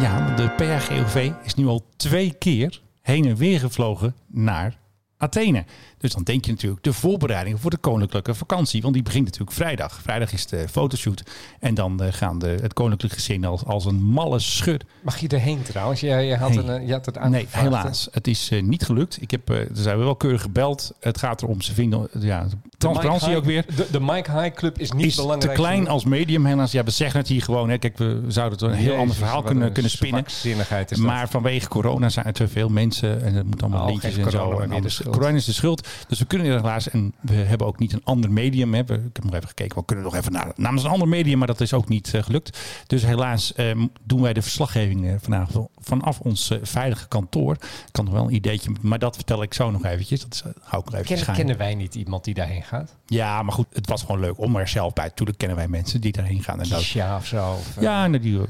Ja, 0.00 0.34
de 0.34 0.48
PHGOV 0.48 1.30
is 1.42 1.54
nu 1.54 1.66
al 1.66 1.86
twee 1.96 2.34
keer 2.38 2.82
heen 3.02 3.24
en 3.24 3.36
weer 3.36 3.60
gevlogen 3.60 4.16
naar 4.26 4.78
Athene. 5.16 5.64
Dus 6.06 6.14
dan 6.14 6.24
denk 6.24 6.44
je 6.44 6.50
natuurlijk 6.50 6.82
de 6.84 6.92
voorbereidingen 6.92 7.58
voor 7.58 7.70
de 7.70 7.76
koninklijke 7.76 8.34
vakantie. 8.34 8.82
Want 8.82 8.94
die 8.94 9.02
begint 9.02 9.24
natuurlijk 9.24 9.52
vrijdag. 9.56 9.98
Vrijdag 10.02 10.32
is 10.32 10.46
de 10.46 10.68
fotoshoot. 10.70 11.22
En 11.60 11.74
dan 11.74 12.02
eh, 12.02 12.12
gaan 12.12 12.38
de, 12.38 12.56
het 12.62 12.72
koninklijk 12.72 13.14
gezin 13.14 13.44
als, 13.44 13.64
als 13.64 13.84
een 13.84 14.02
malle 14.02 14.38
schut. 14.38 14.84
Mag 15.02 15.18
je 15.18 15.28
erheen 15.28 15.62
trouwens? 15.62 16.00
Je, 16.00 16.06
je, 16.08 16.36
had, 16.36 16.48
Nee. 16.48 16.58
een, 16.58 16.68
eh, 16.80 16.86
je 16.86 16.92
had 16.92 17.06
het 17.06 17.14
Nee, 17.14 17.24
aangevraagd. 17.24 17.64
helaas. 17.64 18.08
Het 18.12 18.26
is 18.26 18.48
eh, 18.50 18.62
niet 18.62 18.82
gelukt. 18.84 19.22
Ik 19.22 19.30
heb, 19.30 19.50
eh, 19.50 19.58
er 19.58 19.66
zijn 19.72 19.98
wel 19.98 20.16
keurig 20.16 20.42
gebeld. 20.42 20.92
Het 21.00 21.18
gaat 21.18 21.42
erom, 21.42 21.60
ze 21.60 21.74
vinden 21.74 22.08
ja, 22.18 22.46
transparantie 22.78 23.36
ook 23.36 23.44
weer. 23.44 23.64
De, 23.76 23.86
de 23.90 24.00
Mike 24.00 24.30
High 24.40 24.54
Club 24.54 24.78
is 24.78 24.92
niet 24.92 25.06
is 25.06 25.14
te 25.14 25.22
belangrijk. 25.22 25.54
klein 25.54 25.88
als 25.88 26.04
medium 26.04 26.44
helaas. 26.46 26.72
Ja, 26.72 26.84
we 26.84 26.90
zeggen 26.90 27.20
het 27.20 27.28
hier 27.28 27.42
gewoon. 27.42 27.68
Hè. 27.68 27.78
Kijk, 27.78 27.98
we 27.98 28.22
zouden 28.28 28.58
het 28.58 28.68
een 28.68 28.74
heel 28.84 28.96
ander 28.96 29.16
verhaal 29.16 29.42
kunnen, 29.42 29.72
kunnen 29.72 29.90
spinnen. 29.90 30.24
Zinnigheid 30.26 30.90
is 30.90 30.96
dat. 30.96 31.06
Maar 31.06 31.28
vanwege 31.28 31.68
corona 31.68 32.08
zijn 32.08 32.26
er 32.26 32.32
te 32.32 32.48
veel 32.48 32.68
mensen 32.68 33.22
en 33.22 33.34
het 33.34 33.46
moet 33.46 33.62
allemaal 33.62 33.80
Oh, 33.82 33.86
lintjes 33.88 34.16
en 34.16 34.30
zo. 34.30 34.58
En 34.58 34.72
anders- 34.72 35.02
corona 35.10 35.36
is 35.36 35.44
de 35.44 35.52
schuld. 35.52 35.88
Dus 36.08 36.18
we 36.18 36.24
kunnen 36.24 36.46
helaas. 36.46 36.90
En 36.90 37.14
we 37.20 37.34
hebben 37.34 37.66
ook 37.66 37.78
niet 37.78 37.92
een 37.92 38.04
ander 38.04 38.32
medium. 38.32 38.74
Hè. 38.74 38.84
We, 38.84 38.94
ik 38.94 39.00
heb 39.12 39.24
nog 39.24 39.34
even 39.34 39.48
gekeken. 39.48 39.78
We 39.78 39.84
kunnen 39.84 40.04
nog 40.04 40.14
even 40.14 40.32
naar, 40.32 40.52
namens 40.56 40.84
een 40.84 40.90
ander 40.90 41.08
medium. 41.08 41.38
Maar 41.38 41.46
dat 41.46 41.60
is 41.60 41.72
ook 41.72 41.88
niet 41.88 42.14
eh, 42.14 42.22
gelukt. 42.22 42.58
Dus 42.86 43.02
helaas 43.02 43.52
eh, 43.54 43.82
doen 44.04 44.22
wij 44.22 44.32
de 44.32 44.42
verslaggeving 44.42 45.06
eh, 45.06 45.14
vanavond 45.20 45.68
vanaf 45.80 46.20
ons 46.20 46.50
eh, 46.50 46.58
veilige 46.62 47.08
kantoor. 47.08 47.52
Ik 47.52 47.92
kan 47.92 48.04
nog 48.04 48.14
wel 48.14 48.24
een 48.24 48.34
ideetje. 48.34 48.70
Maar 48.80 48.98
dat 48.98 49.14
vertel 49.14 49.42
ik 49.42 49.54
zo 49.54 49.70
nog 49.70 49.84
eventjes. 49.84 50.20
Dat 50.20 50.32
is, 50.34 50.42
hou 50.62 50.82
ik 50.86 50.90
nog 50.90 51.00
even 51.00 51.24
Ken- 51.24 51.34
kennen 51.34 51.56
wij 51.56 51.74
niet 51.74 51.94
iemand 51.94 52.24
die 52.24 52.34
daarheen 52.34 52.62
gaat? 52.62 52.94
Ja, 53.06 53.42
maar 53.42 53.52
goed. 53.52 53.66
Het 53.72 53.88
was 53.88 54.00
gewoon 54.02 54.20
leuk 54.20 54.38
om 54.38 54.56
er 54.56 54.68
zelf 54.68 54.92
bij. 54.92 55.10
Tuurlijk 55.10 55.38
kennen 55.38 55.56
wij 55.56 55.68
mensen 55.68 56.00
die 56.00 56.12
daarheen 56.12 56.42
gaan. 56.42 56.60
En 56.60 56.68
dat, 56.68 56.78
Kisha 56.78 57.16
of 57.16 57.26
zo? 57.26 57.50
Of, 57.52 57.80
ja, 57.80 58.06
nou, 58.06 58.22
die, 58.22 58.40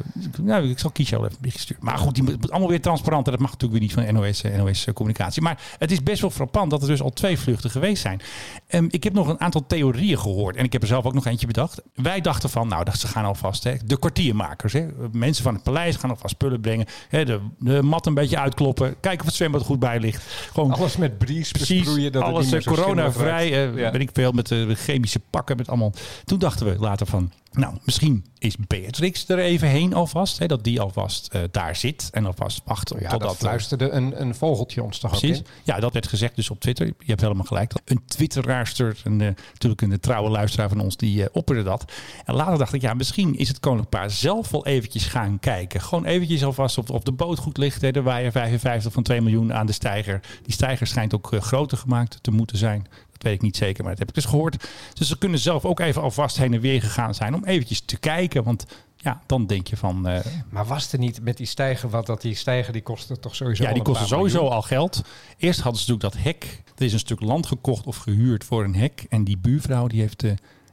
nou, 0.43 0.71
ik 0.71 0.79
zal 0.79 0.91
Kiesja 0.91 1.21
wel 1.21 1.31
even 1.45 1.61
sturen. 1.61 1.85
Maar 1.85 1.99
goed, 1.99 2.15
die 2.15 2.23
moet 2.25 2.51
allemaal 2.51 2.69
weer 2.69 2.81
transparant. 2.81 3.25
En 3.27 3.33
dat 3.33 3.41
mag 3.41 3.51
natuurlijk 3.51 3.81
weer 3.81 3.89
niet 3.89 4.07
van 4.07 4.23
NOS, 4.23 4.43
NOS 4.43 4.87
Communicatie. 4.95 5.43
Maar 5.43 5.61
het 5.79 5.91
is 5.91 6.03
best 6.03 6.21
wel 6.21 6.31
frappant 6.31 6.71
dat 6.71 6.83
er 6.83 6.89
dus 6.89 7.03
al 7.03 7.11
twee 7.11 7.26
vluchten 7.35 7.71
geweest 7.71 8.03
zijn. 8.03 8.21
Ehm, 8.67 8.87
ik 8.91 9.05
heb 9.05 9.13
nog 9.13 9.29
een 9.29 9.41
aantal 9.41 9.67
theorieën 9.67 10.19
gehoord. 10.19 10.57
En 10.57 10.65
ik 10.65 10.73
heb 10.73 10.83
er 10.83 10.89
zelf 10.89 11.05
ook 11.05 11.15
nog 11.15 11.27
eentje 11.27 11.47
bedacht. 11.47 11.83
Wij 11.95 12.21
dachten 12.21 12.51
van, 12.51 12.69
nou, 12.69 12.85
dat 12.85 12.99
ze 12.99 13.07
gaan 13.07 13.25
alvast. 13.25 13.65
Hè, 13.65 13.75
de 13.85 13.99
kwartiermakers. 13.99 14.73
Hè, 14.73 14.87
mensen 15.13 15.45
van 15.45 15.55
het 15.55 15.63
paleis 15.63 15.97
gaan 15.97 16.11
alvast 16.11 16.35
spullen 16.35 16.61
brengen. 16.61 16.87
Hè, 17.09 17.25
de, 17.25 17.41
de 17.59 17.83
mat 17.83 18.07
een 18.07 18.15
beetje 18.15 18.39
uitkloppen. 18.39 19.01
Kijken 19.01 19.21
of 19.21 19.27
het 19.27 19.35
zwembad 19.35 19.63
goed 19.63 19.79
bij 19.79 20.01
ligt. 20.01 20.23
Gewoon 20.53 20.73
Alles 20.73 20.97
met 20.97 21.19
bries 21.19 21.51
Precies, 21.51 21.79
besproeien. 21.79 22.13
Dat 22.13 22.23
alles 22.23 22.53
eh, 22.53 22.61
zo 22.61 22.71
corona-vrij, 22.71 23.47
schimmelig 23.47 23.77
eh. 23.77 23.93
Ja. 23.93 23.93
ik 23.93 24.11
veel, 24.13 24.33
met 24.33 24.47
de 24.47 24.75
chemische 24.75 25.21
pakken, 25.31 25.57
met 25.57 25.69
allemaal. 25.69 25.93
Toen 26.25 26.39
dachten 26.39 26.67
we 26.67 26.77
later 26.79 27.07
van, 27.07 27.33
nou, 27.57 27.75
misschien 27.85 28.25
is 28.39 28.57
Beatrix 28.67 29.29
er 29.29 29.39
even 29.39 29.69
heen 29.69 29.95
alvast. 29.95 30.39
Hè, 30.39 30.47
dat 30.47 30.65
die 30.65 30.81
alvast 30.81 31.29
eh, 31.33 31.43
daar 31.51 31.77
zit 31.77 32.09
en 32.13 32.27
alvast 32.27 32.63
wacht 32.65 32.89
Ja, 32.89 32.97
totdat... 32.97 33.21
dat 33.21 33.33
eh, 33.33 33.37
fluisterde 33.37 33.91
een, 33.91 34.21
een 34.21 34.35
vogeltje 34.35 34.83
ons 34.83 34.99
toch 34.99 35.13
ook 35.15 35.19
Precies. 35.19 35.39
in? 35.39 35.47
Ja, 35.65 35.81
dat 35.81 35.93
werd 35.93 36.07
gezegd 36.07 36.37
dus 36.37 36.51
op 36.51 36.61
Twitter. 36.61 36.87
Je 36.99 37.13
hebt 37.17 37.21
helemaal 37.21 37.47
gelijk. 37.47 37.73
Een 37.85 38.05
Twitteraarster, 38.07 39.01
een, 39.05 39.21
eh, 39.21 39.29
natuurlijk 39.53 39.83
een 39.83 40.01
trouwe 40.01 40.31
luisteraar 40.31 40.69
van 40.69 40.81
ons, 40.81 40.97
die 40.97 41.23
eh 41.23 41.29
opperde 41.33 41.63
dat. 41.63 41.93
En 42.25 42.35
later 42.35 42.59
dacht 42.59 42.73
ik, 42.73 42.81
ja, 42.81 42.95
misschien 42.95 43.37
is 43.37 43.49
het 43.49 43.61
koninklijk 43.61 43.91
paar 43.91 44.11
zelf 44.11 44.51
wel 44.51 44.67
eventjes 44.67 45.05
gaan 45.05 45.39
kijken. 45.39 45.81
Gewoon 45.81 46.05
eventjes 46.05 46.45
alvast 46.45 46.79
of, 46.79 47.03
de 47.03 47.13
boot 47.13 47.39
goed 47.39 47.57
ligt. 47.57 47.81
Hè. 47.81 47.91
Er 47.91 48.03
waren 48.03 48.33
55 48.33 48.93
van 48.93 49.03
2 49.03 49.21
miljoen 49.21 49.55
aan 49.55 49.67
de 49.67 49.73
steiger. 49.73 50.21
Die 50.43 50.53
steiger 50.53 50.87
schijnt 50.87 51.15
ook 51.15 51.33
eh, 51.33 51.41
groter 51.41 51.79
gemaakt 51.79 52.19
te 52.23 52.31
moeten 52.31 52.59
zijn. 52.59 52.87
Dat 53.13 53.23
weet 53.23 53.35
ik 53.35 53.43
niet 53.43 53.57
zeker, 53.57 53.83
maar 53.83 53.91
dat 53.91 53.99
heb 53.99 54.09
ik 54.09 54.15
dus 54.15 54.25
gehoord. 54.25 54.69
Dus 54.93 55.09
ze 55.09 55.19
kunnen 55.19 55.39
zelf 55.39 55.65
ook 55.65 55.81
even 55.81 56.03
alvast 56.03 56.37
heen 56.37 56.55
en 56.55 56.61
weer 56.61 56.81
gegaan 56.81 57.15
zijn 57.15 57.35
om 57.35 57.45
eventjes 57.45 57.81
te 57.81 57.99
kijken. 57.99 58.45
Want 58.45 58.67
ja, 58.97 59.23
dan 59.27 59.47
denk 59.47 59.67
je 59.67 59.77
van... 59.77 60.09
eh, 60.09 60.25
Maar 60.51 60.67
was 60.67 60.93
er 60.93 60.99
niet 60.99 61.21
met 61.23 61.37
die 61.37 61.47
stijger 61.47 61.91
wat 61.91 62.07
dat 62.07 62.21
die 62.21 62.35
stijger 62.35 62.73
die 62.73 62.83
kostte 62.83 63.19
toch 63.19 63.35
sowieso 63.35 63.63
ja, 63.63 63.73
die 63.73 63.83
paar 63.83 64.07
sowieso 64.07 64.37
miljoen? 64.37 64.55
al 64.55 64.63
geld. 64.63 65.03
Eerst 65.39 65.61
hadden 65.61 65.81
ze 65.83 65.91
natuurlijk 65.91 66.15
dat 66.15 66.25
hek. 66.25 66.63
Er 66.77 66.85
is 66.85 66.93
een 66.93 66.99
stuk 66.99 67.21
land 67.21 67.47
gekocht 67.47 67.87
of 67.87 67.97
gehuurd 67.97 68.45
voor 68.45 68.65
een 68.65 68.75
hek. 68.75 69.07
En 69.09 69.25
die 69.25 69.39
buurvrouw 69.39 69.87
die 69.87 70.01
heeft 70.01 70.23
eh, 70.23 70.31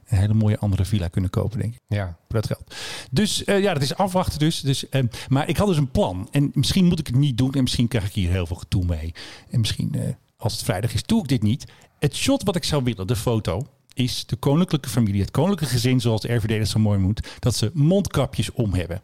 een 0.08 0.18
hele 0.18 0.34
mooie 0.34 0.58
andere 0.60 0.86
villa 0.86 1.08
kunnen 1.08 1.30
kopen, 1.30 1.60
denk 1.60 1.74
ik. 1.74 1.80
Ja. 1.88 2.06
Voor 2.06 2.42
dat 2.42 2.48
geld. 2.48 2.76
Dus 3.12 3.44
eh, 3.44 3.62
ja, 3.62 3.74
dat 3.74 3.84
is 3.84 3.96
afwachten 3.96 4.40
dus. 4.40 4.62
dus 4.62 4.90
eh, 4.90 5.04
maar 5.30 5.48
ik 5.50 5.58
had 5.58 5.68
dus 5.68 5.78
een 5.78 5.92
plan. 5.92 6.28
En 6.32 6.52
misschien 6.54 6.86
moet 6.86 7.00
ik 7.00 7.08
het 7.08 7.16
niet 7.16 7.38
doen. 7.38 7.54
En 7.54 7.64
misschien 7.64 7.88
krijg 7.88 8.06
ik 8.06 8.14
hier 8.14 8.30
heel 8.30 8.46
veel 8.46 8.56
gedoe 8.56 8.86
mee. 8.86 9.14
En 9.50 9.60
misschien, 9.60 10.16
als 10.38 10.54
het 10.54 10.64
vrijdag 10.64 10.94
is, 10.94 11.04
doe 11.04 11.22
ik 11.22 11.28
dit 11.28 11.42
niet. 11.42 11.66
Het 12.00 12.16
shot 12.16 12.44
wat 12.44 12.56
ik 12.56 12.64
zou 12.64 12.84
willen, 12.84 13.08
de 13.08 13.16
foto, 13.16 13.68
is 13.94 14.26
de 14.26 14.36
koninklijke 14.36 14.90
familie, 14.90 15.22
het 15.22 15.32
koninklijke 15.32 15.76
gezin, 15.76 16.02
zoals 16.02 16.22
de 16.22 16.34
RVD 16.34 16.60
dat 16.60 16.68
zo 16.68 16.80
mooi 16.80 17.00
moet, 17.00 17.28
dat 17.40 17.56
ze 17.56 17.72
mondkapjes 17.74 18.52
om 18.52 18.74
hebben. 18.74 19.02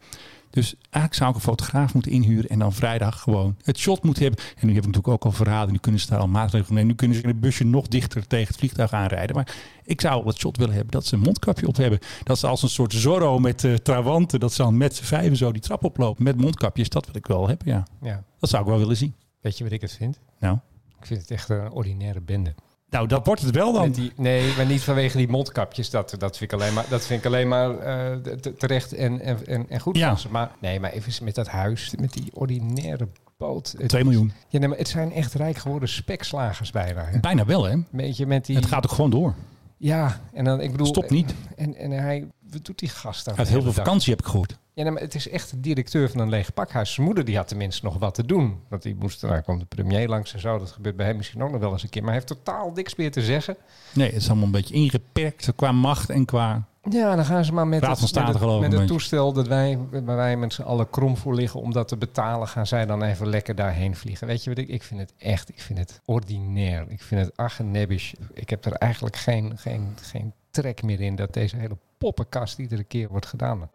Dus 0.50 0.74
eigenlijk 0.80 1.14
zou 1.14 1.30
ik 1.30 1.36
een 1.36 1.42
fotograaf 1.42 1.94
moeten 1.94 2.12
inhuren 2.12 2.50
en 2.50 2.58
dan 2.58 2.72
vrijdag 2.72 3.20
gewoon 3.20 3.56
het 3.62 3.78
shot 3.78 4.02
moeten 4.02 4.22
hebben. 4.22 4.44
En 4.44 4.66
nu 4.66 4.74
heb 4.74 4.82
ik 4.82 4.86
natuurlijk 4.86 5.08
ook 5.14 5.24
al 5.24 5.32
verhalen, 5.32 5.72
nu 5.72 5.78
kunnen 5.78 6.00
ze 6.00 6.06
daar 6.06 6.18
al 6.18 6.28
maatregelen 6.28 6.74
nemen. 6.74 6.88
Nu 6.88 6.94
kunnen 6.94 7.16
ze 7.16 7.22
in 7.22 7.28
het 7.28 7.40
busje 7.40 7.64
nog 7.64 7.88
dichter 7.88 8.26
tegen 8.26 8.46
het 8.46 8.56
vliegtuig 8.56 8.92
aanrijden. 8.92 9.36
Maar 9.36 9.54
ik 9.84 10.00
zou 10.00 10.26
het 10.26 10.36
shot 10.38 10.56
willen 10.56 10.74
hebben 10.74 10.92
dat 10.92 11.06
ze 11.06 11.14
een 11.14 11.20
mondkapje 11.20 11.66
op 11.66 11.76
hebben. 11.76 11.98
Dat 12.22 12.38
ze 12.38 12.46
als 12.46 12.62
een 12.62 12.68
soort 12.68 12.92
Zorro 12.92 13.38
met 13.38 13.64
eh 13.64 13.74
trawanten, 13.74 14.40
dat 14.40 14.52
ze 14.52 14.62
dan 14.62 14.76
met 14.76 14.96
z'n 14.96 15.04
vijven 15.04 15.36
zo 15.36 15.52
die 15.52 15.62
trap 15.62 15.84
oplopen 15.84 16.24
met 16.24 16.36
mondkapjes. 16.40 16.88
Dat 16.88 17.06
wil 17.06 17.16
ik 17.16 17.26
wel 17.26 17.48
hebben, 17.48 17.66
ja. 17.68 17.86
Ja. 18.02 18.24
Dat 18.38 18.50
zou 18.50 18.62
ik 18.62 18.68
wel 18.68 18.78
willen 18.78 18.96
zien. 18.96 19.14
Weet 19.40 19.58
je 19.58 19.64
wat 19.64 19.72
ik 19.72 19.80
het 19.80 19.92
vind? 19.92 20.18
Nou, 20.40 20.58
Ik 21.00 21.06
vind 21.06 21.20
het 21.20 21.30
echt 21.30 21.48
een 21.48 21.70
ordinaire 21.70 22.20
bende. 22.20 22.54
Nou 22.90 23.06
dat 23.06 23.26
wordt 23.26 23.42
het 23.42 23.54
wel 23.54 23.72
dan. 23.72 23.90
Die, 23.90 24.12
nee, 24.16 24.52
maar 24.56 24.66
niet 24.66 24.82
vanwege 24.82 25.16
die 25.16 25.28
mondkapjes. 25.28 25.90
Dat, 25.90 26.14
dat 26.18 26.36
vind 26.36 26.52
ik 26.52 26.60
alleen 26.60 26.74
maar, 26.74 26.84
dat 26.88 27.06
vind 27.06 27.20
ik 27.20 27.26
alleen 27.26 27.48
maar 27.48 27.78
eh, 27.78 28.16
te- 28.40 28.54
terecht 28.54 28.92
en, 28.92 29.20
en, 29.20 29.68
en, 29.68 29.80
goed 29.80 29.96
Ja. 29.96 30.16
Maar 30.30 30.50
nee, 30.60 30.80
maar 30.80 30.90
even 30.90 31.24
met 31.24 31.34
dat 31.34 31.48
huis, 31.48 31.94
met 32.00 32.12
die 32.12 32.30
ordinaire 32.34 33.08
boot. 33.36 33.74
Het- 33.78 33.88
2 33.88 34.04
miljoen. 34.04 34.32
Ja, 34.48 34.58
nee, 34.58 34.68
maar 34.68 34.78
het 34.78 34.88
zijn 34.88 35.12
echt 35.12 35.34
rijk 35.34 35.56
geworden 35.56 35.88
spekslagers 35.88 36.70
bijna. 36.70 37.04
Hè? 37.04 37.20
Bijna 37.20 37.44
wel, 37.44 37.64
hè? 37.64 37.76
Beetje 37.90 38.26
met 38.26 38.46
die... 38.46 38.56
Het 38.56 38.66
gaat 38.66 38.84
ook 38.84 38.92
gewoon 38.92 39.10
door. 39.10 39.34
Ja, 39.76 40.20
en 40.32 40.44
dan, 40.44 40.60
ik 40.60 40.70
bedoel... 40.70 40.86
Stopt 40.86 41.10
niet. 41.10 41.34
En, 41.56 41.76
en 41.76 41.90
hij... 41.90 42.26
Wat 42.50 42.64
doet 42.64 42.78
die 42.78 42.88
gast 42.88 43.24
daar? 43.24 43.34
Hij 43.34 43.44
heeft 43.44 43.56
heel 43.56 43.72
veel 43.72 43.82
vakantie, 43.82 44.10
heb 44.10 44.20
ik 44.20 44.26
gehoord. 44.26 44.58
Ja, 44.80 44.86
nee, 44.86 44.94
maar 44.94 45.04
het 45.04 45.14
is 45.14 45.28
echt 45.28 45.50
de 45.50 45.60
directeur 45.60 46.10
van 46.10 46.20
een 46.20 46.28
leeg 46.28 46.54
pakhuis. 46.54 46.94
Zijn 46.94 47.06
moeder 47.06 47.24
die 47.24 47.36
had 47.36 47.48
tenminste 47.48 47.84
nog 47.84 47.98
wat 47.98 48.14
te 48.14 48.26
doen. 48.26 48.60
Want 48.68 48.82
die 48.82 48.96
moest, 48.98 49.20
daar 49.20 49.42
kwam 49.42 49.58
de 49.58 49.64
premier 49.64 50.08
langs 50.08 50.32
en 50.32 50.40
zo. 50.40 50.58
Dat 50.58 50.70
gebeurt 50.70 50.96
bij 50.96 51.06
hem 51.06 51.16
misschien 51.16 51.42
ook 51.42 51.50
nog 51.50 51.60
wel 51.60 51.72
eens 51.72 51.82
een 51.82 51.88
keer. 51.88 52.02
Maar 52.02 52.12
hij 52.12 52.22
heeft 52.26 52.44
totaal 52.44 52.72
niks 52.74 52.96
meer 52.96 53.10
te 53.10 53.22
zeggen. 53.22 53.56
Nee, 53.94 54.06
het 54.06 54.16
is 54.16 54.28
allemaal 54.28 54.44
een 54.44 54.50
beetje 54.50 54.74
ingeperkt 54.74 55.52
qua 55.56 55.72
macht 55.72 56.10
en 56.10 56.24
qua... 56.24 56.68
Ja, 56.90 57.16
dan 57.16 57.24
gaan 57.24 57.44
ze 57.44 57.52
maar 57.52 57.66
met 57.66 57.86
het, 57.86 58.14
met 58.14 58.40
het, 58.40 58.70
met 58.70 58.86
toestel 58.86 59.32
dat 59.32 59.46
wij, 59.46 59.78
waar 59.90 60.16
wij 60.16 60.36
met 60.36 60.52
z'n 60.52 60.62
allen 60.62 60.90
krom 60.90 61.16
voor 61.16 61.34
liggen 61.34 61.60
om 61.60 61.72
dat 61.72 61.88
te 61.88 61.96
betalen, 61.96 62.48
gaan 62.48 62.66
zij 62.66 62.86
dan 62.86 63.02
even 63.02 63.28
lekker 63.28 63.54
daarheen 63.54 63.96
vliegen. 63.96 64.26
Weet 64.26 64.44
je 64.44 64.50
wat 64.50 64.58
ik, 64.58 64.68
ik 64.68 64.82
vind 64.82 65.00
het 65.00 65.12
echt, 65.18 65.48
ik 65.48 65.60
vind 65.60 65.78
het 65.78 66.00
ordinair. 66.04 66.84
Ik 66.88 67.02
vind 67.02 67.20
het 67.20 67.36
argenebisch. 67.36 68.14
Ik 68.32 68.50
heb 68.50 68.64
er 68.64 68.72
eigenlijk 68.72 69.16
geen, 69.16 69.58
geen, 69.58 69.96
geen 70.00 70.32
trek 70.50 70.82
meer 70.82 71.00
in 71.00 71.16
dat 71.16 71.34
deze 71.34 71.56
hele 71.56 71.76
poppenkast 71.98 72.58
iedere 72.58 72.84
keer 72.84 73.08
wordt 73.08 73.26
gedaan. 73.26 73.70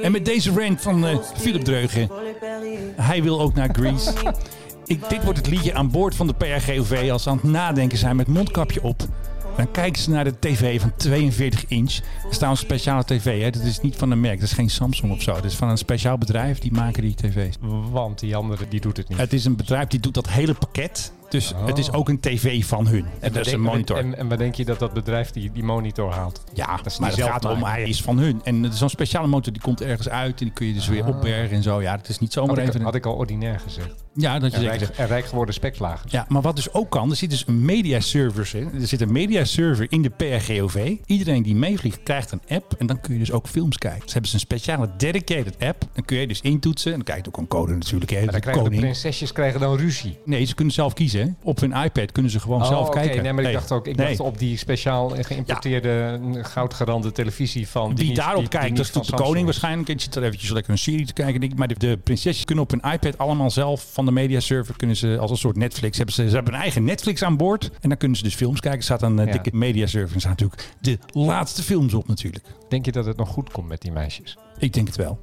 En 0.00 0.12
met 0.12 0.24
deze 0.24 0.52
rant 0.52 0.80
van 0.80 1.06
eh, 1.06 1.18
Philip 1.36 1.64
Dreugen. 1.64 2.10
Hij 2.96 3.22
wil 3.22 3.40
ook 3.40 3.54
naar 3.54 3.68
Greece. 3.72 4.12
Ik, 4.84 5.08
dit 5.08 5.24
wordt 5.24 5.38
het 5.38 5.46
liedje 5.46 5.74
aan 5.74 5.90
boord 5.90 6.14
van 6.14 6.26
de 6.26 6.34
PRGOV 6.34 7.08
als 7.10 7.22
ze 7.22 7.30
aan 7.30 7.36
het 7.36 7.50
nadenken 7.50 7.98
zijn 7.98 8.16
met 8.16 8.26
mondkapje 8.26 8.82
op. 8.82 9.06
Dan 9.56 9.70
kijken 9.70 10.02
ze 10.02 10.10
naar 10.10 10.24
de 10.24 10.38
tv 10.38 10.80
van 10.80 10.92
42 10.96 11.64
inch. 11.68 11.96
Er 12.28 12.34
staat 12.34 12.50
een 12.50 12.56
speciale 12.56 13.04
tv. 13.04 13.42
Hè? 13.42 13.50
Dat 13.50 13.62
is 13.62 13.80
niet 13.80 13.96
van 13.96 14.10
een 14.10 14.20
merk. 14.20 14.40
Dat 14.40 14.48
is 14.48 14.54
geen 14.54 14.70
Samsung 14.70 15.12
of 15.12 15.22
zo. 15.22 15.32
Dat 15.32 15.44
is 15.44 15.54
van 15.54 15.68
een 15.68 15.78
speciaal 15.78 16.18
bedrijf. 16.18 16.58
Die 16.58 16.72
maken 16.72 17.02
die 17.02 17.14
tv's. 17.14 17.56
Want 17.90 18.18
die 18.18 18.36
andere, 18.36 18.68
die 18.68 18.80
doet 18.80 18.96
het 18.96 19.08
niet. 19.08 19.18
Het 19.18 19.32
is 19.32 19.44
een 19.44 19.56
bedrijf 19.56 19.88
die 19.88 20.00
doet 20.00 20.14
dat 20.14 20.28
hele 20.28 20.54
pakket. 20.54 21.12
Dus 21.28 21.52
Oh. 21.52 21.66
het 21.66 21.78
is 21.78 21.92
ook 21.92 22.08
een 22.08 22.20
tv 22.20 22.64
van 22.64 22.86
hun. 22.86 23.06
En 23.20 23.32
dat 23.32 23.46
is 23.46 23.52
een 23.52 23.60
monitor. 23.60 23.96
En, 23.96 24.16
en 24.18 24.28
waar 24.28 24.38
denk 24.38 24.54
je 24.54 24.64
dat 24.64 24.78
dat 24.78 24.92
bedrijf 24.92 25.30
die, 25.30 25.52
die 25.52 25.62
monitor 25.64 26.12
haalt? 26.12 26.44
Ja, 26.54 26.76
Dat 26.76 26.86
is 26.86 26.98
maar 26.98 27.10
het 27.10 27.20
gaat 27.22 27.44
om, 27.44 27.62
hij 27.62 27.82
is 27.82 28.02
van 28.02 28.18
hun. 28.18 28.40
En 28.44 28.72
zo'n 28.72 28.88
speciale 28.88 29.26
motor 29.26 29.52
die 29.52 29.62
komt 29.62 29.80
ergens 29.82 30.08
uit 30.08 30.38
en 30.40 30.44
die 30.44 30.52
kun 30.54 30.66
je 30.66 30.74
dus 30.74 30.88
weer 30.88 31.06
opbergen 31.06 31.56
en 31.56 31.62
zo. 31.62 31.82
Ja, 31.82 31.96
het 31.96 32.08
is 32.08 32.18
niet 32.18 32.32
zomaar 32.32 32.48
Had 32.56 32.58
ik, 32.58 32.68
even... 32.70 32.82
had 32.82 32.94
ik 32.94 33.06
al 33.06 33.14
ordinair 33.14 33.60
gezegd. 33.60 34.04
Ja, 34.20 34.38
dat 34.38 34.50
je 34.50 34.56
En 34.56 34.62
rijk, 34.64 34.80
en 34.82 35.06
rijk 35.06 35.26
geworden 35.26 35.54
spekslagers. 35.54 36.12
Ja, 36.12 36.24
maar 36.28 36.42
wat 36.42 36.56
dus 36.56 36.72
ook 36.72 36.90
kan, 36.90 37.10
er 37.10 37.16
zit 37.16 37.30
dus 37.30 37.44
een 37.46 37.64
mediaserver 37.64 38.50
in. 38.54 38.80
Er 38.80 38.86
zit 38.86 39.00
een 39.00 39.12
mediaserver 39.12 39.86
in 39.88 40.02
de 40.02 40.10
PRGOV. 40.10 40.94
Iedereen 41.06 41.42
die 41.42 41.54
meevliegt 41.54 42.02
krijgt 42.02 42.32
een 42.32 42.40
app 42.48 42.74
en 42.78 42.86
dan 42.86 43.00
kun 43.00 43.12
je 43.12 43.18
dus 43.18 43.32
ook 43.32 43.46
films 43.48 43.78
kijken. 43.78 44.02
Ze 44.06 44.12
hebben 44.12 44.28
ze 44.30 44.34
een 44.34 44.40
speciale 44.40 44.88
dedicated 44.96 45.54
app. 45.64 45.82
Dan 45.92 46.04
kun 46.04 46.16
je 46.18 46.26
dus 46.26 46.40
intoetsen 46.40 46.90
en 46.90 46.96
dan 46.96 47.04
krijg 47.06 47.20
je 47.20 47.28
ook 47.28 47.36
een 47.36 47.48
code 47.48 47.72
natuurlijk. 47.74 48.10
Hè, 48.10 48.16
Maar 48.16 48.26
de 48.26 48.32
dan 48.32 48.40
krijgen 48.40 48.62
de 48.62 48.68
koning. 48.68 48.86
prinsesjes 48.90 49.32
krijgen 49.32 49.60
dan 49.60 49.76
ruzie. 49.76 50.18
Nee, 50.24 50.44
ze 50.44 50.54
kunnen 50.54 50.74
zelf 50.74 50.92
kiezen. 50.92 51.20
Hè. 51.20 51.26
Op 51.42 51.60
hun 51.60 51.72
iPad 51.72 52.12
kunnen 52.12 52.30
ze 52.30 52.40
gewoon 52.40 52.64
zelf 52.66 52.80
Oh, 52.80 52.86
oké. 52.86 52.98
kijken. 53.00 53.22
Nee, 53.22 53.32
maar 53.32 53.44
ik 53.44 53.52
dacht 53.52 53.72
ook, 53.72 53.86
ik 53.86 53.96
nee. 53.96 54.06
dacht 54.06 54.20
op 54.20 54.38
die 54.38 54.56
speciaal 54.56 55.08
geïmporteerde 55.08 56.20
goudgerande 56.42 57.12
televisie 57.12 57.68
van. 57.68 57.94
die 57.94 58.06
niet- 58.06 58.16
daarop 58.16 58.34
die- 58.34 58.42
die 58.42 58.58
kijkt, 58.58 58.74
niet 58.76 58.92
dat 58.92 59.02
is 59.02 59.08
de 59.10 59.16
koning 59.16 59.44
waarschijnlijk. 59.44 59.88
En 59.88 59.94
die 59.94 60.04
zit 60.04 60.14
er 60.14 60.22
eventjes 60.22 60.50
lekker 60.50 60.72
een 60.72 60.78
serie 60.78 61.06
te 61.06 61.12
kijken. 61.12 61.52
Maar 61.56 61.68
de, 61.68 61.74
de 61.78 61.96
prinsesjes 62.04 62.44
kunnen 62.44 62.64
op 62.64 62.70
hun 62.70 62.92
iPad 62.92 63.18
allemaal 63.18 63.50
zelf 63.50 63.86
van 63.92 64.06
de 64.08 64.14
mediaserver... 64.14 64.76
kunnen 64.76 64.96
ze 64.96 65.18
als 65.20 65.30
een 65.30 65.36
soort 65.36 65.56
Netflix... 65.56 65.96
Hebben 65.96 66.14
ze, 66.14 66.28
ze 66.28 66.34
hebben 66.34 66.54
een 66.54 66.60
eigen 66.60 66.84
Netflix 66.84 67.22
aan 67.22 67.36
boord. 67.36 67.70
En 67.80 67.88
dan 67.88 67.98
kunnen 67.98 68.16
ze 68.16 68.22
dus 68.22 68.34
films 68.34 68.60
kijken. 68.60 68.78
Er 68.78 68.84
staat 68.84 69.02
een 69.02 69.18
eh, 69.18 69.26
Ja. 69.26 69.32
dikke 69.32 69.56
mediaserver. 69.56 70.14
En 70.14 70.20
staan 70.20 70.30
natuurlijk 70.38 70.74
de 70.80 70.98
laatste 71.12 71.62
films 71.62 71.94
op 71.94 72.08
natuurlijk. 72.08 72.44
Denk 72.68 72.84
je 72.84 72.92
dat 72.92 73.04
het 73.04 73.16
nog 73.16 73.28
goed 73.28 73.50
komt 73.50 73.68
met 73.68 73.80
die 73.80 73.92
meisjes? 73.92 74.36
Ik 74.58 74.72
denk 74.72 74.86
het 74.86 74.96
wel. 74.96 75.18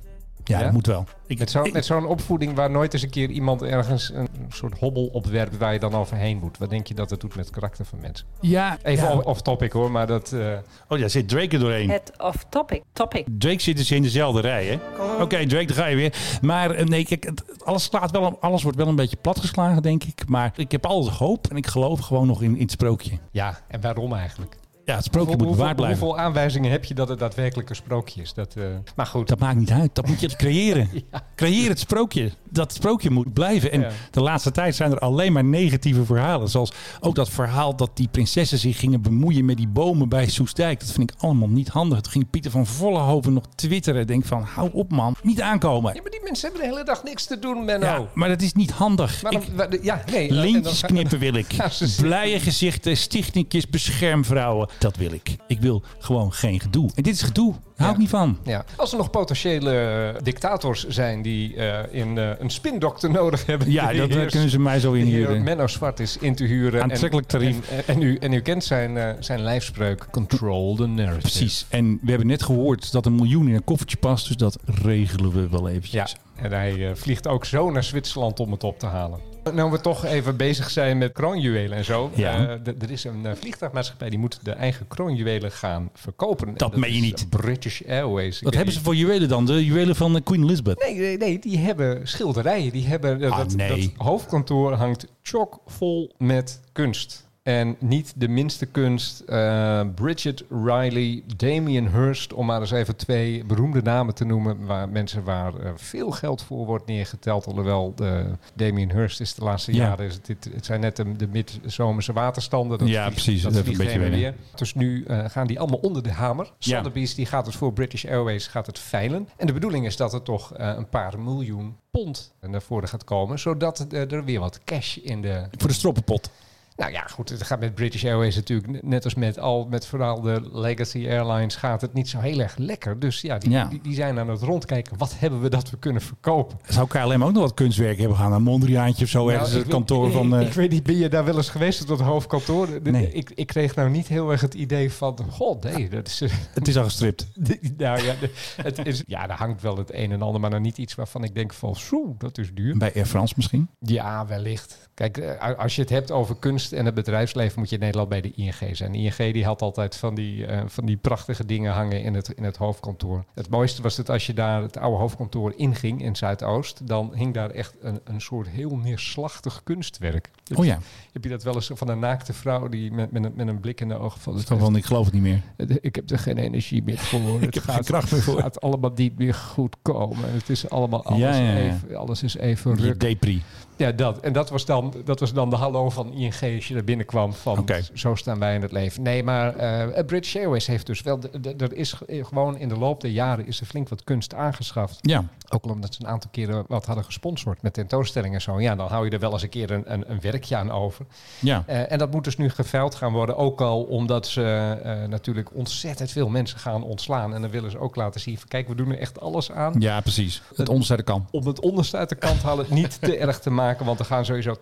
Ja, 0.47 0.57
Ja? 0.57 0.63
dat 0.63 0.73
moet 0.73 0.85
wel. 0.87 1.05
Ik, 1.27 1.39
Met, 1.39 1.51
zo, 1.51 1.63
ik- 1.63 1.73
met 1.73 1.85
zo'n 1.85 2.05
opvoeding 2.05 2.55
waar 2.55 2.71
nooit 2.71 2.93
eens 2.93 3.01
een 3.01 3.09
keer 3.09 3.29
iemand 3.29 3.61
ergens 3.61 4.11
een 4.13 4.27
soort 4.49 4.79
hobbel 4.79 5.05
opwerpt 5.05 5.57
waar 5.57 5.73
je 5.73 5.79
dan 5.79 5.93
overheen 5.95 6.37
moet. 6.37 6.57
Wat 6.57 6.69
denk 6.69 6.87
je 6.87 6.93
dat 6.93 7.09
het 7.09 7.19
doet 7.21 7.35
met 7.35 7.45
het 7.45 7.53
karakter 7.53 7.85
van 7.85 7.99
mensen? 8.01 8.27
ja, 8.41 8.77
Even 8.83 9.07
ja. 9.07 9.15
off-topic 9.17 9.71
hoor, 9.71 9.91
maar 9.91 10.07
dat... 10.07 10.31
eh, 10.31 10.57
Oh 10.87 10.97
ja, 10.97 11.07
zit 11.07 11.29
Drake 11.29 11.49
er 11.55 11.59
doorheen. 11.59 11.89
Het 11.89 12.11
off-topic. 12.17 12.83
Topic. 12.93 13.25
Drake 13.37 13.61
zit 13.61 13.77
dus 13.77 13.91
in 13.91 14.01
dezelfde 14.01 14.41
rij, 14.41 14.65
hè? 14.65 14.77
Oké, 15.23 15.45
Drake, 15.47 15.65
daar 15.65 15.75
ga 15.75 15.85
je 15.85 15.95
weer. 15.95 16.13
Maar 16.41 16.71
eh, 16.71 16.85
nee, 16.85 17.05
kijk, 17.05 17.23
het- 17.23 17.43
alles, 17.63 17.83
slaat 17.83 18.11
wel, 18.11 18.37
alles 18.41 18.63
wordt 18.63 18.77
wel 18.77 18.87
een 18.87 18.95
beetje 18.95 19.17
platgeslagen, 19.21 19.81
denk 19.81 20.03
ik. 20.03 20.27
Maar 20.27 20.51
ik 20.55 20.71
heb 20.71 20.85
altijd 20.85 21.15
hoop 21.17 21.47
en 21.47 21.55
ik 21.57 21.67
geloof 21.67 21.99
gewoon 21.99 22.27
nog 22.27 22.41
in, 22.41 22.55
in 22.55 22.61
het 22.61 22.71
sprookje. 22.71 23.17
ja, 23.31 23.59
en 23.67 23.81
waarom 23.81 24.13
eigenlijk? 24.13 24.55
Ja, 24.85 24.95
het 24.95 25.03
sprookje 25.03 25.37
moet 25.37 25.47
bewaard 25.49 25.75
blijven. 25.75 25.99
hoeveel 25.99 26.19
aanwijzingen 26.23 26.71
heb 26.71 26.85
je 26.85 26.93
dat 26.93 27.09
het 27.09 27.19
daadwerkelijk 27.19 27.69
een 27.69 27.75
sprookje 27.75 28.21
is? 28.21 28.33
Dat, 28.33 28.53
eh, 28.57 28.63
maar 28.95 29.05
goed. 29.05 29.27
Dat 29.27 29.39
maakt 29.39 29.57
niet 29.57 29.71
uit. 29.71 29.95
Dat 29.95 30.07
moet 30.07 30.19
je 30.19 30.35
creëren. 30.45 30.89
Creëer 31.35 31.69
het 31.69 31.79
sprookje. 31.79 32.31
Dat 32.49 32.73
sprookje 32.73 33.09
moet 33.09 33.33
blijven. 33.33 33.71
En 33.71 33.79
Ja. 33.81 33.89
de 34.11 34.21
laatste 34.21 34.51
tijd 34.51 34.75
zijn 34.75 34.91
er 34.91 34.99
alleen 34.99 35.33
maar 35.33 35.43
negatieve 35.43 36.05
verhalen. 36.05 36.49
Zoals 36.49 36.71
ook 36.99 37.15
dat 37.15 37.29
verhaal 37.29 37.75
dat 37.75 37.89
die 37.93 38.07
prinsessen 38.11 38.57
zich 38.57 38.79
gingen 38.79 39.01
bemoeien 39.01 39.45
met 39.45 39.57
die 39.57 39.67
bomen 39.67 40.09
bij 40.09 40.27
Soestdijk. 40.29 40.79
Dat 40.79 40.91
vind 40.91 41.11
ik 41.11 41.17
allemaal 41.21 41.47
niet 41.49 41.67
handig. 41.67 42.01
Toen 42.01 42.11
ging 42.11 42.29
Pieter 42.29 42.51
van 42.51 42.65
Vollenhoven 42.65 43.33
nog 43.33 43.43
twitteren. 43.55 44.07
Denk 44.07 44.25
van, 44.25 44.41
hou 44.43 44.69
op 44.73 44.91
man. 44.91 45.15
Niet 45.23 45.41
aankomen. 45.41 45.93
Ja, 45.95 46.01
maar 46.01 46.11
die 46.11 46.21
mensen 46.23 46.49
hebben 46.49 46.67
de 46.67 46.73
hele 46.73 46.85
dag 46.85 47.03
niks 47.03 47.25
te 47.25 47.39
doen, 47.39 47.65
Menno. 47.65 47.85
Ja, 47.85 48.05
maar 48.13 48.29
dat 48.29 48.41
is 48.41 48.53
niet 48.53 48.71
handig. 48.71 49.23
Ik- 49.29 49.39
wa- 49.55 49.67
ja, 49.81 50.03
nee. 50.11 50.31
Lintjes 50.31 50.81
knippen 50.81 51.19
wil 51.19 51.33
ik. 51.33 51.47
Blije 52.01 52.39
gezichten, 52.39 52.97
stichtingjes, 52.97 53.67
beschermvrouwen. 53.69 54.69
Dat 54.79 54.95
wil 54.97 55.11
ik. 55.11 55.35
Ik 55.47 55.59
wil 55.59 55.83
gewoon 55.99 56.33
geen 56.33 56.59
gedoe. 56.59 56.89
En 56.95 57.03
dit 57.03 57.13
is 57.13 57.21
gedoe. 57.21 57.51
Daar 57.51 57.61
hou 57.75 57.91
ik 57.91 57.97
niet 57.97 58.09
van. 58.09 58.37
Ja. 58.43 58.65
Als 58.75 58.91
er 58.91 58.97
nog 58.97 59.09
potentiële 59.09 60.15
dictators 60.23 60.87
zijn 60.87 61.21
die 61.21 61.55
eh, 61.55 62.01
in, 62.01 62.17
eh, 62.17 62.29
een 62.39 62.49
spindokter 62.49 63.11
nodig 63.11 63.45
hebben. 63.45 63.71
Ja, 63.71 63.93
dat 63.93 64.07
kunnen 64.31 64.49
ze 64.49 64.59
mij 64.59 64.79
zo 64.79 64.91
inhuren. 64.93 65.43
Menno 65.43 65.67
Zwart 65.67 65.99
is 65.99 66.17
in 66.17 66.35
te 66.35 66.43
huren. 66.43 66.81
En- 66.81 66.91
Aantrekkelijk 66.91 67.27
tarief. 67.27 67.69
En, 67.69 67.83
en, 67.87 68.01
u, 68.01 68.17
en 68.17 68.33
u 68.33 68.39
kent 68.39 68.63
zijn, 68.63 68.97
eh, 68.97 69.09
zijn 69.19 69.41
lijfspreuk. 69.41 70.07
Control 70.11 70.75
the 70.75 70.85
narrative. 70.85 71.19
Precies. 71.19 71.65
En 71.69 71.99
we 72.01 72.09
hebben 72.09 72.27
net 72.27 72.43
gehoord 72.43 72.91
dat 72.91 73.05
een 73.05 73.15
miljoen 73.15 73.47
in 73.47 73.53
een 73.55 73.63
koffertje 73.63 73.97
past. 73.97 74.27
Dus 74.27 74.37
dat 74.37 74.57
regelen 74.65 75.31
we 75.31 75.49
wel 75.49 75.69
eventjes. 75.69 76.11
Ja, 76.11 76.17
en 76.35 76.51
hij 76.51 76.89
eh, 76.89 76.95
vliegt 76.95 77.27
ook 77.27 77.45
zo 77.45 77.71
naar 77.71 77.83
Zwitserland 77.83 78.39
om 78.39 78.51
het 78.51 78.63
op 78.63 78.79
te 78.79 78.85
halen. 78.85 79.19
Nou, 79.53 79.71
we 79.71 79.81
toch 79.81 80.05
even 80.05 80.37
bezig 80.37 80.69
zijn 80.69 80.97
met 80.97 81.11
kroonjuwelen 81.11 81.77
en 81.77 81.85
zo. 81.85 82.11
Ja. 82.15 82.33
Eh, 82.63 82.81
er 82.81 82.91
is 82.91 83.03
een 83.03 83.25
eh, 83.25 83.31
vliegtuigmaatschappij 83.35 84.09
die 84.09 84.19
moet 84.19 84.39
de 84.43 84.51
eigen 84.51 84.87
kroonjuwelen 84.87 85.51
gaan 85.51 85.89
verkopen. 85.93 86.47
En 86.47 86.53
Dat 86.53 86.75
meen 86.75 86.93
je 86.93 87.01
niet. 87.01 87.29
British 87.29 87.81
Airways. 87.87 88.41
Wat 88.41 88.53
hebben 88.53 88.73
ze 88.73 88.81
voor 88.81 88.95
juwelen 88.95 89.29
dan? 89.29 89.45
De 89.45 89.65
juwelen 89.65 89.95
van 89.95 90.23
Queen 90.23 90.43
Elizabeth? 90.43 90.79
Nee, 90.79 90.95
nee, 90.95 91.17
nee, 91.17 91.39
die 91.39 91.57
hebben 91.57 92.07
schilderijen. 92.07 92.71
Die 92.71 92.85
hebben, 92.87 93.31
Ah, 93.31 93.37
dat, 93.37 93.55
nee. 93.55 93.69
dat 93.95 94.05
hoofdkantoor 94.07 94.73
hangt 94.73 95.07
chockvol 95.21 96.11
met 96.17 96.61
kunst. 96.71 97.27
En 97.45 97.75
niet 97.79 98.13
de 98.15 98.27
minste 98.27 98.65
kunst. 98.65 99.19
eh, 99.19 99.81
Bridget 99.95 100.43
Riley, 100.49 101.23
Damien 101.37 101.91
Hirst, 101.91 102.33
om 102.33 102.45
maar 102.45 102.59
eens 102.61 102.71
even 102.71 102.95
twee 102.95 103.43
beroemde 103.43 103.81
namen 103.81 104.15
te 104.15 104.25
noemen. 104.25 104.65
Waar 104.65 104.89
mensen 104.89 105.23
waar 105.23 105.55
eh, 105.55 105.71
veel 105.75 106.11
geld 106.11 106.41
voor 106.43 106.65
wordt 106.65 106.85
neergeteld. 106.85 107.45
Alhoewel 107.45 107.93
de 107.95 108.25
Damien 108.53 108.91
Hirst 108.91 109.19
is 109.21 109.33
de 109.35 109.43
laatste 109.43 109.73
Ja. 109.73 109.77
jaren. 109.77 110.05
Is 110.05 110.13
het, 110.13 110.25
dit- 110.25 110.49
het 110.53 110.65
zijn 110.65 110.79
net 110.79 110.95
de, 110.95 111.15
de 111.15 111.27
midzomerse 111.27 112.13
waterstanden. 112.13 112.77
Dat 112.77 112.87
Ja, 112.87 113.01
vliegt- 113.03 113.23
precies. 113.23 113.41
Dat 113.43 113.51
vliegt 113.53 113.67
een 113.79 113.85
beetje 113.85 114.09
weer. 114.09 114.33
Dus 114.55 114.73
nu 114.73 115.03
eh, 115.03 115.25
gaan 115.27 115.47
die 115.47 115.59
allemaal 115.59 115.79
onder 115.79 116.03
de 116.03 116.11
hamer. 116.11 116.45
Ja. 116.57 116.75
Sotheby's 116.77 117.15
die 117.15 117.25
gaat 117.25 117.45
het 117.45 117.55
voor 117.55 117.73
British 117.73 118.05
Airways 118.05 118.47
gaat 118.47 118.65
het 118.65 118.79
veilen. 118.79 119.29
En 119.37 119.47
de 119.47 119.53
bedoeling 119.53 119.85
is 119.85 119.97
dat 119.97 120.13
er 120.13 120.21
toch 120.23 120.51
een 120.55 120.89
paar 120.89 121.19
miljoen 121.19 121.75
pond 121.91 122.33
naar 122.41 122.61
voren 122.61 122.87
gaat 122.89 123.03
komen. 123.03 123.39
Zodat 123.39 123.85
er 123.91 124.23
weer 124.23 124.39
wat 124.39 124.59
cash 124.63 124.97
in 124.97 125.21
de... 125.21 125.43
Voor 125.57 125.67
de 125.67 125.73
stroppenpot. 125.73 126.29
Nou 126.75 126.91
ja, 126.91 127.01
goed, 127.01 127.29
het 127.29 127.43
gaat 127.43 127.59
met 127.59 127.75
British 127.75 128.05
Airways 128.05 128.35
natuurlijk, 128.35 128.83
net 128.83 129.03
als 129.03 129.13
met 129.15 129.39
al 129.39 129.67
met 129.69 129.85
vooral 129.87 130.21
de 130.21 130.49
Legacy 130.53 131.07
Airlines, 131.09 131.55
gaat 131.55 131.81
het 131.81 131.93
niet 131.93 132.09
zo 132.09 132.19
heel 132.19 132.39
erg 132.39 132.57
lekker. 132.57 132.99
Dus 132.99 133.21
ja, 133.21 133.37
die, 133.37 133.49
Ja. 133.49 133.65
Die, 133.65 133.81
die 133.81 133.93
zijn 133.95 134.19
aan 134.19 134.29
het 134.29 134.41
rondkijken. 134.41 134.97
Wat 134.97 135.13
hebben 135.19 135.41
we 135.41 135.49
dat 135.49 135.69
we 135.69 135.77
kunnen 135.77 136.01
verkopen? 136.01 136.57
Zou 136.69 136.87
KLM 136.87 137.23
ook 137.23 137.31
nog 137.31 137.41
wat 137.41 137.53
kunstwerk 137.53 137.97
hebben 137.99 138.17
gaan? 138.17 138.33
Een 138.33 138.41
Mondriaantje 138.43 139.03
of 139.03 139.09
zo? 139.09 139.27
ergens 139.29 139.49
Nou, 139.49 139.51
het 139.51 139.57
ik 139.57 139.63
weet- 139.63 139.73
kantoor 139.85 140.07
ik, 140.07 140.13
van... 140.13 140.35
eh, 140.35 140.47
Ik 140.47 140.53
weet 140.53 140.71
niet, 140.71 140.83
ben 140.83 140.97
je 140.97 141.09
daar 141.09 141.25
wel 141.25 141.35
eens 141.35 141.49
geweest 141.49 141.87
dat 141.87 141.99
hoofdkantoor? 141.99 142.67
Nee. 142.83 143.11
Ik, 143.11 143.31
ik 143.35 143.47
kreeg 143.47 143.75
nou 143.75 143.89
niet 143.89 144.07
heel 144.07 144.31
erg 144.31 144.41
het 144.41 144.53
idee 144.53 144.91
van, 144.91 145.17
god 145.29 145.63
nee, 145.63 145.89
dat 145.89 146.07
is... 146.07 146.19
het 146.53 146.67
is 146.67 146.77
al 146.77 146.83
gestript. 146.83 147.27
nou 147.77 148.03
ja, 148.03 148.13
het 148.61 148.85
is, 148.85 149.03
ja, 149.07 149.27
daar 149.27 149.37
hangt 149.37 149.61
wel 149.61 149.77
het 149.77 149.93
een 149.93 150.11
en 150.11 150.21
ander, 150.21 150.41
maar 150.41 150.49
dan 150.49 150.61
niet 150.61 150.77
iets 150.77 150.95
waarvan 150.95 151.23
ik 151.23 151.35
denk 151.35 151.53
van, 151.53 151.75
zo, 151.75 152.15
dat 152.17 152.37
is 152.37 152.53
duur. 152.53 152.77
Bij 152.77 152.91
Air 152.95 153.05
France 153.05 153.33
misschien? 153.37 153.69
Ja, 153.79 154.25
wellicht. 154.25 154.89
Kijk, 154.93 155.17
eh, 155.17 155.57
als 155.57 155.75
je 155.75 155.81
het 155.81 155.89
hebt 155.89 156.11
over 156.11 156.35
kunst 156.39 156.64
en 156.71 156.85
het 156.85 156.93
bedrijfsleven, 156.95 157.59
moet 157.59 157.69
je 157.69 157.75
in 157.75 157.81
Nederland 157.81 158.09
bij 158.09 158.21
de 158.21 158.31
ING 158.35 158.53
zijn. 158.71 158.91
De 158.91 158.97
ING 158.97 159.15
die 159.33 159.45
had 159.45 159.61
altijd 159.61 159.95
van 159.95 160.15
die, 160.15 160.45
eh, 160.45 160.61
van 160.67 160.85
die 160.85 160.97
prachtige 160.97 161.45
dingen 161.45 161.71
hangen 161.73 162.01
in 162.03 162.13
het, 162.13 162.29
in 162.29 162.43
het 162.43 162.57
hoofdkantoor. 162.57 163.23
Het 163.33 163.49
mooiste 163.49 163.81
was 163.81 163.95
dat 163.95 164.09
als 164.09 164.25
je 164.25 164.33
daar 164.33 164.61
het 164.61 164.77
oude 164.77 164.97
hoofdkantoor 164.97 165.53
inging 165.55 166.01
in 166.01 166.15
Zuidoost, 166.15 166.87
dan 166.87 167.11
hing 167.15 167.33
daar 167.33 167.49
echt 167.49 167.75
een, 167.81 167.99
een 168.03 168.21
soort 168.21 168.47
heel 168.47 168.75
neerslachtig 168.77 169.61
kunstwerk. 169.63 170.29
Heb 170.43 170.57
Oh 170.57 170.63
je- 170.65 170.69
ja. 170.71 170.79
Heb 171.11 171.23
je 171.23 171.29
dat 171.29 171.43
wel 171.43 171.55
eens 171.55 171.71
van 171.73 171.89
een 171.89 171.99
naakte 171.99 172.33
vrouw 172.33 172.67
die 172.69 172.91
met, 172.91 173.11
met, 173.11 173.23
een, 173.23 173.31
met 173.35 173.47
een 173.47 173.59
blik 173.59 173.81
in 173.81 173.87
de 173.87 173.97
ogen 173.97 174.21
van... 174.21 174.41
Wel, 174.59 174.75
ik 174.75 174.85
geloof 174.85 175.05
het 175.05 175.13
niet 175.13 175.23
meer. 175.23 175.41
Ik 175.81 175.95
heb 175.95 176.09
er 176.09 176.19
geen 176.19 176.37
energie 176.37 176.83
meer 176.83 176.97
voor. 176.97 177.41
Ik 177.41 177.53
heb 177.53 177.63
er 177.67 177.73
geen 177.73 177.83
kracht 177.83 178.11
meer 178.11 178.21
voor. 178.21 178.33
Het 178.33 178.43
gaat 178.43 178.61
allemaal 178.61 178.91
niet 178.95 179.17
meer 179.17 179.33
goed 179.33 179.75
komen. 179.81 180.33
Het 180.33 180.49
is 180.49 180.69
allemaal 180.69 181.03
alles, 181.05 181.19
Ja, 181.19 181.35
ja, 181.35 181.51
ja. 181.51 181.57
Even, 181.57 181.95
alles 181.95 182.23
is 182.23 182.35
even 182.37 182.75
ruk. 182.75 182.99
depri. 182.99 183.43
Ja, 183.77 183.91
dat. 183.91 184.19
En 184.19 184.33
dat 184.33 184.49
was, 184.49 184.65
dan, 184.65 184.93
dat 185.05 185.19
was 185.19 185.33
dan 185.33 185.49
de 185.49 185.55
hallo 185.55 185.89
van 185.89 186.13
ING 186.13 186.54
als 186.55 186.67
je 186.67 186.75
er 186.75 186.83
binnenkwam. 186.83 187.33
Van 187.33 187.65
zo 187.93 188.15
staan 188.15 188.39
wij 188.39 188.55
in 188.55 188.61
het 188.61 188.71
leven. 188.71 189.01
Nee, 189.03 189.23
maar 189.23 189.55
eh 189.55 190.05
British 190.05 190.35
Airways 190.35 190.67
heeft 190.67 190.85
dus 190.85 191.01
wel... 191.01 191.19
de- 191.19 191.39
de- 191.41 191.53
Er 191.57 191.73
is 191.73 191.93
ge- 191.93 192.23
gewoon 192.25 192.57
in 192.57 192.69
de 192.69 192.77
loop 192.77 193.01
der 193.01 193.11
jaren 193.11 193.47
is 193.47 193.59
er 193.59 193.65
flink 193.65 193.89
wat 193.89 194.03
kunst 194.03 194.33
aangeschaft. 194.33 194.97
Ja. 195.01 195.23
Ook 195.49 195.63
al 195.63 195.71
omdat 195.71 195.93
ze 195.93 196.01
een 196.03 196.09
aantal 196.09 196.29
keren 196.33 196.63
wat 196.67 196.85
hadden 196.85 197.03
gesponsord 197.05 197.61
met 197.61 197.73
tentoonstellingen 197.73 198.35
en 198.35 198.41
zo. 198.41 198.59
Ja, 198.61 198.75
dan 198.75 198.87
hou 198.87 199.05
je 199.05 199.11
er 199.11 199.19
wel 199.19 199.31
eens 199.31 199.41
een 199.41 199.49
keer 199.49 199.71
een, 199.71 199.93
een, 199.93 200.11
een 200.11 200.19
werkje 200.21 200.55
aan 200.55 200.71
over. 200.71 201.05
Ja. 201.39 201.63
Eh, 201.67 201.91
en 201.91 201.97
dat 201.97 202.11
moet 202.11 202.23
dus 202.23 202.37
nu 202.37 202.49
geveild 202.49 202.95
gaan 202.95 203.11
worden. 203.11 203.37
Ook 203.37 203.61
al 203.61 203.83
omdat 203.83 204.27
ze 204.27 204.43
eh, 204.83 205.03
natuurlijk 205.09 205.49
ontzettend 205.53 206.11
veel 206.11 206.29
mensen 206.29 206.59
gaan 206.59 206.83
ontslaan. 206.83 207.33
En 207.33 207.41
dan 207.41 207.51
willen 207.51 207.71
ze 207.71 207.79
ook 207.79 207.95
laten 207.95 208.21
zien 208.21 208.37
van 208.37 208.47
kijk, 208.47 208.67
we 208.67 208.75
doen 208.75 208.91
er 208.91 208.99
echt 208.99 209.19
alles 209.19 209.51
aan. 209.51 209.73
Ja, 209.79 210.01
precies. 210.01 210.41
Het 210.55 210.69
onderste 210.69 211.03
kan. 211.03 211.27
Om 211.31 211.47
het 211.47 211.59
onderste 211.59 211.97
uit 211.97 212.09
de 212.09 212.15
kant 212.15 212.41
halen 212.43 212.65
het 212.65 212.73
niet 212.73 213.01
te 213.01 213.17
erg 213.17 213.39
te 213.39 213.49
maken. 213.49 213.85
Want 213.85 213.99
er 213.99 214.05
gaan 214.05 214.25
sowieso 214.25 214.55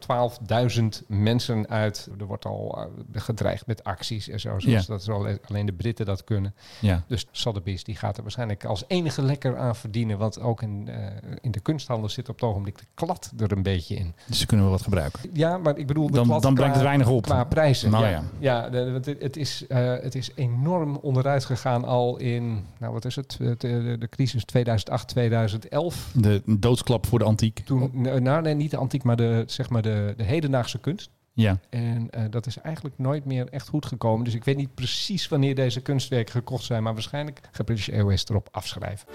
12.000 0.79 0.83
mensen 1.07 1.69
uit. 1.69 1.82
Er 2.19 2.25
wordt 2.25 2.45
al 2.45 2.77
eh, 3.13 3.21
gedreigd 3.21 3.67
met 3.67 3.83
acties 3.83 4.29
en 4.29 4.39
zo. 4.39 4.59
Zoals 4.59 4.85
Ja. 4.87 4.93
dat 4.93 5.09
alleen- 5.09 5.39
alleen 5.49 5.65
de 5.65 5.73
Britten 5.73 6.05
dat 6.05 6.23
kunnen. 6.23 6.53
Ja. 6.81 7.03
Dus 7.07 7.25
Sotheby's 7.31 7.83
die 7.83 7.95
gaat 7.95 8.15
er 8.17 8.21
waarschijnlijk 8.23 8.65
als 8.65 8.83
enige 8.87 9.21
lekker 9.21 9.57
aan 9.57 9.75
verdienen. 9.75 10.17
Want 10.17 10.39
ook 10.39 10.61
in, 10.61 10.87
eh, 10.87 10.95
in 11.41 11.51
de 11.51 11.59
kunsthandel 11.59 12.09
zit 12.09 12.29
op 12.29 12.35
het 12.35 12.43
ogenblik 12.49 12.77
de 12.77 12.85
klad 12.93 13.31
er 13.37 13.51
een 13.51 13.63
beetje 13.63 13.95
in. 13.95 14.13
Dus 14.27 14.39
ze 14.39 14.45
kunnen 14.45 14.65
we 14.65 14.71
wat 14.71 14.81
gebruiken. 14.81 15.19
Ja, 15.33 15.57
maar 15.57 15.77
ik 15.77 15.87
bedoel, 15.87 16.07
de 16.07 16.13
Dan- 16.13 16.41
dan 16.41 16.53
brengt 16.53 16.73
het 16.75 16.83
weinig 16.83 17.07
op. 17.09 17.21
Qua 17.23 17.43
prijzen. 17.43 17.91
Nou 17.91 18.05
ja, 18.07 18.23
ja. 18.39 18.69
want 18.91 19.05
het, 19.05 19.37
is, 19.37 19.67
eh, 19.67 19.93
het 20.01 20.15
is 20.15 20.31
enorm 20.35 20.95
onderuit 20.95 21.45
gegaan 21.45 21.85
al 21.85 22.17
in, 22.17 22.65
nou 22.79 22.93
wat 22.93 23.05
is 23.05 23.15
het, 23.15 23.35
de, 23.39 23.55
de, 23.57 23.95
de 23.99 24.09
crisis 24.09 24.45
2008, 24.45 25.07
2011. 25.07 26.11
De 26.15 26.41
doodsklap 26.45 27.05
voor 27.05 27.19
de 27.19 27.25
antiek. 27.25 27.59
Toen, 27.65 27.91
nou 28.23 28.41
nee, 28.41 28.53
niet 28.53 28.71
de 28.71 28.77
antiek, 28.77 29.03
maar 29.03 29.15
de, 29.15 29.43
zeg 29.47 29.69
maar 29.69 29.81
de, 29.81 30.13
de 30.17 30.23
hedendaagse 30.23 30.79
kunst. 30.79 31.09
Ja. 31.33 31.59
En 31.69 32.07
eh, 32.09 32.23
dat 32.29 32.45
is 32.45 32.57
eigenlijk 32.57 32.95
nooit 32.97 33.25
meer 33.25 33.47
echt 33.49 33.67
goed 33.67 33.85
gekomen. 33.85 34.25
Dus 34.25 34.33
ik 34.33 34.43
weet 34.43 34.57
niet 34.57 34.75
precies 34.75 35.27
wanneer 35.27 35.55
deze 35.55 35.81
kunstwerken 35.81 36.33
gekocht 36.33 36.63
zijn. 36.63 36.83
Maar 36.83 36.93
waarschijnlijk 36.93 37.39
gaat 37.51 37.65
British 37.65 37.89
Airways 37.89 38.25
erop 38.29 38.47
afschrijven. 38.51 39.07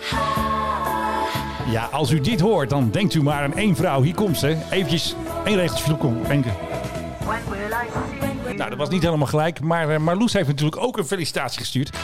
Ja, 1.70 1.84
als 1.84 2.10
u 2.10 2.20
dit 2.20 2.40
hoort, 2.40 2.70
dan 2.70 2.90
denkt 2.90 3.14
u 3.14 3.22
maar 3.22 3.42
aan 3.42 3.54
één 3.54 3.76
vrouw. 3.76 4.02
Hier 4.02 4.14
komt 4.14 4.38
ze. 4.38 4.56
Eventjes 4.70 5.14
één 5.44 5.56
regeltje, 5.56 5.96
kom. 5.96 6.24
Eén 6.28 6.42
keer. 6.42 6.56
Nou, 8.56 8.70
dat 8.70 8.78
was 8.78 8.88
niet 8.88 9.02
helemaal 9.02 9.26
gelijk. 9.26 9.60
Maar 9.60 9.90
eh, 9.90 9.98
Marloes 9.98 10.32
heeft 10.32 10.48
natuurlijk 10.48 10.76
ook 10.76 10.96
een 10.98 11.06
felicitatie 11.06 11.60
gestuurd. 11.60 11.96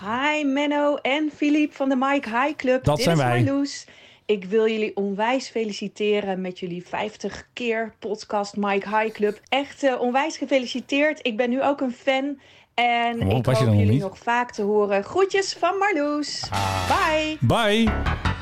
Hi 0.00 0.44
Menno 0.44 0.96
en 0.96 1.30
Filip 1.36 1.74
van 1.74 1.88
de 1.88 1.96
Mike 1.96 2.28
High 2.28 2.56
Club. 2.56 2.84
Dat 2.84 2.96
Dit 2.96 3.04
zijn 3.04 3.16
is 3.16 3.22
wij. 3.22 3.42
Marloes. 3.42 3.84
Ik 4.26 4.44
wil 4.44 4.68
jullie 4.68 4.96
onwijs 4.96 5.48
feliciteren 5.48 6.40
met 6.40 6.58
jullie 6.58 6.86
50 6.86 7.48
keer 7.52 7.94
podcast 7.98 8.56
Mike 8.56 8.88
High 8.88 9.14
Club. 9.14 9.40
Echt 9.48 9.82
eh, 9.82 10.00
onwijs 10.00 10.36
gefeliciteerd. 10.36 11.18
Ik 11.22 11.36
ben 11.36 11.50
nu 11.50 11.62
ook 11.62 11.80
een 11.80 11.92
fan. 11.92 12.38
En 12.74 13.20
ik 13.20 13.46
hoop 13.46 13.56
jullie 13.56 13.86
niet? 13.86 14.00
nog 14.00 14.18
vaak 14.18 14.52
te 14.52 14.62
horen. 14.62 15.04
Groetjes 15.04 15.52
van 15.52 15.78
Marloes. 15.78 16.48
Bye. 16.88 17.36
Bye. 17.40 18.34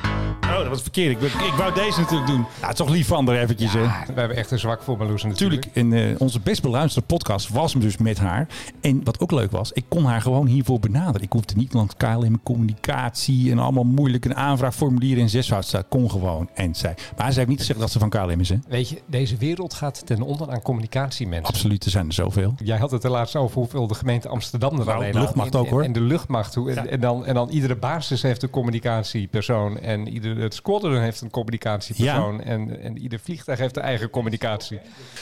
Oh, 0.45 0.57
dat 0.57 0.67
was 0.67 0.81
verkeerd. 0.81 1.21
Ik, 1.23 1.33
ik 1.33 1.53
wou 1.57 1.73
deze 1.73 1.99
natuurlijk 1.99 2.27
doen. 2.29 2.45
Ja, 2.61 2.71
toch 2.73 2.89
lief 2.89 3.07
van 3.07 3.29
er 3.29 3.39
eventjes, 3.41 3.73
hè? 3.73 3.81
We 4.13 4.19
hebben 4.19 4.37
echt 4.37 4.51
een 4.51 4.59
zwak 4.59 4.81
voor 4.83 4.97
Marloes 4.97 5.23
natuurlijk. 5.23 5.61
Tuurlijk. 5.71 5.93
En 5.93 6.09
eh, 6.11 6.15
onze 6.21 6.39
best 6.39 6.61
beluisterde 6.61 7.07
podcast 7.07 7.49
was 7.49 7.71
hem 7.73 7.81
dus 7.81 7.97
met 7.97 8.17
haar. 8.17 8.47
En 8.81 9.03
wat 9.03 9.19
ook 9.19 9.31
leuk 9.31 9.51
was, 9.51 9.71
ik 9.71 9.83
kon 9.87 10.05
haar 10.05 10.21
gewoon 10.21 10.45
hiervoor 10.47 10.79
benaderen. 10.79 11.21
Ik 11.21 11.31
hoefde 11.31 11.53
niet 11.55 11.73
langs 11.73 11.93
KLM 11.97 12.43
communicatie 12.43 13.51
en 13.51 13.59
allemaal 13.59 13.83
moeilijk 13.83 14.25
een 14.25 14.35
aanvraagformulier 14.35 15.17
in 15.17 15.29
zesvoud. 15.29 15.71
Dat 15.71 15.85
kon 15.89 16.09
gewoon. 16.11 16.49
En 16.53 16.75
zij. 16.75 16.95
Maar 17.17 17.31
ze 17.31 17.37
heeft 17.37 17.49
niet 17.49 17.59
gezegd 17.59 17.79
dat 17.79 17.91
ze 17.91 17.99
van 17.99 18.09
KLM 18.09 18.39
is, 18.39 18.49
hè? 18.49 18.57
Weet 18.67 18.89
je, 18.89 19.01
deze 19.07 19.37
wereld 19.37 19.73
gaat 19.73 20.05
ten 20.05 20.21
onder 20.21 20.51
aan 20.51 20.61
communicatiemensen. 20.61 21.47
Absoluut, 21.53 21.85
er 21.85 21.91
zijn 21.91 22.07
er 22.07 22.13
zoveel. 22.13 22.53
Jij 22.63 22.77
had 22.77 22.91
het 22.91 23.03
er 23.03 23.09
laatst 23.11 23.35
over 23.35 23.57
hoeveel 23.57 23.87
de 23.87 23.95
gemeente 23.95 24.27
Amsterdam 24.27 24.79
er 24.79 24.85
Nou, 24.85 24.97
alleen 24.97 25.11
de 25.11 25.19
luchtmacht 25.19 25.55
aan- 25.55 25.61
ook, 25.61 25.69
hoor. 25.69 25.79
En, 25.79 25.85
en 25.85 25.93
de 25.93 26.01
luchtmacht. 26.01 26.55
Hoe, 26.55 26.71
en, 26.71 26.89
en, 26.89 26.99
dan, 26.99 27.25
en 27.25 27.33
dan 27.33 27.49
iedere 27.49 27.75
basis 27.75 28.21
heeft 28.21 28.43
een 28.43 28.49
communicatiepersoon. 28.49 29.77
En 29.79 30.07
ieder 30.07 30.34
het 30.37 30.53
squadron 30.53 30.99
heeft 30.99 31.21
een 31.21 31.29
communicatiepersoon. 31.29 32.41
En, 32.41 32.81
en 32.81 32.97
ieder 32.97 33.19
vliegtuig 33.19 33.59
heeft 33.59 33.77
een 33.77 33.83
eigen 33.83 34.09
communicatie. 34.09 34.79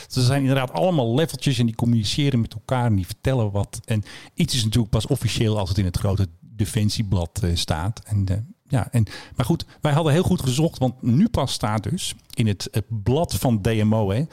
Ze 0.08 0.22
zijn 0.22 0.42
inderdaad 0.42 0.72
allemaal 0.72 1.16
leveltjes 1.16 1.60
en 1.60 1.66
die 1.66 1.76
communiceren 1.76 2.42
met 2.42 2.54
elkaar 2.54 2.86
en 2.86 2.96
die 2.96 3.06
vertellen 3.06 3.52
wat. 3.52 3.80
En 3.86 4.04
iets 4.34 4.56
is 4.56 4.64
natuurlijk 4.64 4.92
pas 4.92 5.08
officieel 5.08 5.58
als 5.58 5.70
het 5.70 5.78
in 5.78 5.86
het 5.86 5.98
grote 5.98 6.28
defensieblad 6.40 7.40
eh, 7.44 7.50
staat. 7.54 8.02
En, 8.06 8.26
eh, 8.28 8.38
ja, 8.68 8.88
en, 8.92 9.06
maar 9.36 9.46
goed, 9.46 9.66
wij 9.82 9.94
hadden 9.94 10.14
heel 10.14 10.24
goed 10.24 10.42
gezocht, 10.42 10.78
want 10.78 11.02
nu 11.02 11.30
pas 11.30 11.52
staat 11.54 11.84
dus 11.84 12.16
in 12.34 12.48
het, 12.48 12.68
het 12.72 12.86
blad 13.04 13.36
van 13.36 13.62
DMO, 13.62 14.12
hè, 14.12 14.24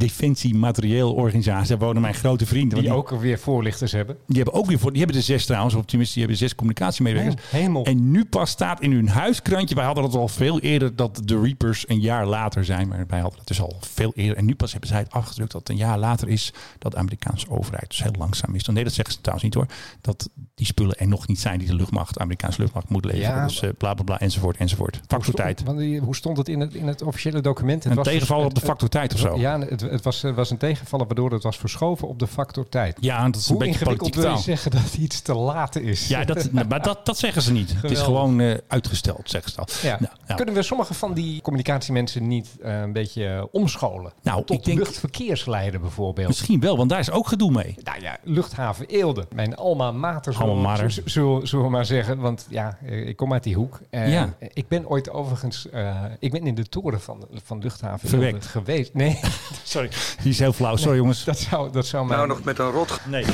Defensie 0.00 0.54
Materieel 0.54 1.12
Organisatie. 1.14 1.68
Daar 1.68 1.78
wonen 1.78 2.02
mijn 2.02 2.14
grote 2.14 2.46
vrienden. 2.46 2.78
Die 2.78 2.92
ook 2.92 3.10
weer 3.10 3.38
voorlichters 3.38 3.92
hebben. 3.92 4.16
die 4.26 4.36
hebben 4.36 4.54
ook 4.54 4.66
weer 4.66 4.78
voor, 4.78 4.90
die 4.90 4.98
hebben 4.98 5.16
er 5.16 5.22
zes 5.22 5.46
trouwens, 5.46 5.74
of 5.74 5.84
tenminste, 5.84 6.14
die 6.14 6.22
hebben 6.22 6.40
zes 6.40 6.54
communicatiemedewerkers. 6.54 7.42
Oh, 7.44 7.50
hemel. 7.50 7.84
En 7.84 8.10
nu 8.10 8.24
pas 8.24 8.50
staat 8.50 8.80
in 8.80 8.92
hun 8.92 9.08
huiskrantje, 9.08 9.74
wij 9.74 9.84
hadden 9.84 10.04
het 10.04 10.14
al 10.14 10.28
veel 10.28 10.60
eerder 10.60 10.96
dat 10.96 11.20
de 11.24 11.40
Reapers 11.40 11.88
een 11.88 12.00
jaar 12.00 12.26
later 12.26 12.64
zijn, 12.64 12.88
maar 12.88 13.04
wij 13.08 13.20
hadden 13.20 13.38
het 13.38 13.48
dus 13.48 13.60
al 13.60 13.76
veel 13.80 14.12
eerder. 14.14 14.36
En 14.36 14.44
nu 14.44 14.54
pas 14.54 14.70
hebben 14.70 14.88
zij 14.90 14.98
het 14.98 15.10
afgedrukt 15.12 15.52
dat 15.52 15.60
het 15.60 15.70
een 15.70 15.76
jaar 15.76 15.98
later 15.98 16.28
is 16.28 16.52
dat 16.78 16.92
de 16.92 16.98
Amerikaanse 16.98 17.50
overheid 17.50 17.88
dus 17.88 18.02
heel 18.02 18.14
langzaam 18.18 18.54
is. 18.54 18.66
Nee, 18.66 18.84
dat 18.84 18.92
zeggen 18.92 19.14
ze 19.14 19.20
trouwens 19.20 19.44
niet 19.44 19.54
hoor. 19.54 19.66
Dat 20.00 20.28
die 20.54 20.66
spullen 20.66 20.96
er 20.98 21.08
nog 21.08 21.26
niet 21.28 21.40
zijn 21.40 21.58
die 21.58 21.68
de 21.68 21.74
luchtmacht, 21.74 22.14
de 22.14 22.20
Amerikaanse 22.20 22.60
luchtmacht 22.60 22.88
moet 22.88 23.04
leveren. 23.04 23.34
Ja. 23.36 23.46
dus 23.46 23.62
eh, 23.62 23.70
bla 23.78 23.94
bla 23.94 24.04
bla 24.04 24.20
enzovoort 24.20 24.56
enzovoort. 24.56 25.00
Factor 25.06 25.34
tijd. 25.34 25.62
Hoe 26.02 26.16
stond 26.16 26.36
het 26.36 26.48
in 26.48 26.60
het, 26.60 26.74
in 26.74 26.86
het 26.86 27.02
officiële 27.02 27.40
document? 27.40 27.82
Het 27.82 27.90
Een 27.90 27.98
was 27.98 28.06
tegenvaller 28.06 28.42
vers- 28.42 28.54
op 28.54 28.60
de 28.60 28.66
factor 28.66 28.88
tijd 28.88 29.14
of 29.14 29.18
zo. 29.20 29.38
Ja, 29.38 29.58
het, 29.60 29.80
het 29.90 30.04
was, 30.04 30.22
het 30.22 30.34
was 30.34 30.50
een 30.50 30.56
tegenvaller 30.56 31.06
waardoor 31.06 31.30
het 31.32 31.42
was 31.42 31.56
verschoven 31.58 32.08
op 32.08 32.18
de 32.18 32.26
factor 32.26 32.68
tijd. 32.68 32.96
Ja, 33.00 33.24
dat 33.24 33.36
is 33.36 33.48
een 33.48 33.54
Hoe 33.54 33.64
beetje 33.64 33.72
ingewikkeld 33.80 34.10
politiek 34.10 34.30
wil 34.30 34.38
je 34.38 34.42
zeggen 34.56 34.70
dat 34.70 34.94
iets 34.94 35.20
te 35.20 35.34
laat 35.34 35.76
is? 35.76 36.08
Ja, 36.08 36.24
dat, 36.24 36.50
maar 36.52 36.82
dat, 36.82 37.06
dat 37.06 37.18
zeggen 37.18 37.42
ze 37.42 37.52
niet. 37.52 37.74
Het 37.82 37.90
is 37.90 38.00
gewoon 38.00 38.40
eh, 38.40 38.54
uitgesteld, 38.68 39.30
zeggen 39.30 39.50
ze 39.50 39.56
dat. 39.56 39.78
Ja. 39.82 39.96
Nou, 40.00 40.12
nou, 40.26 40.36
Kunnen 40.36 40.54
we 40.54 40.62
sommige 40.62 40.94
van 40.94 41.14
die 41.14 41.40
communicatiemensen 41.42 42.26
niet 42.28 42.48
eh, 42.62 42.80
een 42.80 42.92
beetje 42.92 43.26
eh, 43.26 43.44
omscholen? 43.52 44.12
Nou, 44.22 44.44
Tot 44.44 44.56
ik 44.56 44.64
denk- 44.64 44.78
luchtverkeersleider 44.78 45.80
bijvoorbeeld. 45.80 46.28
misschien 46.28 46.60
wel, 46.60 46.76
want 46.76 46.90
daar 46.90 46.98
is 46.98 47.10
ook 47.10 47.26
gedoe 47.28 47.50
mee. 47.50 47.74
Nou 47.84 48.00
ja, 48.00 48.16
luchthaven 48.22 48.86
Eelde. 48.86 49.26
Mijn 49.34 49.56
alma 49.56 49.92
mater, 49.92 50.32
zullen, 50.32 51.02
zullen, 51.04 51.48
zullen 51.48 51.64
we 51.64 51.70
maar 51.70 51.84
zeggen. 51.84 52.18
Want 52.18 52.46
ja, 52.48 52.78
eh, 52.86 53.08
ik 53.08 53.16
kom 53.16 53.32
uit 53.32 53.42
die 53.42 53.54
hoek. 53.54 53.80
En 53.90 54.10
Ja. 54.10 54.34
Ik 54.52 54.68
ben 54.68 54.88
ooit 54.88 55.10
overigens... 55.10 55.68
eh, 55.68 56.04
ik 56.18 56.30
ben 56.30 56.46
in 56.46 56.54
de 56.54 56.68
toren 56.68 57.00
van, 57.00 57.26
van 57.44 57.58
luchthaven 57.58 58.08
Verwekt. 58.08 58.32
Eelde 58.34 58.46
geweest. 58.48 58.94
Nee, 58.94 59.20
sorry. 59.88 60.16
Die 60.22 60.30
is 60.30 60.38
heel 60.38 60.52
flauw. 60.52 60.76
Sorry 60.76 60.96
jongens. 60.96 61.24
Dat 61.24 61.38
zou, 61.38 61.72
dat 61.72 61.86
zou 61.86 62.06
mijn... 62.06 62.16
Nou, 62.16 62.28
nog 62.28 62.44
met 62.44 62.58
een 62.58 62.70
rot. 62.70 63.00
Nee. 63.06 63.24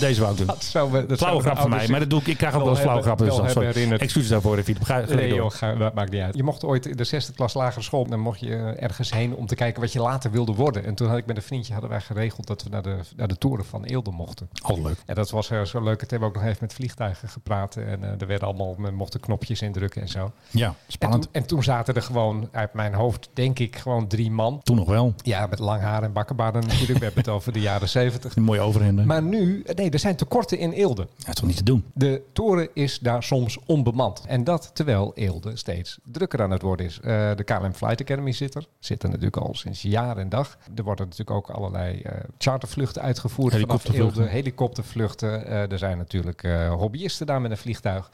Deze 0.00 0.20
wou 0.20 0.32
ik 0.32 0.38
doen. 0.38 0.46
dat 0.46 0.64
zou, 0.64 0.90
me- 0.90 1.06
dat 1.06 1.18
Flauwe 1.18 1.42
grap 1.42 1.58
van 1.58 1.70
mij, 1.70 1.88
maar 1.88 2.00
dat 2.00 2.10
doe 2.10 2.20
ik. 2.20 2.26
Ik 2.26 2.36
krijg 2.36 2.54
ook 2.54 2.60
wel 2.62 2.70
eens 2.70 2.80
flauwe 2.80 3.02
grappen. 3.02 3.26
Dus 3.26 3.52
sorry. 3.52 3.90
Excuses 3.92 4.28
daarvoor, 4.30 4.62
Filip. 4.62 4.82
Ga, 4.82 5.06
ga 5.06 5.14
Nee 5.14 5.34
joh, 5.34 5.50
ga, 5.50 5.74
dat 5.74 5.94
maakt 5.94 6.10
niet 6.10 6.20
uit. 6.20 6.36
Je 6.36 6.42
mocht 6.42 6.64
ooit 6.64 6.86
in 6.86 6.96
de 6.96 7.04
zesde 7.04 7.32
klas 7.32 7.54
lagere 7.54 7.82
school, 7.82 8.06
dan 8.06 8.20
mocht 8.20 8.40
je 8.40 8.56
ergens 8.56 9.12
heen 9.12 9.34
om 9.34 9.46
te 9.46 9.54
kijken 9.54 9.80
wat 9.80 9.92
je 9.92 10.00
later 10.00 10.30
wilde 10.30 10.52
worden. 10.54 10.84
En 10.84 10.94
toen 10.94 11.08
had 11.08 11.18
ik 11.18 11.26
met 11.26 11.36
een 11.36 11.42
vriendje 11.42 11.72
hadden 11.72 11.90
wij 11.90 12.00
geregeld 12.00 12.46
dat 12.46 12.62
we 12.62 12.68
naar 12.70 12.82
de, 12.82 12.96
naar 13.16 13.28
de 13.28 13.38
toren 13.38 13.64
van 13.64 13.84
Eelde 13.84 14.10
mochten. 14.10 14.48
Al 14.62 14.82
leuk. 14.82 14.96
En 15.06 15.14
dat 15.14 15.30
was 15.30 15.50
eh, 15.50 15.62
zo 15.62 15.82
leuk. 15.82 16.00
Het 16.00 16.10
hebben 16.10 16.28
we 16.28 16.34
ook 16.34 16.40
nog 16.40 16.50
even 16.50 16.58
met 16.60 16.72
vliegtuigen 16.74 17.28
gepraat. 17.28 17.76
En 17.76 18.04
eh, 18.04 18.20
er 18.20 18.26
werden 18.26 18.48
allemaal, 18.48 18.74
men 18.78 18.94
mochten 18.94 19.20
knopjes 19.20 19.62
indrukken 19.62 20.02
en 20.02 20.08
zo. 20.08 20.32
Ja, 20.50 20.66
En 20.66 20.74
spannend. 20.86 21.22
toen, 21.22 21.32
en 21.32 21.46
toen 21.46 21.62
zaten 21.62 21.94
er 21.94 22.02
gewoon 22.02 22.48
uit 22.52 22.72
mijn 22.74 22.94
hoofd, 22.94 23.28
denk 23.32 23.58
ik, 23.58 23.76
gewoon 23.76 24.06
drie 24.06 24.30
man. 24.30 24.60
Toen 24.62 24.76
nog 24.76 24.88
wel. 24.88 25.14
Ja, 25.22 25.46
met 25.46 25.58
lang 25.58 25.80
haar 25.82 26.02
en 26.02 26.12
bakkenbaarden 26.12 26.62
natuurlijk. 26.62 26.98
We 26.98 27.04
hebben 27.04 27.22
het 27.24 27.32
over 27.32 27.52
de 27.52 27.60
jaren 27.60 27.88
zeventig. 27.88 28.36
Mooie 28.36 28.60
overhemden. 28.60 29.06
Maar 29.06 29.22
nu, 29.22 29.64
nee, 29.74 29.87
er 29.90 29.98
zijn 29.98 30.16
tekorten 30.16 30.58
in 30.58 30.72
Eelde. 30.72 31.08
Ja, 31.16 31.32
toch 31.32 31.46
niet 31.46 31.56
te 31.56 31.62
doen. 31.62 31.84
De 31.94 32.22
toren 32.32 32.68
is 32.74 32.98
daar 32.98 33.22
soms 33.22 33.58
onbemand. 33.66 34.22
En 34.26 34.44
dat 34.44 34.70
terwijl 34.72 35.12
Eelde 35.14 35.56
steeds 35.56 35.98
drukker 36.04 36.42
aan 36.42 36.50
het 36.50 36.62
worden 36.62 36.86
is. 36.86 37.00
Eh, 37.00 37.30
de 37.36 37.44
KLM 37.44 37.72
Flight 37.72 38.00
Academy 38.00 38.32
zit 38.32 38.54
er. 38.54 38.66
Zit 38.78 39.02
er 39.02 39.08
natuurlijk 39.08 39.36
al 39.36 39.54
sinds 39.54 39.82
jaar 39.82 40.16
en 40.16 40.28
dag. 40.28 40.58
Er 40.74 40.82
worden 40.82 41.04
natuurlijk 41.04 41.36
ook 41.36 41.50
allerlei 41.50 42.00
eh, 42.00 42.12
chartervluchten 42.38 43.02
uitgevoerd 43.02 43.52
vanaf 43.52 43.66
Helikoptervluchten. 43.68 44.22
Eelde. 44.22 44.34
Helikoptervluchten. 44.34 45.46
Eh, 45.46 45.72
er 45.72 45.78
zijn 45.78 45.98
natuurlijk 45.98 46.42
hobbyisten 46.70 47.26
daar 47.26 47.40
met 47.40 47.50
een 47.50 47.56
vliegtuig. 47.56 48.10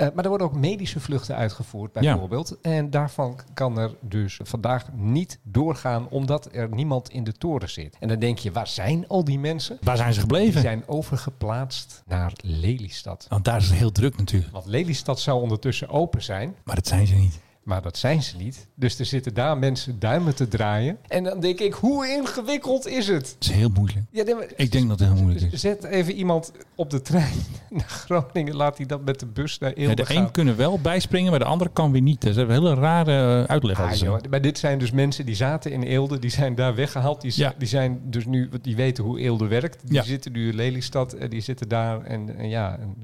Eh, 0.00 0.06
maar 0.14 0.22
er 0.24 0.28
worden 0.28 0.46
ook 0.46 0.54
medische 0.54 1.00
vluchten 1.00 1.36
uitgevoerd, 1.36 1.90
Ja. 1.94 2.00
bijvoorbeeld. 2.00 2.60
En 2.60 2.90
daarvan 2.90 3.38
kan 3.54 3.78
er 3.78 3.90
dus 4.00 4.40
vandaag 4.42 4.86
niet 4.92 5.38
doorgaan, 5.42 6.08
omdat 6.08 6.48
er 6.52 6.68
niemand 6.68 7.10
in 7.10 7.24
de 7.24 7.32
toren 7.32 7.70
zit. 7.70 7.96
En 8.00 8.08
dan 8.08 8.18
denk 8.18 8.38
je, 8.38 8.52
waar 8.52 8.66
zijn 8.66 9.08
al 9.08 9.24
die 9.24 9.38
mensen? 9.38 9.78
Waar 9.80 9.96
zijn 9.96 10.12
ze 10.14 10.20
Die 10.20 10.28
gebleven? 10.28 10.60
zijn 10.60 10.82
overgeplaatst 10.86 12.02
naar 12.06 12.32
Lelystad. 12.42 13.26
Want 13.28 13.44
daar 13.44 13.56
is 13.56 13.68
het 13.68 13.78
heel 13.78 13.92
druk 13.92 14.16
natuurlijk. 14.18 14.52
Want 14.52 14.66
Lelystad 14.66 15.20
zou 15.20 15.42
ondertussen 15.42 15.88
open 15.88 16.22
zijn, 16.22 16.54
Maar 16.64 16.74
dat 16.74 16.86
zijn 16.86 17.06
ze 17.06 17.14
niet. 17.14 17.38
Maar 17.70 17.82
dat 17.82 17.96
zijn 17.98 18.22
ze 18.22 18.36
niet. 18.36 18.66
Dus 18.74 18.98
er 18.98 19.04
zitten 19.04 19.34
daar 19.34 19.58
mensen 19.58 19.98
duimen 19.98 20.34
te 20.34 20.48
draaien. 20.48 20.98
En 21.08 21.24
dan 21.24 21.40
denk 21.40 21.58
ik, 21.60 21.72
hoe 21.74 22.08
ingewikkeld 22.08 22.86
is 22.86 23.06
het? 23.08 23.28
Het 23.28 23.36
is 23.44 23.50
heel 23.50 23.68
moeilijk. 23.74 24.04
Ja, 24.10 24.24
nee, 24.24 24.34
maar 24.34 24.46
Ik 24.56 24.72
denk 24.72 24.88
dat 24.88 24.98
het 24.98 25.08
heel 25.12 25.22
moeilijk 25.22 25.52
is. 25.52 25.60
Zet 25.60 25.84
even 25.84 26.12
iemand 26.14 26.52
op 26.74 26.90
de 26.90 27.02
trein 27.02 27.32
naar 27.70 27.88
Groningen. 27.88 28.54
Laat 28.56 28.76
hij 28.76 28.86
dat 28.86 29.04
met 29.04 29.20
de 29.20 29.26
bus 29.26 29.58
naar 29.58 29.70
Ja, 29.70 29.76
Eelde 29.76 29.94
de 29.94 30.06
gaan. 30.06 30.22
een 30.24 30.30
kunnen 30.30 30.56
wel 30.56 30.78
bijspringen, 30.80 31.30
maar 31.30 31.38
de 31.40 31.44
andere 31.44 31.70
kan 31.72 31.92
weer 31.92 32.02
niet. 32.02 32.20
Dat 32.20 32.30
is 32.30 32.36
een 32.36 32.50
hele 32.50 32.74
rare 32.74 33.42
eh, 33.42 33.50
uitleg. 33.50 33.80
Ah, 33.80 33.94
joh, 33.94 34.18
maar 34.30 34.40
dit 34.40 34.58
zijn 34.58 34.78
dus 34.78 34.90
mensen 34.90 35.26
die 35.26 35.34
zaten 35.34 35.72
in 35.72 35.82
Eelde, 35.82 36.18
die 36.18 36.30
zijn 36.30 36.54
daar 36.54 36.74
weggehaald. 36.74 37.20
Die, 37.20 37.32
Ja. 37.36 37.54
zijn 37.58 38.00
dus 38.04 38.26
nu, 38.26 38.48
die 38.62 38.76
weten 38.76 39.04
hoe 39.04 39.20
Eelde 39.20 39.46
werkt. 39.46 39.80
Die 39.86 39.94
Ja. 39.94 40.02
zitten 40.02 40.32
nu 40.32 40.48
in 40.48 40.54
Lelystad, 40.54 41.12
en 41.12 41.30
die 41.30 41.40
zitten 41.40 41.68
daar. 41.68 42.02
En, 42.04 42.36
en 42.38 42.48
ja, 42.48 42.78
en 42.78 42.96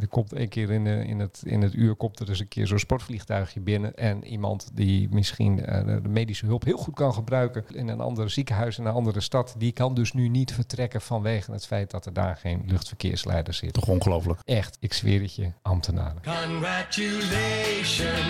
er 0.00 0.08
komt 0.08 0.32
een 0.36 0.48
keer 0.48 0.70
in, 0.70 0.84
de, 0.84 1.04
in, 1.06 1.18
het, 1.18 1.42
in 1.44 1.62
het 1.62 1.74
uur 1.74 1.94
komt 1.94 2.20
er 2.20 2.26
dus 2.26 2.40
een 2.40 2.48
keer 2.48 2.66
zo'n 2.66 2.78
sportvliegtuigje 2.78 3.60
binnen. 3.60 3.94
En 4.06 4.24
iemand 4.24 4.70
die 4.74 5.08
misschien 5.10 5.64
eh, 5.64 5.84
de 6.02 6.08
medische 6.08 6.46
hulp 6.46 6.64
heel 6.64 6.76
goed 6.76 6.94
kan 6.94 7.14
gebruiken 7.14 7.64
in 7.68 7.88
een 7.88 8.00
ander 8.00 8.30
ziekenhuis 8.30 8.78
in 8.78 8.84
een 8.84 8.92
andere 8.92 9.20
stad, 9.20 9.54
die 9.58 9.72
kan 9.72 9.94
dus 9.94 10.12
nu 10.12 10.28
niet 10.28 10.52
vertrekken 10.52 11.00
vanwege 11.00 11.52
het 11.52 11.66
feit 11.66 11.90
dat 11.90 12.06
er 12.06 12.12
daar 12.12 12.36
geen 12.36 12.62
luchtverkeersleider 12.66 13.54
zit. 13.54 13.72
Toch 13.72 13.88
ongelooflijk. 13.88 14.40
Echt, 14.44 14.76
ik 14.80 14.92
zweer 14.92 15.20
het 15.20 15.34
je, 15.34 15.52
ambtenaren. 15.62 16.20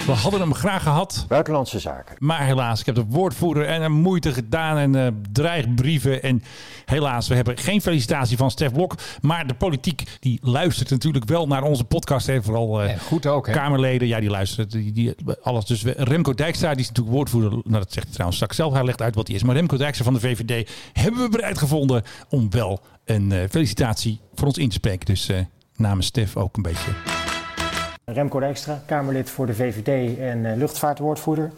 We 0.06 0.12
hadden 0.12 0.40
hem 0.40 0.54
graag 0.54 0.82
gehad. 0.82 1.24
Buitenlandse 1.28 1.78
zaken. 1.78 2.16
Maar 2.18 2.44
helaas, 2.44 2.80
ik 2.80 2.86
heb 2.86 2.94
de 2.94 3.04
woordvoerder 3.04 3.66
en 3.66 3.82
een 3.82 3.92
moeite 3.92 4.32
gedaan 4.32 4.76
en 4.76 4.94
eh, 4.94 5.12
dreigbrieven. 5.32 6.22
En 6.22 6.42
helaas, 6.84 7.28
we 7.28 7.34
hebben 7.34 7.58
geen 7.58 7.80
felicitatie 7.80 8.36
van 8.36 8.50
Stef 8.50 8.72
Blok. 8.72 8.94
Maar 9.20 9.46
de 9.46 9.54
politiek, 9.54 10.04
die 10.20 10.38
luistert 10.42 10.90
natuurlijk 10.90 11.24
wel 11.24 11.46
naar 11.46 11.62
onze 11.62 11.84
podcast. 11.84 12.26
Hè. 12.26 12.42
Vooral 12.42 12.82
eh, 12.82 12.92
En 12.92 13.00
goed 13.00 13.26
ook, 13.26 13.46
hè? 13.46 13.52
Kamerleden, 13.52 14.08
ja, 14.08 14.20
die 14.20 14.30
luisteren. 14.30 14.68
Die, 14.68 14.92
die, 14.92 15.14
alles. 15.42 15.65
Dus 15.66 15.82
we- 15.82 15.94
Remco 15.96 16.34
Dijkstra, 16.34 16.70
die 16.70 16.80
is 16.80 16.88
natuurlijk 16.88 17.16
woordvoerder. 17.16 17.50
Nou, 17.50 17.62
dat 17.64 17.92
zegt 17.92 18.04
hij 18.04 18.12
trouwens 18.12 18.36
straks 18.36 18.56
zelf. 18.56 18.72
Hij 18.72 18.84
legt 18.84 19.02
uit 19.02 19.14
wat 19.14 19.26
hij 19.26 19.36
is. 19.36 19.42
Maar 19.42 19.54
Remco 19.54 19.76
Dijkstra 19.76 20.04
van 20.04 20.14
de 20.14 20.20
VVD 20.20 20.70
hebben 20.92 21.22
we 21.22 21.28
bereid 21.28 21.58
gevonden 21.58 22.02
om 22.28 22.50
wel 22.50 22.80
een 23.04 23.32
eh, 23.32 23.48
felicitatie 23.50 24.20
voor 24.34 24.46
ons 24.46 24.58
in 24.58 24.68
te 24.68 24.74
spreken. 24.74 25.06
Dus 25.06 25.28
eh, 25.28 25.38
namens 25.76 26.06
Stef 26.06 26.36
ook 26.36 26.56
een 26.56 26.62
beetje. 26.62 26.90
Remco 28.04 28.40
Dijkstra, 28.40 28.82
Kamerlid 28.86 29.30
voor 29.30 29.46
de 29.46 29.54
VVD 29.54 30.18
en 30.18 30.46
eh, 30.50 30.56
luchtvaartwoordvoerder. 30.56 31.52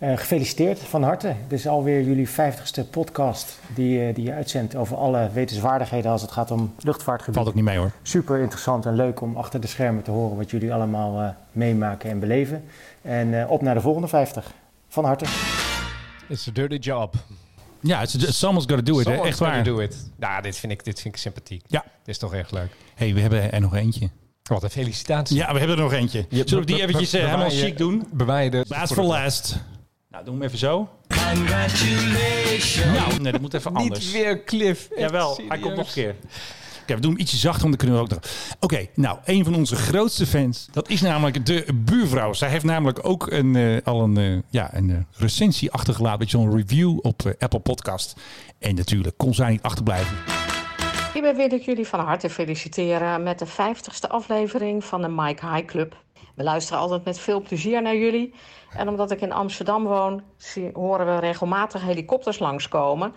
Gefeliciteerd 0.00 0.78
van 0.78 1.02
harte. 1.02 1.34
Dit 1.48 1.58
is 1.58 1.66
alweer 1.68 2.02
jullie 2.02 2.28
50ste 2.28 2.90
podcast 2.90 3.58
die, 3.74 4.12
die 4.12 4.24
je 4.24 4.32
uitzendt 4.32 4.76
over 4.76 4.96
alle 4.96 5.30
wetenswaardigheden 5.32 6.10
als 6.10 6.22
het 6.22 6.30
gaat 6.30 6.50
om 6.50 6.74
luchtvaartgebied. 6.78 7.34
Valt 7.34 7.48
ook 7.48 7.54
niet 7.54 7.64
mee 7.64 7.78
hoor. 7.78 7.90
Super 8.02 8.38
interessant 8.40 8.86
en 8.86 8.94
leuk 8.94 9.20
om 9.20 9.36
achter 9.36 9.60
de 9.60 9.66
schermen 9.66 10.02
te 10.02 10.10
horen 10.10 10.36
wat 10.36 10.50
jullie 10.50 10.72
allemaal 10.72 11.34
meemaken 11.52 12.10
en 12.10 12.18
beleven. 12.18 12.64
En 13.06 13.40
eh, 13.40 13.50
op 13.50 13.62
naar 13.62 13.74
de 13.74 13.80
volgende 13.80 14.08
50. 14.08 14.52
Van 14.88 15.04
harte. 15.04 15.24
It's 16.28 16.48
a 16.48 16.50
dirty 16.52 16.74
job. 16.76 17.14
Ja, 17.80 18.02
it's, 18.02 18.14
it's 18.14 18.38
someone's 18.38 18.66
gotta 18.68 18.82
do 18.92 18.98
it. 18.98 19.04
Someone's 19.04 19.28
Echt 19.28 19.38
waar. 19.38 19.64
do 19.64 19.78
it. 19.78 20.10
Nou, 20.16 20.42
dit 20.42 20.56
vind 20.56 20.72
ik, 20.72 20.84
dit 20.84 21.00
vind 21.00 21.14
ik 21.14 21.20
sympathiek. 21.20 21.62
Ja. 21.66 21.80
Dit 21.82 22.14
is 22.14 22.18
toch 22.18 22.34
echt 22.34 22.52
leuk. 22.52 22.70
hey, 22.94 23.14
we 23.14 23.20
hebben 23.20 23.52
er 23.52 23.60
nog 23.60 23.74
eentje. 23.74 24.10
Wat 24.42 24.62
een 24.62 24.70
felicitatie. 24.70 25.36
Ja, 25.36 25.52
we 25.52 25.58
hebben 25.58 25.76
er 25.76 25.82
nog 25.82 25.92
eentje. 25.92 26.26
Je- 26.28 26.42
Zullen 26.46 26.64
we 26.66 26.72
die 26.72 26.82
eventjes 26.82 27.12
eh, 27.12 27.24
helemaal 27.24 27.50
chic 27.50 27.78
doen? 27.78 28.06
Bewaar 28.12 28.44
je 28.44 28.50
de... 28.50 28.64
Last 28.68 28.92
for 28.92 29.04
last. 29.04 29.56
Nou, 30.10 30.24
doen 30.24 30.34
we 30.34 30.38
hem 30.40 30.48
even 30.48 30.58
zo. 30.58 30.88
Congratulations. 31.08 32.84
Nou, 32.84 33.20
nee, 33.20 33.32
dat 33.32 33.40
moet 33.40 33.54
even 33.54 33.74
anders. 33.74 34.04
Niet 34.04 34.12
weer 34.12 34.44
Cliff. 34.44 34.88
Jawel, 34.96 35.40
hij 35.48 35.58
komt 35.58 35.76
nog 35.76 35.86
een 35.86 35.92
keer. 35.92 36.14
We 36.94 37.00
doen 37.00 37.10
hem 37.10 37.20
ietsje 37.20 37.36
zachter, 37.36 37.62
want 37.68 37.78
dan 37.78 37.88
kunnen 37.88 37.96
we 37.96 38.14
ook 38.14 38.22
nog... 38.22 38.32
Oké, 38.60 38.86
nou, 38.94 39.18
een 39.24 39.44
van 39.44 39.54
onze 39.54 39.76
grootste 39.76 40.26
fans, 40.26 40.68
dat 40.72 40.88
is 40.88 41.00
namelijk 41.00 41.46
de 41.46 41.66
buurvrouw. 41.74 42.32
Zij 42.32 42.48
heeft 42.48 42.64
namelijk 42.64 42.98
ook 43.02 43.30
een, 43.30 43.56
eh, 43.56 43.76
al 43.84 44.02
een, 44.02 44.16
eh, 44.16 44.42
ja, 44.50 44.74
een 44.74 44.90
eh, 44.90 44.96
recensie 45.12 45.70
achtergelaten, 45.70 46.28
zo'n 46.28 46.56
review 46.56 46.98
op 47.02 47.34
Apple 47.38 47.60
Podcast. 47.60 48.20
En 48.58 48.74
natuurlijk 48.74 49.16
kon 49.16 49.34
zij 49.34 49.50
niet 49.50 49.62
achterblijven. 49.62 50.16
Hierbij 51.12 51.36
wil 51.36 51.52
ik 51.52 51.62
jullie 51.62 51.86
van 51.86 52.00
harte 52.00 52.30
feliciteren 52.30 53.22
met 53.22 53.38
de 53.38 53.46
50ste 53.46 54.08
aflevering 54.08 54.84
van 54.84 55.02
de 55.02 55.08
Mike 55.08 55.46
High 55.46 55.64
Club. 55.64 55.96
We 56.34 56.42
luisteren 56.42 56.80
altijd 56.80 57.04
met 57.04 57.18
veel 57.18 57.40
plezier 57.40 57.82
naar 57.82 57.96
jullie. 57.96 58.34
En 58.70 58.88
omdat 58.88 59.10
ik 59.10 59.20
in 59.20 59.32
Amsterdam 59.32 59.84
woon, 59.84 60.22
horen 60.72 61.06
we 61.06 61.20
regelmatig 61.20 61.82
helikopters 61.82 62.38
langskomen. 62.38 63.12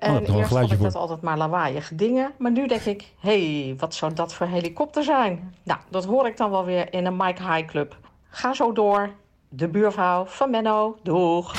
En 0.00 0.12
nog 0.12 0.28
een 0.28 0.34
eerst 0.34 0.48
vond 0.50 0.72
ik 0.72 0.80
dat 0.80 0.94
altijd 0.94 1.20
maar 1.20 1.36
lawaaiige 1.38 1.94
dingen. 1.94 2.30
Maar 2.38 2.50
nu 2.50 2.66
denk 2.66 2.80
ik, 2.82 3.12
hé, 3.18 3.62
hey, 3.64 3.74
wat 3.78 3.94
zou 3.94 4.14
dat 4.14 4.34
voor 4.34 4.46
helikopter 4.46 5.04
zijn? 5.04 5.54
Nou, 5.62 5.80
dat 5.90 6.04
hoor 6.04 6.26
ik 6.26 6.36
dan 6.36 6.50
wel 6.50 6.64
weer 6.64 6.92
in 6.92 7.06
een 7.06 7.16
Mike 7.16 7.42
High 7.42 7.64
Club. 7.66 7.96
Ga 8.28 8.54
zo 8.54 8.72
door. 8.72 9.10
De 9.48 9.68
buurvrouw 9.68 10.24
van 10.24 10.50
Menno. 10.50 10.96
Doeg. 11.02 11.54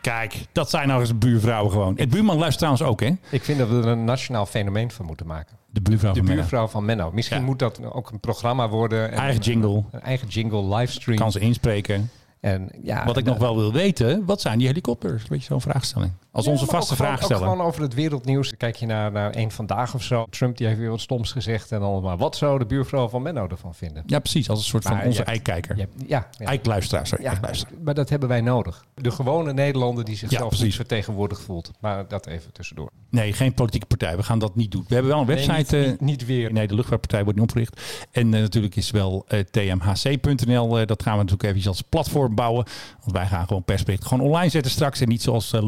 Kijk, 0.00 0.46
dat 0.52 0.70
zijn 0.70 0.88
nou 0.88 1.00
eens 1.00 1.18
buurvrouwen 1.18 1.72
gewoon. 1.72 1.94
Het 1.96 2.10
buurman 2.10 2.36
luistert 2.38 2.58
trouwens 2.58 2.82
ook, 2.84 3.00
hè? 3.00 3.10
Ik 3.30 3.42
vind 3.44 3.58
dat 3.58 3.68
we 3.68 3.74
er 3.76 3.86
een 3.86 4.04
nationaal 4.04 4.46
fenomeen 4.46 4.90
van 4.90 5.06
moeten 5.06 5.26
maken. 5.26 5.56
De 5.70 5.80
buurvrouw 5.80 6.12
De 6.12 6.16
van 6.18 6.26
Menno. 6.26 6.40
buurvrouw 6.40 6.66
van 6.66 6.84
Menno. 6.84 7.10
Misschien 7.12 7.38
Ja. 7.38 7.44
moet 7.44 7.58
dat 7.58 7.92
ook 7.92 8.10
een 8.10 8.20
programma 8.20 8.68
worden. 8.68 9.10
en- 9.12 9.18
Eigen 9.18 9.40
jingle. 9.40 9.84
Een 9.90 10.00
eigen 10.00 10.28
jingle, 10.28 10.76
livestream. 10.76 11.18
Kan 11.18 11.32
ze 11.32 11.38
inspreken. 11.38 12.10
En 12.40 12.70
ja, 12.82 13.04
Wat 13.04 13.16
ik 13.16 13.24
nog 13.24 13.38
wel 13.38 13.56
wil 13.56 13.72
weten, 13.72 14.24
wat 14.24 14.40
zijn 14.40 14.58
die 14.58 14.66
helikopters? 14.66 15.28
Weet 15.28 15.40
je, 15.40 15.46
zo'n 15.46 15.60
vraagstelling. 15.60 16.12
Als 16.32 16.44
Ja, 16.44 16.50
onze 16.50 16.66
vaste 16.66 16.92
ook 16.92 16.96
gewoon- 16.98 17.12
vraagsteller. 17.12 17.44
Ook 17.44 17.50
gewoon 17.50 17.66
over 17.66 17.82
het 17.82 17.94
wereldnieuws. 17.94 18.52
Kijk 18.56 18.76
je 18.76 18.86
naar, 18.86 19.12
naar 19.12 19.30
één 19.30 19.50
vandaag 19.50 19.94
of 19.94 20.02
zo. 20.02 20.24
Trump 20.30 20.56
die 20.56 20.66
heeft 20.66 20.78
weer 20.78 20.90
wat 20.90 21.00
stoms 21.00 21.32
gezegd. 21.32 21.72
En 21.72 21.80
dan 21.80 22.02
maar 22.02 22.16
wat 22.16 22.36
zou 22.36 22.58
de 22.58 22.66
buurvrouw 22.66 23.08
van 23.08 23.22
Menno 23.22 23.46
ervan 23.48 23.74
vinden? 23.74 24.02
Ja, 24.06 24.18
precies. 24.18 24.48
Als 24.50 24.58
een 24.58 24.64
soort 24.64 24.82
van 24.84 25.02
onze 25.02 25.22
eikijker. 25.22 25.76
ja, 25.76 25.86
ja. 26.06 26.28
Eikluisteraar, 26.38 27.06
sorry. 27.06 27.24
Ja, 27.24 27.30
eikluisteraar. 27.30 27.74
maar 27.84 27.94
dat 27.94 28.08
hebben 28.08 28.28
wij 28.28 28.40
nodig. 28.40 28.84
De 28.94 29.10
gewone 29.10 29.52
Nederlander 29.52 30.04
die 30.04 30.16
zichzelf 30.16 30.46
precies. 30.48 30.64
niet 30.66 30.74
vertegenwoordigd 30.74 31.40
voelt. 31.42 31.70
Maar 31.80 32.08
dat 32.08 32.26
even 32.26 32.52
tussendoor. 32.52 32.90
Nee, 33.10 33.32
geen 33.32 33.54
politieke 33.54 33.86
partij. 33.86 34.16
We 34.16 34.22
gaan 34.22 34.38
dat 34.38 34.54
niet 34.56 34.70
doen. 34.70 34.84
We 34.88 34.94
hebben 34.94 35.12
wel 35.12 35.20
een 35.20 35.26
Nee, 35.26 35.46
website. 35.46 35.76
niet- 35.76 35.84
eh, 35.84 35.90
niet- 35.90 36.00
niet 36.00 36.26
weer. 36.26 36.52
Nee, 36.52 36.66
de 36.68 36.74
luchtvaartpartij 36.74 37.22
wordt 37.24 37.38
niet 37.38 37.48
opgericht. 37.48 38.06
En 38.10 38.34
eh, 38.34 38.40
natuurlijk 38.40 38.76
is 38.76 38.90
wel 38.90 39.24
eh, 39.28 39.40
tmhc.nl. 39.40 40.86
dat 40.86 41.02
gaan 41.02 41.16
we 41.18 41.22
natuurlijk 41.24 41.56
even 41.56 41.68
als 41.68 41.82
platform 41.82 42.34
bouwen. 42.34 42.64
Want 43.00 43.12
wij 43.16 43.26
gaan 43.26 43.46
gewoon 43.46 43.64
persbericht 43.64 44.04
gewoon 44.06 44.26
online 44.26 44.48
zetten 44.50 44.70
straks. 44.72 45.00
En 45.00 45.08
niet 45.08 45.22
zoals 45.22 45.52
eh, 45.52 45.62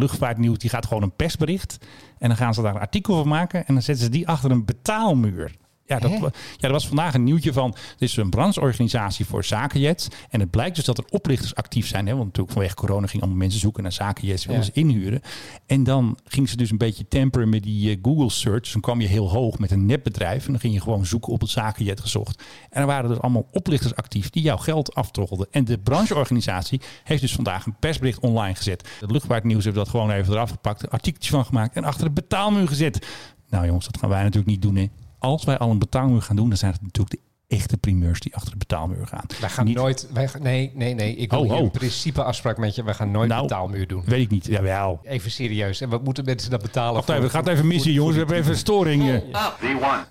Die 0.61 0.71
gaat 0.71 0.87
gewoon 0.87 1.03
een 1.03 1.17
persbericht. 1.17 1.79
En 2.19 2.29
dan 2.29 2.37
gaan 2.37 2.55
ze 2.55 2.63
daar 2.63 2.75
een 2.75 2.81
artikel 2.81 3.17
van 3.17 3.29
maken. 3.29 3.67
En 3.67 3.75
dan 3.75 3.83
zetten 3.83 4.05
ze 4.05 4.11
die 4.11 4.29
achter 4.29 4.51
een 4.51 4.65
betaalmuur. 4.65 5.53
Ja, 5.87 5.99
dat, 5.99 6.11
ja, 6.11 6.31
er 6.61 6.73
was 6.73 6.87
vandaag 6.87 7.15
een 7.15 7.25
nieuwtje 7.25 7.53
van. 7.53 7.71
Er 7.75 7.79
is 7.99 8.17
een 8.17 8.31
brancheorganisatie 8.31 9.25
voor 9.27 9.45
zakenjets. 9.45 10.09
En 10.31 10.41
het 10.41 10.51
blijkt 10.51 10.77
dus 10.77 10.85
dat 10.85 10.99
er 10.99 11.05
oplichters 11.11 11.55
actief 11.55 11.87
zijn. 11.87 12.07
Hè? 12.07 12.13
Want 12.13 12.25
natuurlijk 12.25 12.53
vanwege 12.53 12.75
corona 12.75 13.07
gingen 13.07 13.21
allemaal 13.21 13.43
mensen 13.43 13.61
zoeken 13.61 13.83
naar 13.83 13.93
zakenjets. 13.93 14.45
Wilden 14.47 14.65
Ja. 14.65 14.71
ze 14.73 14.81
inhuren. 14.81 15.21
En 15.67 15.85
dan 15.85 16.19
ging 16.25 16.49
ze 16.49 16.57
dus 16.57 16.71
een 16.71 16.79
beetje 16.79 17.09
temperen 17.09 17.49
met 17.49 17.63
die 17.63 17.91
eh, 17.91 17.99
Google 18.03 18.31
search. 18.31 18.61
Dus 18.63 18.73
dan 18.73 18.81
kwam 18.81 19.01
je 19.01 19.07
heel 19.07 19.31
hoog 19.31 19.59
met 19.59 19.71
een 19.71 19.87
nepbedrijf. 19.87 20.45
En 20.47 20.51
dan 20.51 20.61
ging 20.61 20.75
je 20.75 20.81
gewoon 20.81 21.07
zoeken 21.07 21.33
op 21.33 21.41
het 21.41 21.51
zakenjet 21.51 22.01
gezocht. 22.01 22.43
En 22.71 22.81
er 22.81 22.87
waren 22.87 23.09
dus 23.09 23.19
allemaal 23.21 23.49
oplichters 23.53 23.95
actief 23.95 24.31
die 24.31 24.43
jouw 24.43 24.57
geld 24.57 24.95
aftroggelden. 24.95 25.47
En 25.51 25.65
de 25.65 25.79
brancheorganisatie 25.79 26.81
heeft 27.05 27.21
dus 27.21 27.35
vandaag 27.35 27.67
een 27.67 27.77
persbericht 27.79 28.21
online 28.21 28.55
gezet. 28.55 28.89
Het 29.01 29.11
luchtvaartnieuws 29.11 29.65
heeft 29.65 29.77
dat 29.77 29.89
gewoon 29.89 30.11
even 30.11 30.33
eraf 30.33 30.51
gepakt. 30.51 30.83
Een 30.83 30.89
artikeltje 30.91 31.31
van 31.31 31.45
gemaakt 31.45 31.77
en 31.77 31.85
achter 31.85 32.05
de 32.05 32.11
betaalmuur 32.13 32.69
gezet. 32.69 33.07
Nou 33.51 33.67
jongens, 33.67 33.85
dat 33.87 33.99
gaan 33.99 34.09
wij 34.09 34.19
natuurlijk 34.23 34.47
niet 34.47 34.63
doen. 34.63 34.77
Hè. 34.77 34.89
Als 35.25 35.45
wij 35.45 35.59
al 35.59 35.71
een 35.71 35.79
betaalmuur 35.79 36.23
gaan 36.23 36.37
doen, 36.37 36.49
dan 36.49 36.59
zijn 36.59 36.73
het 36.73 36.83
natuurlijk 36.83 37.17
de 37.17 37.23
echte 37.55 37.77
primeurs 37.77 38.21
die 38.21 38.35
achter 38.35 38.51
de 38.51 38.57
betaalmuur 38.57 39.07
gaan. 39.07 39.25
Wij 39.41 39.49
gaan 39.49 39.65
Niet- 39.65 39.77
nooit... 39.77 40.07
Wij, 40.13 40.29
nee, 40.41 40.73
nee, 40.75 40.95
nee. 40.95 41.17
Ik 41.17 41.31
wil 41.31 41.49
ho. 41.51 41.57
een 41.59 41.71
principe 41.71 42.23
afspraak 42.23 42.57
met 42.59 42.75
je. 42.75 42.85
Wij 42.85 42.95
gaan 42.95 43.11
nooit 43.11 43.29
Nou, 43.29 43.43
betaalmuur 43.43 43.87
doen. 43.87 44.03
Weet 44.07 44.21
ik 44.21 44.31
niet. 44.31 44.47
Jawel. 44.47 45.01
Even 45.03 45.31
serieus. 45.31 45.81
En 45.81 45.89
wat 45.89 46.05
moeten 46.05 46.25
mensen 46.25 46.51
dat 46.51 46.63
betalen? 46.63 46.95
Wacht 46.95 47.09
even, 47.09 47.23
het 47.23 47.31
gaat 47.31 47.49
even 47.49 47.67
missen, 47.67 47.93
jongens. 47.93 48.13
We 48.15 48.21
hebben 48.21 48.39
even 48.39 48.51
een 48.51 48.57
storing. 48.59 49.03
eh. 49.11 49.21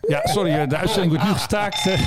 Ja, 0.07 0.21
sorry, 0.23 0.51
eh, 0.51 0.67
de 0.69 0.77
uitzending 0.77 1.11
wordt 1.11 1.27
nu 1.27 1.33
gestaakt. 1.33 1.87
eh. 1.87 1.99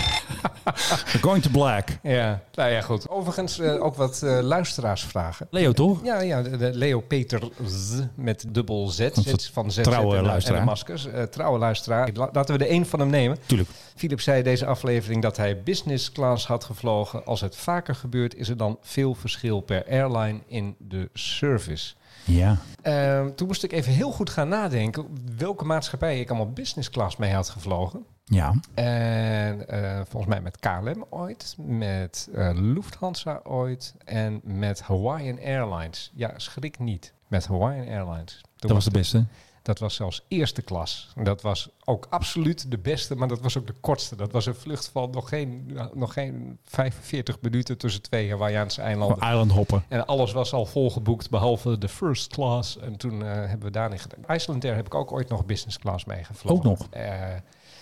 We're 0.65 1.19
going 1.29 1.43
to 1.43 1.51
black. 1.51 1.89
Ja, 2.03 2.41
nou 2.55 2.71
ja, 2.71 2.81
goed. 2.81 3.09
Overigens 3.09 3.59
eh, 3.59 3.83
ook 3.85 3.95
wat 3.95 4.23
eh, 4.23 4.39
luisteraarsvragen. 4.43 5.47
Leo, 5.51 5.73
toch? 5.73 6.05
Ja, 6.05 6.21
ja 6.21 6.43
de, 6.43 6.57
de 6.57 6.71
Leo 6.75 7.01
Peter 7.01 7.41
Z 7.67 8.01
met 8.15 8.45
dubbel 8.49 8.89
Z. 8.89 9.09
Van 9.53 9.71
Z 9.71 9.81
trouwe 9.81 10.05
en, 10.07 10.11
de- 10.13 10.17
en 10.19 10.25
luisteraar. 10.25 10.59
de 10.61 10.65
maskers. 10.67 11.07
Eh, 11.07 11.23
trouwe 11.23 11.59
luisteraar. 11.59 12.09
La- 12.15 12.29
Laten 12.33 12.59
we 12.59 12.65
er 12.65 12.71
één 12.71 12.87
van 12.87 13.01
hem 13.01 13.09
nemen. 13.11 13.39
Tuurlijk. 13.47 13.71
Philip 13.97 14.21
zei 14.21 14.43
deze 14.43 14.67
aflevering 14.67 15.23
dat 15.27 15.37
hij 15.37 15.63
business 15.63 16.13
class 16.13 16.47
had 16.47 16.65
gevlogen. 16.65 17.25
Als 17.25 17.41
het 17.41 17.57
vaker 17.57 17.95
gebeurt, 17.95 18.35
is 18.35 18.49
er 18.49 18.57
dan 18.57 18.79
veel 18.81 19.15
verschil 19.15 19.61
per 19.61 19.85
airline 19.89 20.41
in 20.47 20.75
de 20.79 21.09
service. 21.13 21.95
Ja. 22.25 22.59
Ehm, 22.83 23.35
toen 23.35 23.47
moest 23.47 23.65
ik 23.65 23.73
even 23.73 23.93
heel 23.93 24.13
goed 24.13 24.31
gaan 24.31 24.49
nadenken 24.49 25.07
welke 25.37 25.65
maatschappij 25.65 26.21
ik 26.21 26.29
allemaal 26.29 26.53
business 26.53 26.91
class 26.91 27.17
mee 27.17 27.33
had 27.33 27.49
gevlogen. 27.49 28.05
Ja. 28.25 28.55
En 28.75 29.69
eh, 29.69 30.01
volgens 30.09 30.33
mij 30.33 30.41
met 30.41 30.59
KLM 30.59 31.05
ooit, 31.11 31.57
met 31.59 32.29
eh, 32.35 32.51
Lufthansa 32.55 33.41
ooit 33.45 33.95
en 34.05 34.41
met 34.45 34.83
Hawaiian 34.83 35.39
Airlines. 35.39 36.13
Ja, 36.15 36.33
schrik 36.37 36.79
niet. 36.79 37.13
Met 37.29 37.47
Hawaiian 37.47 37.89
Airlines. 37.89 38.41
Toen 38.41 38.51
Dat 38.57 38.71
was 38.71 38.85
de 38.85 38.91
beste. 38.91 39.25
Dat 39.67 39.79
was 39.79 39.95
zelfs 39.95 40.25
eerste 40.29 40.63
klas. 40.63 41.09
Dat 41.23 41.43
was 41.43 41.69
ook 41.85 42.07
absoluut 42.11 42.71
de 42.71 42.79
beste, 42.79 43.15
maar 43.17 43.29
dat 43.29 43.41
was 43.41 43.59
ook 43.59 43.67
de 43.67 43.75
kortste. 43.81 44.17
Dat 44.17 44.33
was 44.33 44.47
een 44.47 44.55
vlucht 44.55 44.89
van 44.89 45.11
nog 45.11 45.29
geen, 45.29 45.79
nog 45.95 46.13
geen 46.13 46.59
45 46.65 47.41
minuten 47.41 47.79
tussen 47.79 48.03
twee 48.03 48.31
Hawaiiaanse 48.31 48.81
eilanden. 48.81 49.17
Gewoon 49.17 49.33
island 49.33 49.53
hoppen. 49.53 49.85
En 49.89 50.07
alles 50.07 50.33
was 50.33 50.53
al 50.53 50.67
volgeboekt, 50.67 51.31
behalve 51.31 51.79
de 51.79 51.89
first 51.89 52.33
class. 52.33 52.79
En 52.79 52.97
toen 52.97 53.23
eh, 53.23 53.29
hebben 53.29 53.63
we 53.63 53.71
daar 53.71 53.91
niet 53.91 54.01
gedaan. 54.01 54.37
Icelandair 54.37 54.75
heb 54.75 54.87
ik 54.87 54.95
ook 54.95 55.13
ooit 55.13 55.29
nog 55.29 55.47
business 55.47 55.79
class 55.79 56.05
meegevlogen. 56.05 56.57
Ook 56.57 56.79
nog? 56.79 56.87
Eh, 56.91 57.13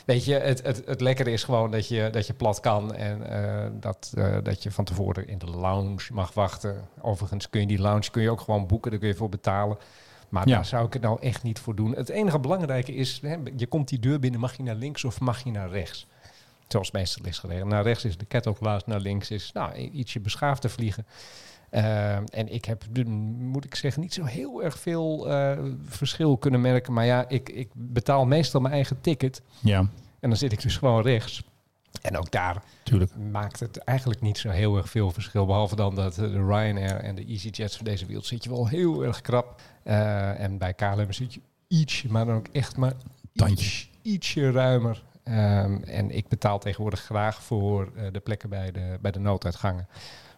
weet 0.06 0.24
je, 0.24 0.34
het, 0.34 0.62
het, 0.62 0.82
het 0.86 1.00
lekkere 1.00 1.30
is 1.32 1.44
gewoon 1.44 1.70
dat 1.70 1.88
je, 1.88 2.08
dat 2.12 2.26
je 2.26 2.34
plat 2.34 2.60
kan. 2.60 2.94
En 2.94 3.30
eh, 3.30 3.70
dat, 3.72 4.12
dat 4.42 4.62
je 4.62 4.70
van 4.70 4.84
tevoren 4.84 5.28
in 5.28 5.38
de 5.38 5.50
lounge 5.50 6.08
mag 6.12 6.32
wachten. 6.32 6.88
Overigens 7.00 7.50
kun 7.50 7.60
je 7.60 7.66
die 7.66 7.80
lounge 7.80 8.10
kun 8.10 8.22
je 8.22 8.30
ook 8.30 8.40
gewoon 8.40 8.66
boeken. 8.66 8.90
Daar 8.90 9.00
kun 9.00 9.08
je 9.08 9.14
voor 9.14 9.28
betalen. 9.28 9.78
Maar 10.34 10.48
Ja. 10.48 10.54
daar 10.54 10.64
zou 10.64 10.86
ik 10.86 10.92
het 10.92 11.02
nou 11.02 11.20
echt 11.20 11.42
niet 11.42 11.58
voor 11.58 11.74
doen. 11.74 11.94
Het 11.94 12.08
enige 12.08 12.38
belangrijke 12.38 12.94
is, 12.94 13.20
hè, 13.22 13.36
je 13.56 13.66
komt 13.66 13.88
die 13.88 13.98
deur 13.98 14.18
binnen. 14.18 14.40
Mag 14.40 14.56
je 14.56 14.62
naar 14.62 14.74
links 14.74 15.04
of 15.04 15.20
mag 15.20 15.44
je 15.44 15.50
naar 15.50 15.70
rechts? 15.70 16.06
Zoals 16.68 16.90
meestal 16.90 17.24
is 17.26 17.38
geregeld. 17.38 17.68
Naar 17.68 17.82
rechts 17.82 18.04
is 18.04 18.16
de 18.16 18.24
kettle 18.24 18.52
class, 18.54 18.86
naar 18.86 19.00
links 19.00 19.30
is 19.30 19.52
nou, 19.52 19.74
ietsje 19.76 20.20
beschaafder 20.20 20.70
vliegen. 20.70 21.06
Uh, 21.70 22.16
en 22.16 22.52
ik 22.52 22.64
heb, 22.64 22.84
moet 23.38 23.64
ik 23.64 23.74
zeggen, 23.74 24.02
niet 24.02 24.14
zo 24.14 24.24
heel 24.24 24.62
erg 24.62 24.78
veel 24.78 25.30
uh, 25.30 25.58
verschil 25.84 26.36
kunnen 26.36 26.60
merken. 26.60 26.92
Maar 26.92 27.04
ja, 27.04 27.28
ik, 27.28 27.48
ik 27.48 27.68
betaal 27.72 28.26
meestal 28.26 28.60
mijn 28.60 28.74
eigen 28.74 29.00
ticket. 29.00 29.42
Ja. 29.60 29.78
En 30.20 30.28
dan 30.28 30.36
zit 30.36 30.52
ik 30.52 30.62
dus 30.62 30.76
gewoon 30.76 31.02
rechts. 31.02 31.44
En 32.02 32.16
ook 32.16 32.30
daar 32.30 32.62
Tuurlijk. 32.82 33.16
maakt 33.16 33.60
het 33.60 33.76
eigenlijk 33.76 34.20
niet 34.20 34.38
zo 34.38 34.48
heel 34.48 34.76
erg 34.76 34.88
veel 34.88 35.10
verschil. 35.10 35.46
Behalve 35.46 35.76
dan 35.76 35.94
dat 35.94 36.14
de 36.14 36.46
Ryanair 36.46 36.96
en 36.96 37.14
de 37.14 37.24
EasyJets 37.24 37.76
van 37.76 37.84
deze 37.84 38.06
wereld 38.06 38.26
zit 38.26 38.44
je 38.44 38.50
wel 38.50 38.68
heel 38.68 39.04
erg 39.04 39.20
krap. 39.20 39.60
Uh, 39.84 40.40
en 40.40 40.58
bij 40.58 40.74
KLM 40.74 41.12
zit 41.12 41.34
je 41.34 41.40
ietsje, 41.68 42.08
maar 42.10 42.26
dan 42.26 42.36
ook 42.36 42.48
echt 42.52 42.76
maar 42.76 42.92
iets, 43.32 43.90
ietsje 44.02 44.50
ruimer. 44.50 45.02
Um, 45.24 45.82
en 45.82 46.10
ik 46.10 46.28
betaal 46.28 46.58
tegenwoordig 46.58 47.00
graag 47.00 47.42
voor 47.42 47.92
uh, 47.96 48.06
de 48.12 48.20
plekken 48.20 48.48
bij 48.48 48.72
de, 48.72 48.98
bij 49.00 49.10
de 49.10 49.18
nooduitgangen. 49.18 49.88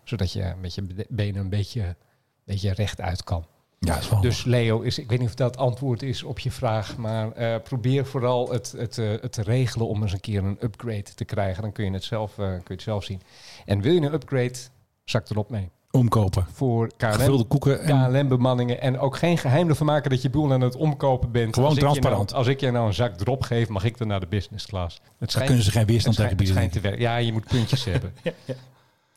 Zodat 0.05 0.33
je 0.33 0.55
met 0.61 0.75
je 0.75 1.07
benen 1.09 1.41
een 1.41 1.49
beetje, 1.49 1.97
beetje 2.45 2.73
rechtuit 2.73 3.25
kan. 3.25 3.47
Ja, 3.79 3.99
is 3.99 4.09
wel 4.09 4.21
dus 4.21 4.45
Leo, 4.45 4.81
is, 4.81 4.99
ik 4.99 5.09
weet 5.09 5.19
niet 5.19 5.29
of 5.29 5.35
dat 5.35 5.57
antwoord 5.57 6.03
is 6.03 6.23
op 6.23 6.39
je 6.39 6.51
vraag. 6.51 6.97
Maar 6.97 7.39
uh, 7.39 7.55
probeer 7.63 8.07
vooral 8.07 8.51
het, 8.51 8.75
het, 8.77 8.97
uh, 8.97 9.11
het 9.21 9.33
te 9.33 9.43
regelen 9.43 9.89
om 9.89 10.03
eens 10.03 10.13
een 10.13 10.21
keer 10.21 10.45
een 10.45 10.59
upgrade 10.61 11.15
te 11.15 11.25
krijgen. 11.25 11.63
Dan 11.63 11.73
kun 11.73 11.85
je 11.85 11.91
het 11.91 12.05
zelf, 12.05 12.31
uh, 12.31 12.47
kun 12.47 12.63
je 12.65 12.73
het 12.73 12.83
zelf 12.83 13.05
zien. 13.05 13.23
En 13.65 13.81
wil 13.81 13.93
je 13.93 14.01
een 14.01 14.13
upgrade, 14.13 14.59
zak 15.05 15.31
erop 15.31 15.51
mee. 15.51 15.71
Omkopen. 15.91 16.47
Voor 16.53 16.91
Gevulde 16.97 17.45
koeken. 17.45 17.81
En... 17.81 18.13
KLM-bemanningen. 18.13 18.81
En 18.81 18.99
ook 18.99 19.17
geen 19.17 19.39
geheim 19.39 19.69
ervan 19.69 19.87
maken 19.87 20.11
dat 20.11 20.23
je 20.23 20.31
boel 20.31 20.53
aan 20.53 20.61
het 20.61 20.77
omkopen 20.77 21.31
bent. 21.31 21.55
Gewoon 21.55 21.69
als 21.69 21.79
transparant. 21.79 22.23
Ik 22.23 22.29
nou, 22.29 22.39
als 22.39 22.47
ik 22.47 22.61
je 22.61 22.71
nou 22.71 22.87
een 22.87 22.95
zak 22.95 23.17
drop 23.17 23.43
geef, 23.43 23.69
mag 23.69 23.85
ik 23.85 23.99
dan 23.99 24.09
naar 24.09 24.21
de 24.21 24.27
business 24.27 24.67
class. 24.67 25.01
Het 25.19 25.33
Daar 25.33 25.45
kunnen 25.45 25.65
ze 25.65 25.71
geen 25.71 25.87
weerstand 25.87 26.17
tegen 26.17 26.37
bieden. 26.37 26.57
Het 26.57 26.73
te 26.73 26.81
werken. 26.81 27.01
Ja, 27.01 27.17
je 27.17 27.33
moet 27.33 27.47
puntjes 27.47 27.85
hebben. 27.95 28.15
ja, 28.23 28.33
ja. 28.45 28.55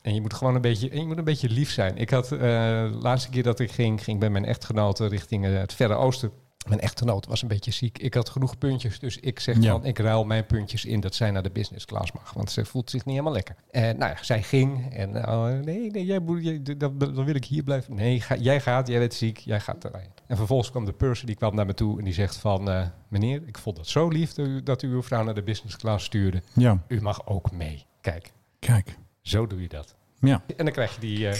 En 0.02 0.14
je 0.14 0.20
moet 0.20 0.34
gewoon 0.34 0.54
een 0.54 0.60
beetje, 0.60 0.96
je 0.96 1.06
moet 1.06 1.18
een 1.18 1.24
beetje 1.24 1.48
lief 1.48 1.70
zijn. 1.70 1.96
Ik 1.96 2.10
had 2.10 2.32
uh, 2.32 2.38
de 2.38 2.98
laatste 3.00 3.30
keer 3.30 3.42
dat 3.42 3.60
ik 3.60 3.72
ging, 3.72 4.04
ging 4.04 4.20
bij 4.20 4.30
mijn 4.30 4.44
echtgenote 4.44 5.06
richting 5.06 5.46
uh, 5.46 5.58
het 5.58 5.74
Verre 5.74 5.94
Oosten. 5.94 6.30
Mijn 6.68 6.80
echtgenoot 6.80 7.26
was 7.26 7.42
een 7.42 7.48
beetje 7.48 7.70
ziek. 7.70 7.98
Ik 7.98 8.14
had 8.14 8.28
genoeg 8.28 8.58
puntjes, 8.58 8.98
dus 8.98 9.16
ik 9.16 9.40
zeg 9.40 9.62
ja. 9.62 9.70
van, 9.70 9.84
ik 9.84 9.98
ruil 9.98 10.24
mijn 10.24 10.46
puntjes 10.46 10.84
in 10.84 11.00
dat 11.00 11.14
zij 11.14 11.30
naar 11.30 11.42
de 11.42 11.50
business 11.50 11.84
class 11.84 12.12
mag. 12.12 12.32
Want 12.32 12.50
ze 12.50 12.64
voelt 12.64 12.90
zich 12.90 13.04
niet 13.04 13.14
helemaal 13.14 13.32
lekker. 13.32 13.56
En 13.70 13.98
nou 13.98 14.10
ja, 14.10 14.22
zij 14.22 14.42
ging 14.42 14.94
en 14.94 15.10
uh, 15.16 15.58
nee, 15.58 15.90
nee, 15.90 16.04
jij 16.04 16.18
moet, 16.18 16.44
jij, 16.44 16.62
dan, 16.62 16.98
dan 16.98 17.24
wil 17.24 17.34
ik 17.34 17.44
hier 17.44 17.62
blijven. 17.62 17.94
Nee, 17.94 18.20
ga, 18.20 18.36
jij 18.36 18.60
gaat, 18.60 18.88
jij 18.88 18.98
bent 18.98 19.14
ziek, 19.14 19.38
jij 19.38 19.60
gaat 19.60 19.84
erin. 19.84 20.08
En 20.26 20.36
vervolgens 20.36 20.70
kwam 20.70 20.84
de 20.84 20.92
purser, 20.92 21.26
die 21.26 21.36
kwam 21.36 21.54
naar 21.54 21.66
me 21.66 21.74
toe 21.74 21.98
en 21.98 22.04
die 22.04 22.14
zegt 22.14 22.36
van, 22.36 22.68
uh, 22.68 22.86
meneer, 23.08 23.42
ik 23.46 23.58
vond 23.58 23.76
het 23.76 23.88
zo 23.88 24.08
lief 24.08 24.32
dat 24.32 24.46
u, 24.46 24.62
dat 24.62 24.82
u 24.82 24.88
uw 24.88 25.02
vrouw 25.02 25.22
naar 25.22 25.34
de 25.34 25.42
business 25.42 25.76
class 25.76 26.04
stuurde. 26.04 26.42
Ja. 26.52 26.82
U 26.88 27.00
mag 27.00 27.26
ook 27.26 27.52
mee. 27.52 27.84
Kijk. 28.00 28.32
Kijk. 28.58 28.98
Zo 29.22 29.46
doe 29.46 29.60
je 29.60 29.68
dat. 29.68 29.94
Ja. 30.20 30.42
En 30.56 30.64
dan 30.64 30.72
krijg 30.72 30.94
je 30.94 31.00
die, 31.00 31.18
uh, 31.18 31.32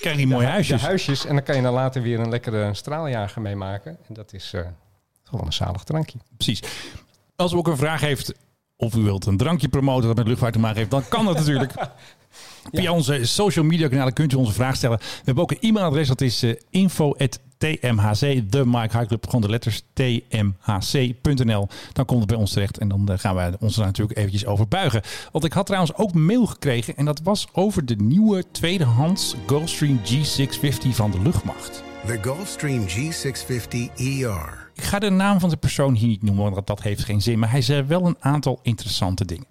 krijg 0.00 0.16
die 0.16 0.26
mooie 0.26 0.46
huisjes. 0.46 0.80
De 0.80 0.86
huisjes. 0.86 1.26
En 1.26 1.34
dan 1.34 1.44
kan 1.44 1.56
je 1.56 1.62
dan 1.62 1.72
later 1.72 2.02
weer 2.02 2.20
een 2.20 2.28
lekkere 2.28 2.74
straaljager 2.74 3.42
mee 3.42 3.56
maken. 3.56 3.98
En 4.08 4.14
dat 4.14 4.32
is 4.32 4.52
uh, 4.54 4.66
gewoon 5.22 5.46
een 5.46 5.52
zalig 5.52 5.84
drankje. 5.84 6.18
Precies. 6.36 6.62
Als 7.36 7.52
u 7.52 7.56
ook 7.56 7.68
een 7.68 7.76
vraag 7.76 8.00
heeft 8.00 8.34
of 8.76 8.94
u 8.94 9.00
wilt 9.00 9.26
een 9.26 9.36
drankje 9.36 9.68
promoten 9.68 10.06
dat 10.06 10.16
met 10.16 10.26
luchtvaart 10.26 10.52
te 10.52 10.58
maken 10.58 10.78
heeft, 10.78 10.90
dan 10.90 11.08
kan 11.08 11.24
dat 11.24 11.36
natuurlijk. 11.44 11.72
Via 12.72 12.82
ja. 12.82 12.92
onze 12.92 13.26
social 13.26 13.64
media 13.64 13.88
kanalen 13.88 14.12
kunt 14.12 14.32
u 14.32 14.36
onze 14.36 14.52
vraag 14.52 14.76
stellen. 14.76 14.98
We 14.98 15.22
hebben 15.24 15.42
ook 15.42 15.50
een 15.50 15.60
e-mailadres, 15.60 16.08
dat 16.08 16.20
is 16.20 16.44
uh, 16.44 16.54
info 16.70 17.14
TMHC, 17.58 18.50
de 18.50 18.66
Mike 18.66 18.96
High 18.96 19.06
Club, 19.06 19.24
gewoon 19.24 19.40
de 19.40 19.48
letters 19.48 19.82
tmhc.nl. 19.92 21.68
Dan 21.92 22.04
komt 22.04 22.20
het 22.20 22.28
bij 22.28 22.38
ons 22.38 22.52
terecht 22.52 22.78
en 22.78 22.88
dan 22.88 23.18
gaan 23.18 23.34
wij 23.34 23.52
ons 23.60 23.76
er 23.76 23.84
natuurlijk 23.84 24.18
eventjes 24.18 24.46
over 24.46 24.68
buigen. 24.68 25.02
Want 25.32 25.44
ik 25.44 25.52
had 25.52 25.66
trouwens 25.66 25.94
ook 25.94 26.14
mail 26.14 26.46
gekregen 26.46 26.96
en 26.96 27.04
dat 27.04 27.20
was 27.22 27.46
over 27.52 27.84
de 27.84 27.96
nieuwe 27.96 28.44
tweedehands 28.50 29.34
Gulfstream 29.46 30.00
G650 30.04 30.88
van 30.88 31.10
de 31.10 31.20
luchtmacht. 31.22 31.82
De 32.06 32.18
Gulfstream 32.22 32.86
G650 32.88 33.94
ER. 33.96 34.70
Ik 34.74 34.84
ga 34.84 34.98
de 34.98 35.10
naam 35.10 35.40
van 35.40 35.48
de 35.48 35.56
persoon 35.56 35.94
hier 35.94 36.08
niet 36.08 36.22
noemen, 36.22 36.52
want 36.52 36.66
dat 36.66 36.82
heeft 36.82 37.04
geen 37.04 37.22
zin. 37.22 37.38
Maar 37.38 37.50
hij 37.50 37.62
zei 37.62 37.82
wel 37.82 38.06
een 38.06 38.16
aantal 38.20 38.60
interessante 38.62 39.24
dingen. 39.24 39.46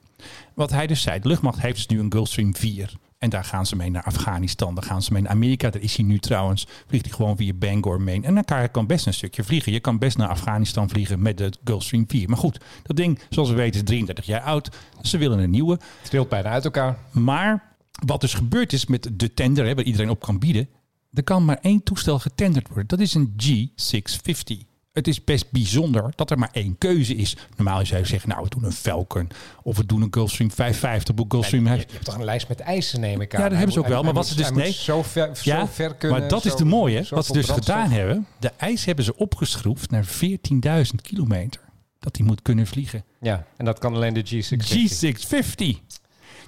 Wat 0.54 0.72
hij 0.72 0.88
dus 0.88 1.02
zei, 1.02 1.20
de 1.20 1.28
luchtmacht 1.28 1.62
heeft 1.62 1.76
dus 1.76 1.88
nu 1.88 2.00
een 2.00 2.12
Gulfstream 2.12 2.56
4. 2.56 2.94
En 3.18 3.30
daar 3.30 3.44
gaan 3.44 3.66
ze 3.66 3.76
mee 3.76 3.90
naar 3.90 4.04
Afghanistan. 4.04 4.76
Daar 4.76 4.84
gaan 4.84 5.02
ze 5.02 5.14
mee 5.14 5.22
naar 5.22 5.32
Amerika. 5.32 5.70
Daar 5.70 5.82
is 5.82 5.96
hij 5.96 6.06
nu 6.06 6.20
trouwens. 6.20 6.68
Vliegt 6.88 7.06
hij 7.06 7.14
gewoon 7.14 7.38
via 7.38 7.54
Bangor, 7.54 8.02
Maine. 8.02 8.26
En 8.26 8.44
dan 8.46 8.72
kan 8.72 8.88
best 8.88 9.06
een 9.06 9.14
stukje 9.14 9.44
vliegen. 9.44 9.72
Je 9.72 9.80
kan 9.80 9.98
best 9.98 10.18
naar 10.18 10.28
Afghanistan 10.28 10.90
vliegen 10.90 11.22
met 11.22 11.38
de 11.38 11.54
Gulfstream 11.64 12.06
4. 12.08 12.30
Maar 12.30 12.38
goed, 12.38 12.60
dat 12.84 12.96
ding, 12.96 13.20
zoals 13.30 13.50
we 13.50 13.56
weten, 13.56 13.80
is 13.80 13.86
33 13.86 14.26
jaar 14.26 14.42
oud. 14.42 14.70
Ze 15.02 15.18
willen 15.18 15.40
een 15.40 15.50
nieuwe. 15.50 15.72
Het 15.72 16.10
trilt 16.10 16.30
bijna 16.30 16.50
uit 16.50 16.66
elkaar. 16.66 16.98
Maar 17.12 17.76
wat 18.06 18.22
dus 18.22 18.34
gebeurd 18.34 18.74
is 18.74 18.86
met 18.86 19.10
de 19.14 19.34
tender, 19.34 19.66
hè, 19.66 19.76
waar 19.76 19.84
iedereen 19.84 20.10
op 20.10 20.20
kan 20.20 20.40
bieden. 20.40 20.70
Er 21.14 21.24
kan 21.24 21.46
maar 21.46 21.60
één 21.62 21.84
toestel 21.84 22.20
getenderd 22.20 22.68
worden. 22.68 22.88
Dat 22.88 23.00
is 23.00 23.14
een 23.14 23.36
G650. 23.44 24.67
Het 24.98 25.08
is 25.08 25.24
best 25.24 25.52
bijzonder 25.52 26.12
dat 26.16 26.32
er 26.32 26.40
maar 26.40 26.50
één 26.52 26.78
keuze 26.78 27.16
is. 27.16 27.38
Normaal 27.56 27.86
zou 27.86 28.00
je 28.00 28.08
zeggen, 28.08 28.30
nou, 28.30 28.44
we 28.44 28.50
doen 28.50 28.64
een 28.64 28.72
Falcon. 28.72 29.30
Of 29.64 29.78
we 29.78 29.86
doen 29.86 30.02
een 30.02 30.14
Gulfstream 30.14 30.52
550. 30.52 31.16
Of 31.16 31.26
Gulfstream 31.28 31.66
je, 31.66 31.72
je 31.72 31.78
hebt 31.78 32.06
toch 32.06 32.16
een 32.16 32.24
lijst 32.24 32.48
met 32.48 32.60
eisen, 32.60 33.00
neem 33.00 33.22
ik 33.22 33.36
aan. 33.36 33.42
Ja, 33.42 33.48
dat 33.48 33.58
hebben 33.58 33.74
ze 33.74 33.80
ook 33.80 33.88
wel. 33.88 34.04
Maar 34.04 34.14
wat 34.14 34.28
ze 34.28 34.36
dus... 34.36 34.52
Nee, 34.52 34.72
zo 34.72 35.04
ver, 35.04 35.36
zo 35.36 35.50
ja, 35.50 35.68
ver 35.68 35.96
kunnen. 35.96 36.20
maar 36.20 36.30
dat 36.30 36.46
is 36.46 36.56
de 36.56 36.66
mooie. 36.66 37.06
Wat 37.10 37.26
ze 37.26 37.34
dus 37.34 37.46
brandstof. 37.46 37.76
gedaan 37.76 37.92
hebben. 37.92 38.28
De 38.40 38.52
ijs 38.58 38.86
hebben 38.86 39.06
ze 39.06 39.16
opgeschroefd 39.16 39.92
naar 39.92 40.06
14.000 40.06 40.96
kilometer. 41.02 41.62
Dat 42.00 42.18
hij 42.18 42.26
moet 42.26 42.42
kunnen 42.42 42.68
vliegen. 42.68 43.04
Ja, 43.20 43.46
en 43.58 43.66
dat 43.66 43.80
kan 43.80 43.94
alleen 43.94 44.14
de 44.14 44.26
G650. 44.26 44.78
G650. 44.78 45.98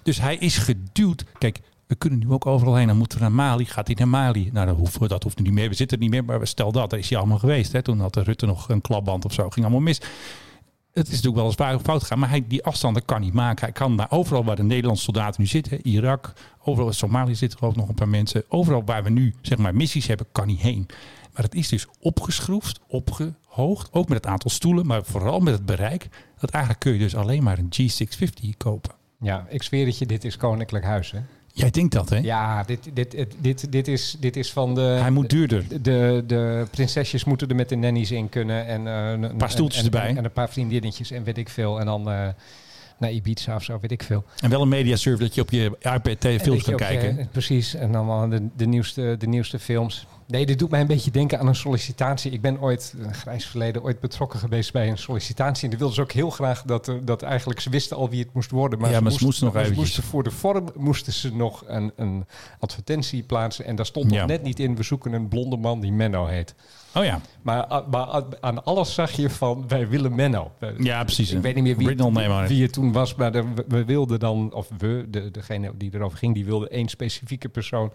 Dus 0.04 0.20
hij 0.20 0.36
is 0.36 0.58
geduwd. 0.58 1.24
Kijk, 1.38 1.60
we 1.90 1.96
kunnen 1.96 2.20
nu 2.20 2.30
ook 2.30 2.46
overal 2.46 2.76
heen. 2.76 2.88
Dan 2.88 2.98
moeten 2.98 3.18
we 3.18 3.24
naar 3.24 3.34
Mali. 3.34 3.66
Gaat 3.66 3.88
hij 3.88 3.96
naar 3.96 4.08
Mali? 4.08 4.50
Nou, 4.54 4.66
dat 4.66 4.76
hoeft, 4.76 5.10
dat 5.10 5.24
hoeft 5.24 5.40
niet 5.40 5.54
meer. 5.54 5.70
We 5.70 5.76
zitten 5.76 5.98
er 5.98 6.04
niet 6.04 6.12
meer. 6.12 6.26
Maar 6.26 6.48
stel 6.48 6.72
dat, 6.72 6.90
daar 6.90 7.00
is 7.00 7.10
hij 7.10 7.18
allemaal 7.18 7.38
geweest. 7.38 7.72
Hè. 7.72 7.82
Toen 7.82 8.00
had 8.00 8.14
de 8.14 8.24
Rutte 8.24 8.46
nog 8.46 8.70
een 8.70 8.82
klapband 8.82 9.26
of 9.26 9.34
zo. 9.34 9.50
Ging 9.50 9.66
allemaal 9.66 9.84
mis. 9.84 9.98
Het 10.94 11.08
is 11.08 11.22
natuurlijk 11.22 11.36
wel 11.36 11.46
eens 11.46 11.82
fout 11.84 12.02
gegaan. 12.02 12.20
Maar 12.20 12.30
hij, 12.30 12.46
die 12.48 12.64
afstanden 12.64 13.06
kan 13.06 13.22
niet 13.22 13.34
maken. 13.34 13.64
Hij 13.64 13.74
kan 13.74 13.96
naar 13.96 14.12
overal 14.12 14.44
waar 14.44 14.56
de 14.56 14.64
Nederlandse 14.64 15.04
soldaten 15.04 15.42
nu 15.42 15.48
zitten. 15.48 15.88
Irak, 15.88 16.34
overal 16.64 16.88
in 16.88 16.94
Somalië 16.94 17.36
zitten 17.36 17.60
er 17.60 17.66
ook 17.66 17.76
nog 17.76 17.90
een 17.90 17.96
paar 17.96 18.10
mensen. 18.10 18.44
Overal 18.48 18.84
waar 18.86 19.04
we 19.04 19.10
nu 19.10 19.34
zeg 19.42 19.58
maar 19.58 19.76
missies 19.76 20.08
hebben, 20.08 20.28
kan 20.32 20.48
hij 20.48 20.58
heen. 20.60 20.86
Maar 21.34 21.44
het 21.44 21.56
is 21.56 21.68
dus 21.68 21.88
opgeschroefd, 22.00 22.80
opgehoogd. 22.88 23.94
Ook 23.94 24.08
met 24.08 24.18
het 24.18 24.28
aantal 24.28 24.50
stoelen, 24.50 24.86
maar 24.86 25.04
vooral 25.04 25.40
met 25.40 25.54
het 25.54 25.66
bereik. 25.66 26.08
Dat 26.40 26.50
eigenlijk 26.50 26.84
kun 26.84 26.94
je 26.94 27.00
dus 27.00 27.16
alleen 27.16 27.44
maar 27.44 27.58
een 27.58 27.74
G650 27.82 28.58
kopen. 28.58 28.92
Ja, 29.20 29.46
ik 29.50 29.64
zweer 29.64 29.86
het 29.86 29.98
je, 29.98 30.06
dit 30.06 30.24
is 30.24 30.38
koninklijk 30.38 30.86
huis, 30.86 31.12
hè? 31.12 31.20
Jij 31.60 31.72
denkt 31.72 31.94
dat, 31.94 32.10
hè? 32.10 32.18
Ja, 32.18 32.64
dit, 32.64 32.90
dit, 32.94 33.12
dit, 33.12 33.36
dit, 33.40 33.72
dit, 33.72 33.88
is, 33.88 34.16
dit 34.20 34.36
is 34.36 34.52
van 34.52 34.76
de... 34.76 34.82
Hij 34.82 35.12
moet 35.12 35.30
duurder. 35.30 35.82
De, 35.82 36.24
de 36.28 36.66
prinsesjes 36.72 37.24
moeten 37.24 37.50
er 37.50 37.56
met 37.56 37.70
de 37.70 37.76
nannies 37.76 38.12
in 38.12 38.30
kunnen. 38.30 38.66
En, 38.66 38.88
eh, 38.88 39.30
een 39.30 39.38
paar 39.38 39.52
stoeltjes 39.52 39.84
erbij. 39.84 40.08
En, 40.08 40.18
en 40.18 40.26
een 40.26 40.32
paar 40.32 40.50
vriendinnetjes 40.50 41.12
en 41.12 41.24
weet 41.24 41.38
ik 41.38 41.50
veel. 41.50 41.80
En 41.80 41.86
dan 41.86 42.10
eh, 42.10 42.28
naar 42.98 43.12
Ibiza 43.12 43.56
of 43.56 43.64
zo, 43.64 43.78
weet 43.82 43.92
ik 43.92 44.04
veel. 44.04 44.24
En 44.42 44.50
wel 44.50 44.62
een 44.62 44.68
mediaserve 44.68 45.24
dat 45.24 45.36
je 45.36 45.42
op 45.42 45.50
je 45.50 45.78
iPad 45.82 46.42
films 46.42 46.64
kan 46.64 46.76
kijken. 46.76 47.28
precies, 47.32 47.74
en 47.74 47.92
dan 47.92 48.08
wel 48.08 48.30
de, 48.30 48.48
de, 48.56 48.66
nieuwste, 48.66 49.16
de 49.20 49.28
nieuwste 49.28 49.60
films. 49.60 50.08
Nee, 50.30 50.46
dit 50.46 50.60
doet 50.60 50.70
mij 50.70 50.82
een 50.82 50.88
beetje 50.88 51.12
denken 51.12 51.40
aan 51.40 51.48
een 51.48 51.56
sollicitatie. 51.56 52.32
Ik 52.32 52.42
ben 52.42 52.62
ooit, 52.62 52.94
een 53.00 53.14
grijs 53.14 53.46
verleden, 53.46 53.84
ooit 53.84 54.00
betrokken 54.00 54.40
geweest 54.40 54.72
bij 54.74 54.90
een 54.90 54.98
sollicitatie. 54.98 55.64
En 55.64 55.70
die 55.70 55.78
wilden 55.78 55.96
ze 55.96 56.02
ook 56.02 56.12
heel 56.12 56.30
graag 56.30 56.62
dat, 56.64 56.88
er- 56.88 57.06
dat 57.06 57.22
eigenlijk, 57.22 57.60
ze 57.60 57.70
wisten 57.70 57.98
al 57.98 58.10
wie 58.10 58.24
het 58.24 58.34
moest 58.34 58.52
worden. 58.52 58.80
Maar 58.80 58.90
Ja, 58.90 58.98
ze, 58.98 59.04
maar 59.04 59.12
ze 59.12 59.24
moesten 59.24 59.46
nog 59.46 59.56
eventjes. 59.56 59.78
moesten 59.78 60.04
voor 60.04 60.24
de 60.24 60.32
vorm 60.32 60.70
moesten 60.76 61.14
ze 61.14 61.36
nog 61.36 61.64
een, 61.68 61.92
een 61.96 62.26
advertentie 62.60 63.24
plaatsen. 63.24 63.66
En 63.66 63.76
daar 63.76 63.86
stond 63.86 64.12
Ja. 64.12 64.18
nog 64.20 64.28
net 64.28 64.44
niet 64.44 64.60
in, 64.60 64.76
we 64.76 64.84
zoeken 64.84 65.14
een 65.14 65.28
blonde 65.28 65.58
man 65.58 65.80
die 65.80 65.92
Menno 65.92 66.26
heet. 66.26 66.56
Oh 66.96 67.04
ja. 67.04 67.22
Maar, 67.42 67.72
a- 67.72 67.86
maar 67.92 68.08
a- 68.08 68.28
aan 68.40 68.64
alles 68.66 68.94
zag 68.94 69.12
je 69.12 69.30
van, 69.30 69.68
wij 69.68 69.88
willen 69.88 70.16
Menno. 70.16 70.52
Ja, 70.78 71.04
precies. 71.04 71.32
Ik 71.32 71.42
weet 71.42 71.56
niet 71.56 71.64
meer 71.64 71.78
wie, 71.78 71.86
it. 72.44 72.50
wie 72.50 72.62
het 72.62 72.74
toen 72.74 72.92
was, 72.92 73.16
maar 73.16 73.32
de- 73.32 73.54
we, 73.56 73.66
we 73.68 73.86
wilden 73.86 74.20
dan, 74.20 74.54
of 74.54 74.70
we, 74.78 75.06
de, 75.10 75.32
degene 75.32 75.72
die 75.78 75.94
erover 75.94 76.18
ging, 76.18 76.34
die 76.34 76.46
wilde 76.46 76.68
één 76.70 76.88
specifieke 76.88 77.50
persoon. 77.50 77.94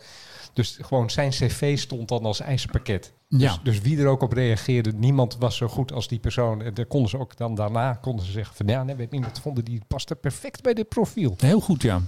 Dus 0.53 0.79
gewoon 0.81 1.11
zijn 1.11 1.31
cv 1.31 1.79
stond 1.79 2.09
dan 2.09 2.25
als 2.25 2.41
ijzerpakket. 2.41 3.13
Ja. 3.29 3.49
Dus, 3.49 3.61
dus 3.63 3.81
wie 3.81 3.99
er 4.01 4.07
ook 4.07 4.23
op 4.23 4.33
reageerde, 4.33 4.93
niemand 4.93 5.37
was 5.39 5.57
zo 5.57 5.69
goed 5.69 5.93
als 5.93 6.09
die 6.09 6.19
persoon. 6.19 6.63
En 6.63 6.75
daar 6.75 6.87
konden 6.87 7.11
ze 7.11 7.19
ook 7.19 7.37
dan 7.37 7.55
daarna 7.55 7.93
konden 7.95 8.27
ze 8.27 8.33
zeggen 8.33 8.57
van 8.57 8.67
ja, 8.67 8.83
nee, 8.83 8.95
weet 8.95 9.11
niemand 9.11 9.41
vonden 9.41 9.65
die 9.65 9.81
paste 9.87 10.15
perfect 10.15 10.63
bij 10.63 10.75
dit 10.75 10.89
profiel. 10.89 11.35
Heel 11.39 11.61
goed, 11.61 11.83
ja. 11.83 12.01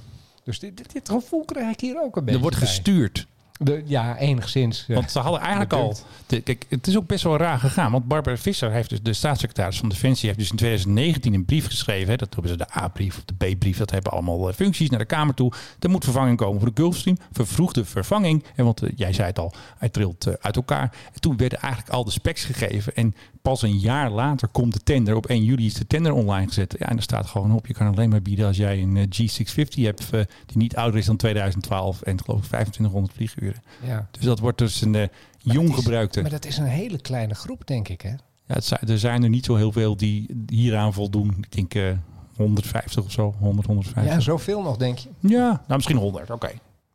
Dus 0.45 0.59
dit, 0.59 0.77
dit, 0.77 0.93
dit 0.93 1.09
gevoel 1.09 1.45
krijg 1.45 1.73
ik 1.73 1.81
hier 1.81 2.03
ook 2.03 2.17
een 2.17 2.23
beetje. 2.25 2.37
Er 2.37 2.43
wordt 2.43 2.59
bij. 2.59 2.67
gestuurd. 2.69 3.27
De, 3.59 3.83
ja, 3.85 4.17
enigszins. 4.19 4.85
ja. 4.87 4.95
Want 4.95 5.11
ze 5.11 5.19
hadden 5.19 5.41
eigenlijk 5.41 5.73
al. 5.73 5.97
De- 6.27 6.41
kijk, 6.41 6.65
het 6.69 6.87
is 6.87 6.97
ook 6.97 7.07
best 7.07 7.25
wel 7.25 7.37
raar 7.37 7.59
gegaan. 7.59 7.93
Want 7.93 8.09
Barbara 8.09 8.37
Visser 8.37 8.71
heeft 8.71 8.91
dus 8.91 9.03
de 9.03 9.13
staatssecretaris 9.13 9.79
van 9.79 9.89
Defensie 9.89 10.27
heeft 10.27 10.39
dus 10.39 10.51
in 10.51 10.57
2019 10.57 11.35
een 11.35 11.45
brief 11.45 11.67
geschreven. 11.67 12.11
Hè, 12.11 12.17
dat 12.17 12.35
hebben 12.35 12.51
ze 12.51 12.57
de 12.57 12.77
A-brief 12.77 13.17
of 13.17 13.25
de 13.25 13.35
B-brief. 13.55 13.79
Dat 13.79 13.91
hebben 13.91 14.13
allemaal 14.13 14.49
eh, 14.49 14.55
functies 14.55 14.91
naar 14.91 14.99
de 14.99 15.05
Kamer 15.05 15.35
toe. 15.35 15.53
Er 15.79 15.91
moet 15.91 16.05
vervanging 16.05 16.37
komen 16.37 16.61
voor 16.61 16.75
de 16.75 16.81
Gulfstream. 16.83 17.17
Vervroegde 17.33 17.85
vervanging. 17.85 18.45
En 18.55 18.65
want 18.65 18.83
eh, 18.83 18.91
jij 18.97 19.13
zei 19.13 19.27
het 19.27 19.39
al, 19.39 19.53
hij 19.79 19.89
trilt 19.89 20.27
eh, 20.27 20.35
uit 20.41 20.57
elkaar. 20.57 20.93
En 21.13 21.21
toen 21.21 21.37
werden 21.37 21.59
eigenlijk 21.61 21.93
al 21.93 22.05
de 22.05 22.11
specs 22.11 22.45
gegeven. 22.45 22.95
En 22.95 23.15
pas 23.51 23.63
een 23.63 23.79
jaar 23.79 24.11
later 24.11 24.49
komt 24.49 24.73
de 24.73 24.83
tender. 24.83 25.17
Op 25.17 25.27
1 25.27 25.45
juli 25.45 25.67
is 25.67 25.75
de 25.75 25.87
tender 25.87 26.13
online 26.13 26.47
gezet. 26.47 26.75
Ja, 26.79 26.87
en 26.89 26.97
er 26.97 27.03
staat 27.03 27.27
gewoon 27.27 27.53
op. 27.53 27.67
Je 27.67 27.75
kan 27.75 27.87
alleen 27.87 28.09
maar 28.09 28.23
bieden 28.23 28.47
als 28.47 28.57
jij 28.57 28.83
een 28.83 28.97
eh, 28.97 29.03
G650 29.05 29.83
hebt. 29.83 30.11
eh, 30.11 30.21
die 30.47 30.57
niet 30.57 30.77
ouder 30.77 30.99
is 31.01 31.07
dan 31.07 31.17
2012. 31.17 32.03
En 32.03 32.21
geloof 32.25 32.39
ik 32.39 32.45
2500 32.47 33.15
vlieguren. 33.15 33.63
Ja. 33.83 34.09
Dus 34.11 34.25
dat 34.25 34.39
wordt 34.39 34.59
dus 34.59 34.81
een 34.81 34.95
eh, 34.95 35.09
jong 35.39 35.75
gebruikte. 35.75 36.21
Maar 36.21 36.31
dat 36.31 36.45
is 36.45 36.59
een 36.59 36.65
hele 36.65 37.01
kleine 37.01 37.35
groep, 37.35 37.67
denk 37.67 37.89
ik, 37.89 38.01
hè? 38.01 38.09
Ja, 38.47 38.55
het 38.55 38.65
zijn, 38.65 38.81
er 38.89 38.99
zijn 38.99 39.23
er 39.23 39.29
niet 39.29 39.45
zo 39.45 39.55
heel 39.57 39.73
veel 39.73 39.97
die 39.97 40.45
hieraan 40.49 40.93
voldoen. 40.93 41.35
Ik 41.39 41.53
denk 41.53 41.75
eh 41.75 41.93
150 42.37 43.05
of 43.05 43.11
zo. 43.13 43.35
100, 43.39 43.67
150. 43.67 44.13
Ja, 44.13 44.21
zoveel 44.21 44.63
nog, 44.63 44.77
denk 44.77 44.99
je. 44.99 45.09
Ja, 45.21 45.47
nou 45.49 45.63
misschien 45.75 45.97
100. 45.97 46.31
Oké. 46.31 46.51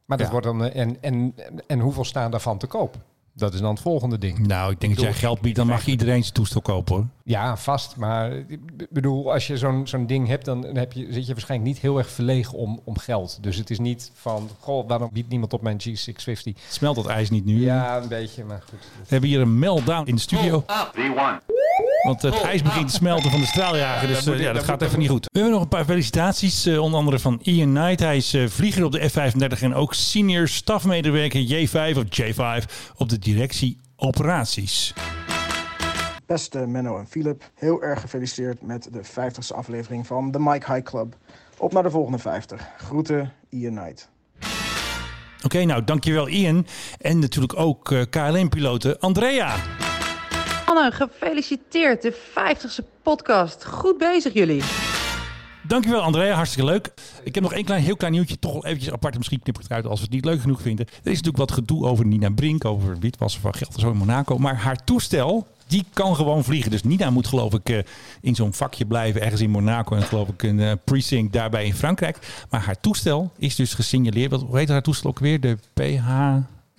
Maar 0.05 0.17
dat 0.17 0.25
Ja. 0.27 0.31
wordt 0.31 0.47
dan, 0.47 0.63
en, 0.69 0.97
en, 1.01 1.33
en 1.67 1.79
hoeveel 1.79 2.03
staan 2.05 2.31
daarvan 2.31 2.57
te 2.57 2.67
koop? 2.67 2.97
Dat 3.41 3.53
is 3.53 3.59
dan 3.59 3.69
het 3.69 3.81
volgende 3.81 4.17
ding. 4.17 4.47
Nou, 4.47 4.71
ik 4.71 4.79
denk 4.79 4.95
dat 4.95 5.03
jij 5.03 5.13
geld 5.13 5.41
biedt, 5.41 5.55
dan 5.55 5.67
mag 5.67 5.85
je 5.85 5.91
iedereen 5.91 6.21
zijn 6.21 6.33
toestel 6.33 6.61
kopen 6.61 6.95
hoor. 6.95 7.05
Ja, 7.23 7.57
vast. 7.57 7.95
Maar 7.95 8.31
ik 8.31 8.59
bedoel, 8.89 9.33
als 9.33 9.47
je 9.47 9.57
zo'n 9.57 9.87
zo'n 9.87 10.07
ding 10.07 10.27
hebt, 10.27 10.45
dan 10.45 10.63
heb 10.63 10.93
je, 10.93 11.07
zit 11.09 11.25
je 11.27 11.33
waarschijnlijk 11.33 11.71
niet 11.71 11.81
heel 11.81 11.97
erg 11.97 12.09
verlegen 12.09 12.57
om, 12.57 12.81
om 12.83 12.97
geld. 12.97 13.37
Dus 13.41 13.57
het 13.57 13.69
is 13.69 13.79
niet 13.79 14.11
van, 14.13 14.49
goh, 14.59 14.87
waarom 14.87 15.09
biedt 15.13 15.29
niemand 15.29 15.53
op 15.53 15.61
mijn 15.61 15.77
G650? 15.87 16.61
Smelt 16.69 16.95
dat 16.95 17.07
ijs 17.07 17.29
niet 17.29 17.45
nu? 17.45 17.61
Ja, 17.61 17.97
een 17.97 18.07
beetje, 18.07 18.43
maar 18.43 18.63
goed. 18.69 18.79
We 18.79 19.07
hebben 19.07 19.29
hier 19.29 19.41
een 19.41 19.59
meltdown 19.59 20.07
in 20.07 20.15
de 20.15 20.21
studio. 20.21 20.63
Want 22.01 22.21
het 22.21 22.41
ijs 22.41 22.61
begint 22.61 22.87
te 22.87 22.93
smelten 22.93 23.31
van 23.31 23.39
de 23.39 23.45
straaljager. 23.45 24.07
Dus 24.07 24.17
dat 24.17 24.25
moet 24.25 24.35
eh, 24.35 24.41
ja, 24.41 24.45
dat 24.47 24.55
dat 24.55 24.65
gaat 24.65 24.81
even 24.81 24.99
niet 24.99 25.09
goed. 25.09 25.25
We 25.25 25.29
hebben 25.39 25.51
nog 25.53 25.61
een 25.61 25.67
paar 25.69 25.85
felicitaties. 25.85 26.65
eh, 26.65 26.81
onder 26.81 26.99
andere 26.99 27.19
van 27.19 27.39
Ian 27.43 27.73
Knight. 27.73 27.99
Hij 27.99 28.17
is 28.17 28.33
eh, 28.33 28.47
vlieger 28.47 28.83
op 28.83 28.91
de 28.91 29.09
F-35 29.09 29.61
en 29.61 29.73
ook 29.73 29.93
senior 29.93 30.47
stafmedewerker 30.47 31.41
J5 31.67 31.97
of 31.97 32.03
J5 32.21 32.65
op 32.97 33.09
de 33.09 33.19
directie 33.19 33.77
operaties. 33.95 34.93
Beste 36.25 36.67
Menno 36.67 36.97
en 36.97 37.07
Philip, 37.07 37.49
heel 37.55 37.81
erg 37.83 38.01
gefeliciteerd 38.01 38.61
met 38.61 38.89
de 38.91 39.01
50ste 39.05 39.55
aflevering 39.55 40.07
van 40.07 40.31
de 40.31 40.39
Mike 40.39 40.73
High 40.73 40.85
Club. 40.85 41.15
Op 41.57 41.73
naar 41.73 41.83
de 41.83 41.89
volgende 41.89 42.17
50. 42.17 42.67
Groeten, 42.77 43.33
Ian 43.49 43.75
Knight. 43.75 44.09
Oké, 45.43 45.63
nou 45.63 45.83
dankjewel 45.83 46.27
Ian. 46.27 46.67
En 46.97 47.19
natuurlijk 47.19 47.59
ook 47.59 47.91
eh, 47.91 48.01
KLM-piloten 48.09 48.99
Andrea. 48.99 49.55
Anne, 50.75 50.91
gefeliciteerd. 50.91 52.01
De 52.01 52.13
50ste 52.13 53.01
podcast. 53.03 53.65
Goed 53.65 53.97
bezig 53.97 54.33
jullie. 54.33 54.61
Dankjewel 55.67 56.01
Andrea, 56.01 56.33
hartstikke 56.33 56.71
leuk. 56.71 56.91
Ik 57.23 57.35
heb 57.35 57.43
nog 57.43 57.53
één 57.53 57.65
klein, 57.65 57.83
heel 57.83 57.95
klein 57.95 58.13
nieuwtje, 58.13 58.39
toch 58.39 58.53
wel 58.53 58.65
eventjes 58.65 58.93
apart. 58.93 59.17
Misschien 59.17 59.39
knip 59.39 59.55
ik 59.55 59.61
het 59.61 59.71
uit 59.71 59.85
als 59.85 59.99
we 59.99 60.05
het 60.05 60.13
niet 60.13 60.25
leuk 60.25 60.41
genoeg 60.41 60.61
vinden. 60.61 60.85
Er 60.85 60.93
is 61.11 61.21
natuurlijk 61.21 61.37
wat 61.37 61.51
gedoe 61.51 61.85
over 61.85 62.05
Nina 62.05 62.29
Brink, 62.29 62.65
over 62.65 62.99
witwassen 62.99 63.41
van 63.41 63.53
geld 63.55 63.73
en 63.73 63.79
zo 63.79 63.91
in 63.91 63.97
Monaco. 63.97 64.37
Maar 64.37 64.55
haar 64.55 64.83
toestel, 64.83 65.47
die 65.67 65.85
kan 65.93 66.15
gewoon 66.15 66.43
vliegen. 66.43 66.71
Dus 66.71 66.83
Nina 66.83 67.09
moet 67.09 67.27
geloof 67.27 67.53
ik 67.53 67.69
eh, 67.69 67.79
in 68.21 68.35
zo'n 68.35 68.53
vakje 68.53 68.85
blijven, 68.85 69.21
ergens 69.21 69.41
in 69.41 69.49
Monaco. 69.49 69.95
En 69.95 70.03
geloof 70.03 70.27
ik 70.27 70.43
een 70.43 70.59
eh, 70.59 70.71
precinct 70.83 71.33
daarbij 71.33 71.65
in 71.65 71.75
Frankrijk. 71.75 72.45
Maar 72.49 72.61
haar 72.61 72.79
toestel 72.79 73.31
is 73.37 73.55
dus 73.55 73.73
gesignaleerd. 73.73 74.41
Hoe 74.41 74.57
heet 74.57 74.69
haar 74.69 74.81
toestel 74.81 75.09
ook 75.09 75.19
weer? 75.19 75.39
De 75.39 75.57
PH... 75.73 76.09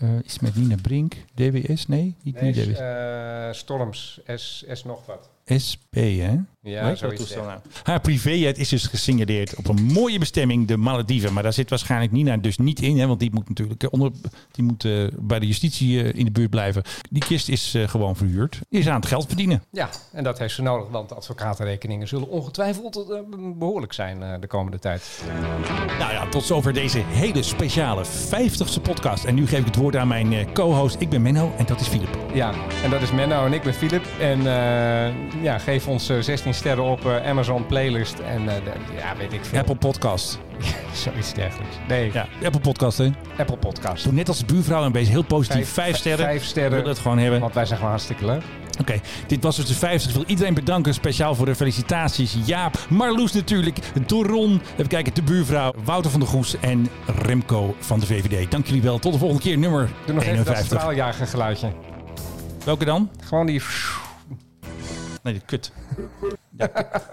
eh 0.03 0.09
is 0.25 0.39
met 0.39 0.57
Nina 0.57 0.75
Brink, 0.83 1.15
DWS? 1.35 1.87
Nee, 1.87 2.15
niet, 2.23 2.41
Nee, 2.41 2.55
niet 2.55 2.55
DWS. 2.65 2.79
eh, 2.79 3.53
Storms, 3.53 4.21
S, 4.37 4.65
S 4.73 4.85
nog 4.85 5.07
wat. 5.07 5.31
SP, 5.67 5.95
hè? 5.95 6.37
Ja, 6.65 6.87
nee? 6.87 6.97
zo'n 6.97 7.15
toestel 7.15 7.45
nou. 7.45 7.57
Ah, 7.57 7.83
Haar 7.83 8.01
privéjet 8.01 8.59
is 8.59 8.69
dus 8.69 8.87
gesignaleerd 8.87 9.55
op 9.55 9.69
een 9.69 9.83
mooie 9.83 10.19
bestemming, 10.19 10.69
de 10.69 10.77
Malediven. 10.77 11.33
Maar 11.33 11.43
daar 11.43 11.53
zit 11.53 11.71
waarschijnlijk 11.71 12.13
Nina 12.13 12.37
dus 12.37 12.59
niet 12.59 12.81
in, 12.81 12.99
hè, 12.99 13.07
want 13.07 13.21
die 13.21 13.31
moet 13.33 13.49
natuurlijk 13.49 13.83
eh, 13.83 13.89
onder, 13.93 14.11
die 14.51 14.65
moet, 14.65 14.85
eh, 14.85 15.05
bij 15.19 15.39
de 15.39 15.47
justitie 15.47 16.03
eh, 16.03 16.19
in 16.19 16.25
de 16.25 16.31
buurt 16.31 16.51
blijven. 16.51 16.83
Die 17.11 17.25
kist 17.25 17.49
is 17.49 17.77
gewoon 17.87 18.17
verhuurd. 18.17 18.61
Is 18.69 18.89
aan 18.89 18.95
het 19.01 19.07
geld 19.07 19.27
verdienen. 19.27 19.63
Ja, 19.71 19.89
en 20.13 20.25
dat 20.25 20.39
heeft 20.39 20.55
ze 20.55 20.63
nodig, 20.63 20.89
want 20.89 21.13
advocatenrekeningen 21.13 22.09
zullen 22.09 22.29
ongetwijfeld 22.29 23.23
behoorlijk 23.59 23.93
zijn 23.93 24.41
de 24.41 24.47
komende 24.47 24.79
tijd. 24.79 25.23
Nou 25.99 26.13
ja, 26.13 26.29
tot 26.29 26.45
zover 26.45 26.73
deze 26.73 27.03
hele 27.07 27.43
speciale 27.43 28.05
50ste 28.05 28.83
podcast. 28.83 29.25
En 29.25 29.35
nu 29.35 29.47
geef 29.47 29.59
ik 29.59 29.65
het 29.67 29.77
woord 29.77 29.97
aan 29.97 30.09
mijn 30.09 30.53
co-host. 30.53 30.97
Ik 30.99 31.09
ben 31.09 31.23
Menno 31.23 31.53
en 31.59 31.67
dat 31.67 31.81
is 31.81 31.87
Filip. 31.87 32.19
Ja, 32.35 32.55
en 32.85 32.91
dat 32.91 33.03
is 33.03 33.13
Menno 33.13 33.47
en 33.47 33.53
ik 33.53 33.63
ben 33.63 33.75
Filip. 33.75 34.05
En 34.21 34.43
ja, 35.43 35.59
geef 35.59 35.89
ons 35.89 36.07
16 36.07 36.52
sterren 36.55 36.85
op 36.85 37.07
eh, 37.07 37.29
Amazon 37.29 37.67
Playlist 37.67 38.19
en 38.19 38.49
eh, 38.49 38.55
ja, 38.99 39.17
weet 39.17 39.33
ik 39.33 39.45
veel. 39.45 39.59
Apple 39.59 39.77
Podcast. 39.77 40.39
Zoiets 41.05 41.35
dergelijks. 41.35 41.77
Nee. 41.89 42.11
Ja, 42.13 42.27
Apple 42.45 42.61
Podcast, 42.61 42.99
hè? 42.99 43.11
Apple 43.39 43.57
Podcast. 43.57 44.05
Doe 44.05 44.13
net 44.13 44.29
als 44.29 44.45
buurvrouw 44.45 44.85
en 44.85 44.93
wees 44.93 45.09
heel 45.09 45.23
positief. 45.23 45.69
Vijf, 45.69 45.97
sterren. 45.97 46.25
Vijf 46.25 46.45
sterren. 46.45 46.73
Wil 46.73 46.83
dat 46.83 46.99
gewoon 46.99 47.19
hebben. 47.19 47.41
Want 47.41 47.55
wij 47.55 47.65
zijn 47.65 47.77
gewoon 47.77 47.93
hartstikke 47.93 48.27
leuk. 48.27 48.43
Oké, 48.81 49.01
dit 49.27 49.43
was 49.43 49.57
dus 49.57 49.67
de 49.67 49.75
50. 49.75 50.11
Ik 50.11 50.17
wil 50.17 50.25
iedereen 50.27 50.55
bedanken. 50.55 50.95
Speciaal 50.95 51.35
voor 51.35 51.47
de 51.47 51.55
felicitaties. 51.55 52.37
Jaap, 52.45 52.79
Marloes 52.89 53.33
natuurlijk, 53.33 53.79
Doron, 54.07 54.61
even 54.73 54.89
kijken, 54.89 55.15
de 55.15 55.23
buurvrouw, 55.23 55.73
Wouter 55.85 56.11
van 56.11 56.21
der 56.21 56.29
Goes 56.29 56.57
en 56.61 56.89
Remco 57.23 57.75
van 57.79 58.01
de 58.01 58.07
VVD. 58.07 58.51
Dank 58.51 58.67
jullie 58.67 58.83
wel. 58.83 58.99
Tot 58.99 59.13
de 59.13 59.19
volgende 59.19 59.43
keer, 59.43 59.59
nummer 59.59 59.91
Doe 60.07 60.15
nog 60.15 60.25
51. 60.25 60.55
even 60.55 60.67
straaljager 60.79 61.27
geluidje. 61.27 61.73
Welke 62.65 62.85
dan? 62.85 63.11
Gewoon 63.25 63.47
die... 63.47 63.63
Nee, 65.23 65.33
die 65.33 65.43
kut. 65.47 65.73
Ja, 66.57 66.67
kut. 66.67 66.87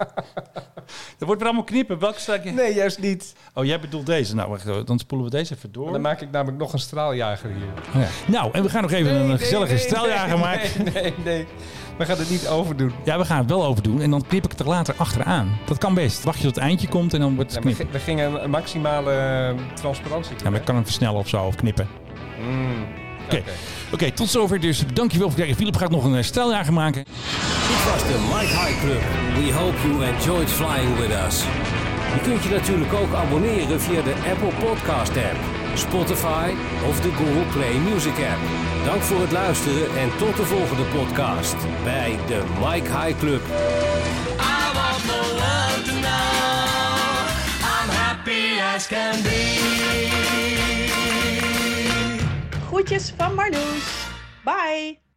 Dat 1.18 1.28
wordt 1.28 1.42
weer 1.42 1.50
allemaal 1.50 1.64
knippen. 1.64 2.00
Welke 2.00 2.34
ik? 2.34 2.54
Nee, 2.54 2.74
juist 2.74 3.00
niet. 3.00 3.36
Oh, 3.54 3.66
jij 3.66 3.80
bedoelt 3.80 4.06
deze. 4.06 4.36
Nou, 4.36 4.50
wacht, 4.50 4.88
dan 4.88 5.00
spoelen 5.00 5.30
we 5.30 5.38
deze 5.38 5.56
even 5.56 5.72
door. 5.72 5.92
Dan 5.92 6.02
maak 6.02 6.22
ik 6.22 6.32
namelijk 6.32 6.58
nog 6.58 6.74
een 6.74 6.80
straaljager 6.80 7.50
hier. 7.50 7.84
Oh 7.96 8.02
ja. 8.02 8.08
Nou, 8.28 8.52
en 8.52 8.64
we 8.64 8.70
gaan 8.70 8.82
nog 8.82 8.92
even 8.92 9.16
een 9.16 9.38
gezellige 9.38 9.74
nee, 9.74 9.82
straaljager 9.82 10.40
maken. 10.40 10.84
Nee, 10.84 10.94
nee, 10.94 11.14
nee. 11.24 11.48
We 11.98 12.06
gaan 12.06 12.18
het 12.18 12.30
niet 12.30 12.48
overdoen. 12.48 12.92
Ja, 13.04 13.18
we 13.18 13.26
gaan 13.26 13.38
het 13.38 13.50
wel 13.50 13.66
overdoen 13.66 14.02
en 14.02 14.10
dan 14.10 14.28
knip 14.28 14.44
ik 14.46 14.52
het 14.52 14.60
er 14.60 14.68
later 14.68 14.96
achteraan. 14.98 15.58
Dat 15.66 15.78
kan 15.78 15.94
best. 15.94 16.24
Wacht 16.24 16.38
je 16.38 16.44
tot 16.44 16.56
het 16.56 16.64
eindje 16.64 16.88
komt 16.88 17.14
en 17.14 17.20
dan 17.20 17.36
wordt 17.36 17.52
het 17.52 17.62
knippen. 17.62 17.92
we 17.92 18.00
gingen 18.00 18.44
een 18.44 18.50
maximale 18.50 19.12
eh, 19.12 19.76
transparantie 19.76 20.36
doen. 20.36 20.44
Ja, 20.44 20.50
maar 20.50 20.60
ik 20.60 20.66
kan 20.66 20.76
hem 20.76 20.84
versnellen 20.84 21.20
of 21.20 21.28
zo, 21.28 21.46
of 21.46 21.56
knippen. 21.56 21.88
Mm, 22.40 22.86
Oké, 23.30 23.44
Oké, 23.92 24.12
tot 24.12 24.30
zover 24.30 24.60
dus. 24.60 24.84
Dankjewel 24.94 25.30
voor 25.30 25.38
het 25.38 25.46
kijken. 25.46 25.56
Philip 25.56 25.76
gaat 25.76 25.90
nog 25.90 26.04
een 26.04 26.16
eh, 26.16 26.24
straaljager 26.24 26.74
maken. 26.74 27.04
Dit 27.04 27.84
was 27.92 28.02
de 28.02 28.18
Mike 28.34 28.54
High 28.62 28.80
Club. 28.82 29.02
We 29.36 29.54
hope 29.54 29.78
you 29.88 30.04
enjoyed 30.04 30.50
flying 30.50 30.98
with 30.98 31.12
us. 31.28 31.44
Je 32.14 32.20
kunt 32.22 32.44
je 32.44 32.50
natuurlijk 32.50 32.94
ook 32.94 33.14
abonneren 33.14 33.82
via 33.82 34.02
de 34.02 34.14
Apple 34.32 34.66
Podcast 34.66 35.12
app, 35.18 35.40
Spotify 35.74 36.50
of 36.90 37.02
de 37.02 37.12
Google 37.12 37.48
Play 37.54 37.74
Music 37.94 38.14
app. 38.14 38.42
Dank 38.86 39.02
voor 39.02 39.22
het 39.22 39.32
luisteren 39.32 39.98
en 39.98 40.10
tot 40.18 40.36
de 40.36 40.46
volgende 40.46 40.84
podcast 40.84 41.56
bij 41.84 42.20
de 42.28 42.44
Mike 42.66 42.98
High 42.98 43.20
Club. 43.20 43.42
I 44.40 44.66
want 44.80 45.04
to 45.86 45.94
know 45.94 46.50
I'm 47.74 47.90
happy 47.90 48.62
as 48.76 48.88
can 48.88 49.22
be. 49.24 49.69
Groetjes 52.80 53.14
van 53.18 53.36
Marloes. 53.36 54.08
Bye. 54.44 55.09